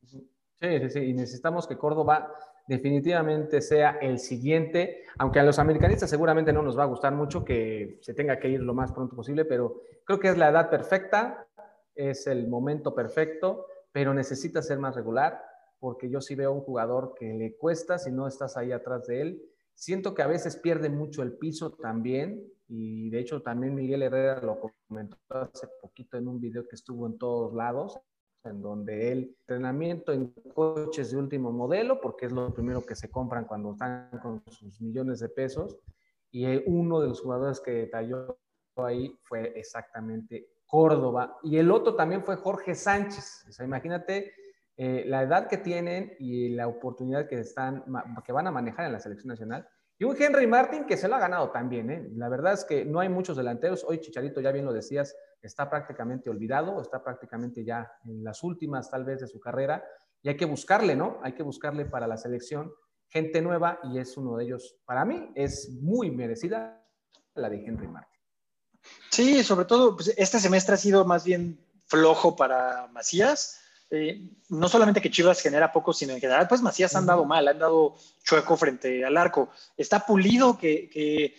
Sí, 0.04 0.30
sí, 0.60 0.90
sí. 0.90 1.00
Y 1.00 1.14
necesitamos 1.14 1.66
que 1.66 1.76
Córdoba 1.76 2.32
definitivamente 2.66 3.60
sea 3.60 3.98
el 4.00 4.18
siguiente, 4.18 5.04
aunque 5.18 5.40
a 5.40 5.42
los 5.42 5.58
americanistas 5.58 6.08
seguramente 6.08 6.52
no 6.52 6.62
nos 6.62 6.78
va 6.78 6.84
a 6.84 6.86
gustar 6.86 7.12
mucho 7.12 7.44
que 7.44 7.98
se 8.00 8.14
tenga 8.14 8.38
que 8.38 8.48
ir 8.48 8.60
lo 8.60 8.72
más 8.72 8.92
pronto 8.92 9.16
posible, 9.16 9.44
pero 9.44 9.82
creo 10.04 10.20
que 10.20 10.28
es 10.28 10.38
la 10.38 10.48
edad 10.48 10.70
perfecta, 10.70 11.46
es 11.94 12.26
el 12.26 12.48
momento 12.48 12.94
perfecto, 12.94 13.66
pero 13.94 14.12
necesita 14.12 14.60
ser 14.60 14.80
más 14.80 14.96
regular, 14.96 15.40
porque 15.78 16.10
yo 16.10 16.20
sí 16.20 16.34
veo 16.34 16.50
un 16.50 16.62
jugador 16.62 17.14
que 17.16 17.32
le 17.32 17.56
cuesta 17.56 17.96
si 17.96 18.10
no 18.10 18.26
estás 18.26 18.56
ahí 18.56 18.72
atrás 18.72 19.06
de 19.06 19.20
él. 19.20 19.42
Siento 19.72 20.14
que 20.14 20.22
a 20.22 20.26
veces 20.26 20.56
pierde 20.56 20.88
mucho 20.88 21.22
el 21.22 21.34
piso 21.34 21.70
también, 21.70 22.44
y 22.66 23.08
de 23.10 23.20
hecho 23.20 23.40
también 23.40 23.72
Miguel 23.72 24.02
Herrera 24.02 24.40
lo 24.40 24.58
comentó 24.88 25.16
hace 25.28 25.68
poquito 25.80 26.18
en 26.18 26.26
un 26.26 26.40
video 26.40 26.66
que 26.66 26.74
estuvo 26.74 27.06
en 27.06 27.18
todos 27.18 27.54
lados, 27.54 28.00
en 28.42 28.60
donde 28.60 29.12
el 29.12 29.36
entrenamiento 29.38 30.12
en 30.12 30.34
coches 30.52 31.12
de 31.12 31.16
último 31.16 31.52
modelo, 31.52 32.00
porque 32.00 32.26
es 32.26 32.32
lo 32.32 32.52
primero 32.52 32.84
que 32.84 32.96
se 32.96 33.12
compran 33.12 33.44
cuando 33.44 33.74
están 33.74 34.10
con 34.20 34.42
sus 34.50 34.80
millones 34.80 35.20
de 35.20 35.28
pesos, 35.28 35.78
y 36.32 36.44
uno 36.66 37.00
de 37.00 37.06
los 37.06 37.20
jugadores 37.20 37.60
que 37.60 37.70
detalló 37.70 38.38
ahí 38.74 39.16
fue 39.22 39.56
exactamente 39.56 40.48
Córdoba, 40.74 41.38
y 41.44 41.56
el 41.56 41.70
otro 41.70 41.94
también 41.94 42.24
fue 42.24 42.34
Jorge 42.34 42.74
Sánchez. 42.74 43.46
O 43.48 43.52
sea, 43.52 43.64
imagínate 43.64 44.32
eh, 44.76 45.04
la 45.06 45.22
edad 45.22 45.46
que 45.46 45.58
tienen 45.58 46.16
y 46.18 46.48
la 46.48 46.66
oportunidad 46.66 47.28
que, 47.28 47.38
están, 47.38 47.84
que 48.24 48.32
van 48.32 48.48
a 48.48 48.50
manejar 48.50 48.86
en 48.86 48.90
la 48.90 48.98
selección 48.98 49.28
nacional. 49.28 49.68
Y 49.96 50.02
un 50.02 50.20
Henry 50.20 50.48
Martin 50.48 50.84
que 50.84 50.96
se 50.96 51.06
lo 51.06 51.14
ha 51.14 51.20
ganado 51.20 51.52
también. 51.52 51.92
¿eh? 51.92 52.08
La 52.16 52.28
verdad 52.28 52.54
es 52.54 52.64
que 52.64 52.84
no 52.84 52.98
hay 52.98 53.08
muchos 53.08 53.36
delanteros. 53.36 53.84
Hoy 53.84 54.00
Chicharito, 54.00 54.40
ya 54.40 54.50
bien 54.50 54.64
lo 54.64 54.72
decías, 54.72 55.14
está 55.40 55.70
prácticamente 55.70 56.28
olvidado, 56.28 56.82
está 56.82 57.04
prácticamente 57.04 57.64
ya 57.64 57.88
en 58.04 58.24
las 58.24 58.42
últimas 58.42 58.90
tal 58.90 59.04
vez 59.04 59.20
de 59.20 59.28
su 59.28 59.38
carrera 59.38 59.84
y 60.22 60.28
hay 60.28 60.36
que 60.36 60.44
buscarle, 60.44 60.96
¿no? 60.96 61.20
Hay 61.22 61.34
que 61.34 61.44
buscarle 61.44 61.84
para 61.84 62.08
la 62.08 62.16
selección 62.16 62.72
gente 63.06 63.40
nueva 63.40 63.78
y 63.84 63.98
es 64.00 64.16
uno 64.16 64.36
de 64.36 64.44
ellos, 64.46 64.76
para 64.84 65.04
mí, 65.04 65.30
es 65.36 65.70
muy 65.80 66.10
merecida 66.10 66.84
la 67.36 67.48
de 67.48 67.64
Henry 67.64 67.86
Martin. 67.86 68.13
Sí, 69.10 69.44
sobre 69.44 69.64
todo, 69.64 69.96
pues, 69.96 70.12
este 70.16 70.40
semestre 70.40 70.74
ha 70.74 70.78
sido 70.78 71.04
más 71.04 71.24
bien 71.24 71.58
flojo 71.86 72.34
para 72.36 72.88
Macías. 72.88 73.60
Eh, 73.90 74.30
no 74.48 74.68
solamente 74.68 75.00
que 75.00 75.10
Chivas 75.10 75.40
genera 75.40 75.72
poco, 75.72 75.92
sino 75.92 76.14
en 76.14 76.20
general, 76.20 76.48
pues 76.48 76.62
Macías 76.62 76.96
han 76.96 77.06
dado 77.06 77.24
mal, 77.24 77.46
han 77.46 77.58
dado 77.58 77.94
chueco 78.24 78.56
frente 78.56 79.04
al 79.04 79.16
arco. 79.16 79.50
Está 79.76 80.04
pulido 80.04 80.58
que, 80.58 80.88
que 80.88 81.34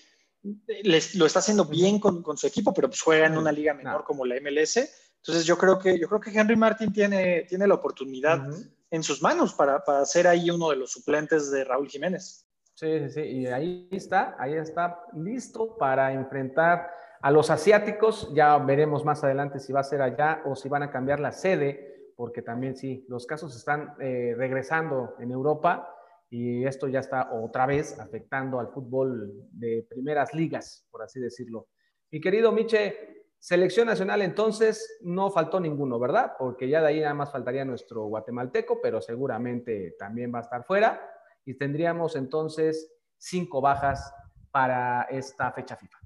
les, 0.83 1.15
lo 1.15 1.25
está 1.25 1.39
haciendo 1.39 1.65
bien 1.65 1.99
con, 1.99 2.21
con, 2.21 2.37
su 2.37 2.47
equipo, 2.47 2.73
pero 2.73 2.87
pues 2.87 3.01
juega 3.01 3.25
en 3.25 3.37
una 3.37 3.51
liga 3.51 3.73
menor 3.73 4.03
como 4.03 4.25
la 4.25 4.39
MLS. 4.39 4.77
Entonces 5.17 5.45
yo 5.45 5.57
creo 5.57 5.79
que, 5.79 5.99
yo 5.99 6.07
creo 6.07 6.21
que 6.21 6.29
Henry 6.29 6.55
Martin 6.55 6.93
tiene, 6.93 7.45
tiene 7.49 7.67
la 7.67 7.73
oportunidad 7.73 8.47
en 8.91 9.03
sus 9.03 9.21
manos 9.21 9.53
para, 9.53 9.83
para, 9.83 10.05
ser 10.05 10.27
ahí 10.27 10.49
uno 10.49 10.69
de 10.69 10.75
los 10.75 10.91
suplentes 10.91 11.51
de 11.51 11.63
Raúl 11.63 11.89
Jiménez. 11.89 12.45
Sí, 12.75 12.99
sí, 12.99 13.09
sí, 13.09 13.21
y 13.21 13.47
ahí 13.47 13.87
está, 13.91 14.35
ahí 14.37 14.53
está 14.53 14.99
listo 15.13 15.75
para 15.77 16.13
enfrentar 16.13 16.91
a 17.21 17.31
los 17.31 17.49
asiáticos. 17.49 18.33
Ya 18.33 18.57
veremos 18.57 19.05
más 19.05 19.23
adelante 19.23 19.59
si 19.59 19.73
va 19.73 19.81
a 19.81 19.83
ser 19.83 20.01
allá 20.01 20.41
o 20.45 20.55
si 20.55 20.69
van 20.69 20.83
a 20.83 20.91
cambiar 20.91 21.19
la 21.19 21.31
sede, 21.31 22.13
porque 22.15 22.41
también 22.41 22.75
sí, 22.75 23.05
los 23.09 23.25
casos 23.25 23.55
están 23.55 23.95
eh, 23.99 24.33
regresando 24.37 25.15
en 25.19 25.31
Europa 25.31 25.91
y 26.29 26.65
esto 26.65 26.87
ya 26.87 26.99
está 26.99 27.31
otra 27.33 27.65
vez 27.65 27.99
afectando 27.99 28.59
al 28.59 28.69
fútbol 28.69 29.31
de 29.51 29.85
primeras 29.89 30.33
ligas, 30.33 30.87
por 30.91 31.03
así 31.03 31.19
decirlo. 31.19 31.67
Mi 32.11 32.19
querido 32.19 32.51
Miche, 32.51 33.27
selección 33.39 33.87
nacional 33.87 34.21
entonces 34.21 34.99
no 35.01 35.29
faltó 35.29 35.59
ninguno, 35.59 35.99
¿verdad? 35.99 36.33
Porque 36.37 36.67
ya 36.67 36.81
de 36.81 36.87
ahí 36.87 37.01
nada 37.01 37.13
más 37.13 37.31
faltaría 37.31 37.65
nuestro 37.65 38.05
guatemalteco, 38.05 38.79
pero 38.81 39.01
seguramente 39.01 39.95
también 39.99 40.33
va 40.33 40.39
a 40.39 40.41
estar 40.41 40.63
fuera 40.63 41.01
y 41.45 41.53
tendríamos 41.55 42.15
entonces 42.15 42.91
cinco 43.17 43.61
bajas 43.61 44.13
para 44.51 45.03
esta 45.03 45.51
fecha 45.51 45.75
FIFA. 45.75 46.04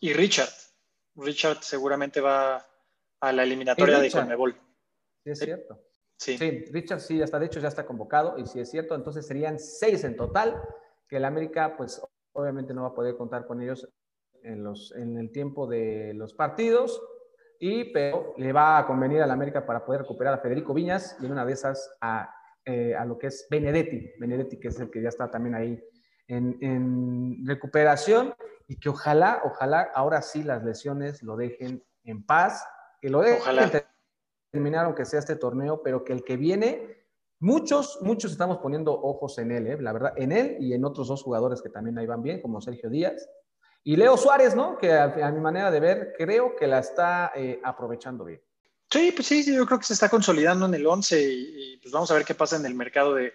Y 0.00 0.12
Richard, 0.12 0.50
Richard 1.16 1.62
seguramente 1.62 2.20
va 2.20 2.66
a 3.20 3.32
la 3.32 3.42
eliminatoria 3.42 3.98
de 3.98 4.10
Conmebol. 4.10 4.54
Sí, 5.24 5.30
es 5.30 5.38
cierto. 5.38 5.82
Sí. 6.18 6.36
Richard 6.70 7.00
sí, 7.00 7.20
hasta 7.20 7.38
de 7.38 7.46
hecho 7.46 7.60
ya 7.60 7.68
está 7.68 7.84
convocado 7.84 8.38
y 8.38 8.46
si 8.46 8.60
es 8.60 8.70
cierto, 8.70 8.94
entonces 8.94 9.26
serían 9.26 9.58
seis 9.58 10.02
en 10.04 10.16
total, 10.16 10.62
que 11.08 11.16
el 11.18 11.24
América 11.24 11.76
pues 11.76 12.00
obviamente 12.32 12.72
no 12.72 12.82
va 12.82 12.88
a 12.88 12.94
poder 12.94 13.16
contar 13.16 13.46
con 13.46 13.60
ellos 13.60 13.88
en, 14.42 14.64
los, 14.64 14.94
en 14.96 15.18
el 15.18 15.30
tiempo 15.30 15.66
de 15.66 16.14
los 16.14 16.32
partidos, 16.32 17.02
y, 17.58 17.92
pero 17.92 18.34
le 18.36 18.52
va 18.52 18.78
a 18.78 18.86
convenir 18.86 19.22
al 19.22 19.30
América 19.30 19.66
para 19.66 19.84
poder 19.84 20.02
recuperar 20.02 20.34
a 20.34 20.38
Federico 20.38 20.74
Viñas 20.74 21.16
y 21.20 21.26
en 21.26 21.32
una 21.32 21.44
de 21.44 21.52
esas 21.52 21.96
a, 22.00 22.34
eh, 22.64 22.94
a 22.94 23.04
lo 23.04 23.18
que 23.18 23.28
es 23.28 23.46
Benedetti, 23.50 24.12
Benedetti 24.18 24.58
que 24.58 24.68
es 24.68 24.78
el 24.78 24.90
que 24.90 25.02
ya 25.02 25.08
está 25.08 25.30
también 25.30 25.54
ahí 25.54 25.82
en, 26.28 26.58
en 26.60 27.46
recuperación 27.46 28.34
y 28.68 28.78
que 28.78 28.88
ojalá, 28.88 29.42
ojalá 29.44 29.90
ahora 29.94 30.22
sí 30.22 30.42
las 30.42 30.64
lesiones 30.64 31.22
lo 31.22 31.36
dejen 31.36 31.84
en 32.04 32.24
paz, 32.24 32.66
que 33.00 33.10
lo 33.10 33.20
dejen 33.20 33.40
ojalá 33.40 33.70
terminar 34.50 34.86
aunque 34.86 35.04
sea 35.04 35.20
este 35.20 35.36
torneo, 35.36 35.82
pero 35.82 36.04
que 36.04 36.12
el 36.12 36.24
que 36.24 36.36
viene, 36.36 37.06
muchos, 37.40 37.98
muchos 38.02 38.32
estamos 38.32 38.58
poniendo 38.58 38.92
ojos 38.92 39.38
en 39.38 39.52
él, 39.52 39.66
¿eh? 39.66 39.76
la 39.80 39.92
verdad, 39.92 40.12
en 40.16 40.32
él 40.32 40.56
y 40.60 40.72
en 40.72 40.84
otros 40.84 41.08
dos 41.08 41.22
jugadores 41.22 41.62
que 41.62 41.68
también 41.68 41.98
ahí 41.98 42.06
van 42.06 42.22
bien, 42.22 42.40
como 42.40 42.60
Sergio 42.60 42.90
Díaz. 42.90 43.28
Y 43.84 43.96
Leo 43.96 44.16
Suárez, 44.16 44.56
¿no? 44.56 44.78
Que 44.78 44.92
a, 44.92 45.30
mi 45.30 45.40
manera 45.40 45.70
de 45.70 45.78
ver, 45.78 46.14
creo 46.18 46.56
que 46.56 46.66
la 46.66 46.80
está 46.80 47.32
eh, 47.36 47.60
aprovechando 47.62 48.24
bien. 48.24 48.42
Sí, 48.90 49.12
pues 49.14 49.28
sí, 49.28 49.44
yo 49.44 49.64
creo 49.66 49.78
que 49.78 49.84
se 49.84 49.92
está 49.92 50.08
consolidando 50.08 50.66
en 50.66 50.74
el 50.74 50.86
11 50.86 51.22
y, 51.22 51.76
pues 51.82 51.92
vamos 51.92 52.10
a 52.10 52.14
ver 52.14 52.24
qué 52.24 52.34
pasa 52.34 52.56
en 52.56 52.66
el 52.66 52.74
mercado 52.74 53.14
de, 53.14 53.32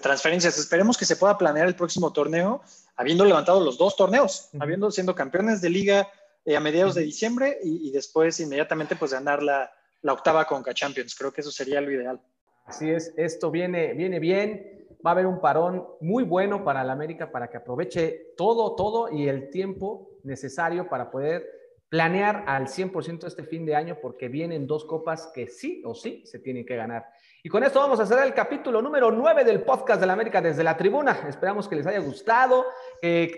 transferencias. 0.00 0.58
Esperemos 0.58 0.96
que 0.96 1.04
se 1.04 1.16
pueda 1.16 1.36
planear 1.36 1.66
el 1.66 1.74
próximo 1.74 2.12
torneo, 2.12 2.62
habiendo 2.96 3.24
levantado 3.24 3.60
los 3.60 3.78
dos 3.78 3.96
torneos, 3.96 4.48
habiendo 4.58 4.90
siendo 4.90 5.14
campeones 5.14 5.60
de 5.60 5.70
liga 5.70 6.08
eh, 6.44 6.56
a 6.56 6.60
mediados 6.60 6.94
de 6.94 7.02
diciembre 7.02 7.58
y, 7.62 7.88
y, 7.88 7.92
después 7.92 8.40
inmediatamente 8.40 8.96
pues 8.96 9.12
ganar 9.12 9.42
la, 9.42 9.70
la 10.02 10.12
octava 10.12 10.44
Conca 10.44 10.74
Champions. 10.74 11.14
Creo 11.14 11.32
que 11.32 11.40
eso 11.40 11.50
sería 11.50 11.80
lo 11.80 11.90
ideal. 11.90 12.20
Así 12.64 12.90
es, 12.90 13.12
esto 13.16 13.50
viene, 13.50 13.94
viene 13.94 14.18
bien. 14.18 14.86
Va 15.04 15.10
a 15.10 15.12
haber 15.14 15.26
un 15.26 15.40
parón 15.40 15.86
muy 16.00 16.22
bueno 16.22 16.64
para 16.64 16.82
el 16.82 16.90
América 16.90 17.32
para 17.32 17.48
que 17.48 17.56
aproveche 17.56 18.34
todo, 18.36 18.74
todo 18.76 19.10
y 19.10 19.28
el 19.28 19.50
tiempo 19.50 20.10
necesario 20.22 20.88
para 20.88 21.10
poder 21.10 21.44
planear 21.88 22.44
al 22.46 22.68
100% 22.68 23.26
este 23.26 23.44
fin 23.44 23.66
de 23.66 23.74
año 23.74 23.98
porque 24.00 24.28
vienen 24.28 24.66
dos 24.66 24.84
copas 24.84 25.30
que 25.34 25.48
sí 25.48 25.82
o 25.84 25.94
sí 25.94 26.22
se 26.24 26.38
tienen 26.38 26.64
que 26.64 26.76
ganar. 26.76 27.06
Y 27.44 27.48
con 27.48 27.64
esto 27.64 27.80
vamos 27.80 27.98
a 27.98 28.06
cerrar 28.06 28.24
el 28.24 28.34
capítulo 28.34 28.80
número 28.80 29.10
9 29.10 29.44
del 29.44 29.64
podcast 29.64 30.00
de 30.00 30.06
la 30.06 30.12
América 30.12 30.40
desde 30.40 30.62
la 30.62 30.76
tribuna. 30.76 31.26
Esperamos 31.28 31.66
que 31.66 31.74
les 31.74 31.86
haya 31.88 31.98
gustado. 31.98 32.66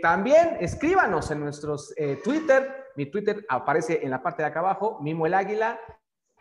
también 0.02 0.58
escríbanos 0.60 1.30
en 1.30 1.40
nuestros 1.40 1.94
eh, 1.96 2.20
Twitter. 2.22 2.90
Mi 2.96 3.06
Twitter 3.06 3.46
aparece 3.48 4.00
en 4.02 4.10
la 4.10 4.22
parte 4.22 4.42
de 4.42 4.48
acá 4.48 4.60
abajo, 4.60 4.98
Mimo 5.00 5.26
el 5.26 5.32
Águila 5.32 5.80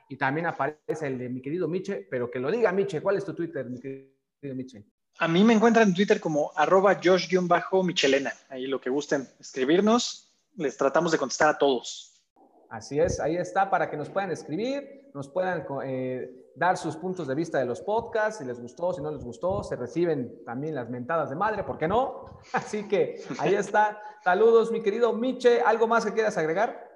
y 0.09 0.17
también 0.17 0.47
aparece 0.47 1.07
el 1.07 1.17
de 1.17 1.29
mi 1.29 1.41
querido 1.41 1.69
Miche, 1.69 2.05
pero 2.11 2.29
que 2.29 2.37
lo 2.37 2.51
diga 2.51 2.73
Miche, 2.73 3.01
¿cuál 3.01 3.15
es 3.15 3.23
tu 3.23 3.33
Twitter, 3.33 3.65
mi 3.65 3.79
querido 3.79 4.55
Miche? 4.55 4.83
A 5.19 5.29
mí 5.29 5.41
me 5.45 5.53
encuentran 5.53 5.87
en 5.87 5.93
Twitter 5.93 6.19
como 6.19 6.51
arroba 6.57 6.99
Josh-Michelena. 7.01 8.33
Ahí 8.49 8.67
lo 8.67 8.81
que 8.81 8.89
gusten 8.89 9.25
escribirnos, 9.39 10.35
les 10.57 10.75
tratamos 10.75 11.13
de 11.13 11.17
contestar 11.17 11.47
a 11.47 11.57
todos. 11.57 12.21
Así 12.69 12.99
es, 12.99 13.21
ahí 13.21 13.37
está 13.37 13.69
para 13.69 13.89
que 13.89 13.95
nos 13.95 14.09
puedan 14.09 14.31
escribir, 14.31 15.09
nos 15.13 15.29
puedan 15.29 15.65
eh, 15.85 16.42
dar 16.55 16.77
sus 16.77 16.95
puntos 16.95 17.27
de 17.27 17.35
vista 17.35 17.59
de 17.59 17.65
los 17.65 17.81
podcasts, 17.81 18.39
si 18.39 18.45
les 18.45 18.59
gustó, 18.59 18.93
si 18.93 19.01
no 19.01 19.11
les 19.11 19.23
gustó, 19.23 19.63
se 19.63 19.75
reciben 19.75 20.43
también 20.45 20.75
las 20.75 20.89
mentadas 20.89 21.29
de 21.29 21.35
madre, 21.35 21.63
¿por 21.63 21.77
qué 21.77 21.87
no? 21.87 22.25
Así 22.53 22.87
que 22.87 23.23
ahí 23.39 23.55
está. 23.55 24.01
Saludos, 24.23 24.71
mi 24.71 24.81
querido 24.81 25.13
Miche, 25.13 25.61
¿algo 25.61 25.87
más 25.87 26.05
que 26.05 26.13
quieras 26.13 26.37
agregar? 26.37 26.93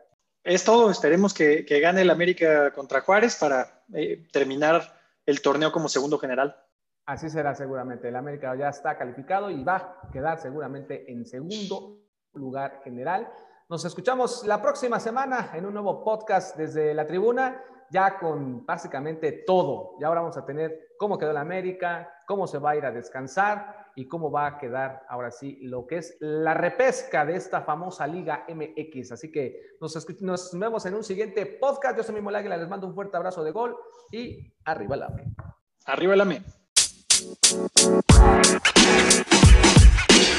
es 0.48 0.64
todo. 0.64 0.90
Esperemos 0.90 1.34
que, 1.34 1.64
gane 1.82 2.02
el 2.02 2.10
América 2.10 2.72
contra 2.72 3.02
Juárez 3.02 3.36
para 3.36 3.84
eh, 3.94 4.28
terminar 4.32 4.82
el 5.26 5.42
torneo 5.42 5.72
como 5.72 5.90
segundo 5.90 6.18
general. 6.18 6.56
Así 7.06 7.30
será 7.30 7.54
seguramente. 7.54 8.08
El 8.08 8.16
América 8.16 8.56
ya 8.56 8.70
está 8.70 8.98
calificado 8.98 9.52
y 9.52 9.64
va 9.64 9.76
a 9.76 10.10
quedar 10.12 10.40
seguramente 10.40 11.12
en 11.12 11.26
segundo 11.26 12.00
lugar 12.34 12.82
general. 12.84 13.30
Nos 13.70 13.84
escuchamos 13.84 14.46
la 14.46 14.62
próxima 14.62 14.98
semana 14.98 15.52
en 15.54 15.66
un 15.66 15.74
nuevo 15.74 16.02
podcast 16.02 16.56
desde 16.56 16.94
la 16.94 17.06
tribuna, 17.06 17.62
ya 17.90 18.18
con 18.18 18.66
básicamente 18.66 19.44
todo. 19.46 19.98
Ya 20.00 20.08
ahora 20.08 20.22
vamos 20.22 20.38
a 20.38 20.46
tener 20.46 20.96
cómo 20.98 21.18
quedó 21.18 21.32
el 21.32 21.38
América, 21.38 22.24
cómo 22.26 22.48
se 22.48 22.60
va 22.60 22.70
a 22.70 22.76
ir 22.78 22.86
a 22.86 22.92
descansar 22.92 23.92
y 23.98 24.08
cómo 24.08 24.32
va 24.32 24.48
a 24.48 24.58
quedar 24.58 25.04
ahora 25.10 25.32
sí 25.32 25.60
lo 25.64 25.86
que 25.86 25.98
es 25.98 26.16
la 26.22 26.54
repesca 26.54 27.26
de 27.26 27.36
esta 27.36 27.60
famosa 27.60 28.08
Liga 28.08 28.46
MX. 28.48 29.12
Así 29.12 29.30
que 29.34 29.76
nos, 29.82 30.58
vemos 30.58 30.86
en 30.86 30.96
un 30.96 31.04
siguiente 31.04 31.46
podcast. 31.46 31.98
Yo 31.98 32.04
soy 32.04 32.16
Mimo 32.16 32.30
Águila, 32.30 32.56
les 32.56 32.70
mando 32.70 32.88
un 32.88 32.96
fuerte 32.96 33.18
abrazo 33.18 33.44
de 33.44 33.52
gol 33.52 33.76
y 34.14 34.50
arriba 34.64 34.96
el 34.96 35.04
AME. 35.04 35.26
Arriba 35.88 36.14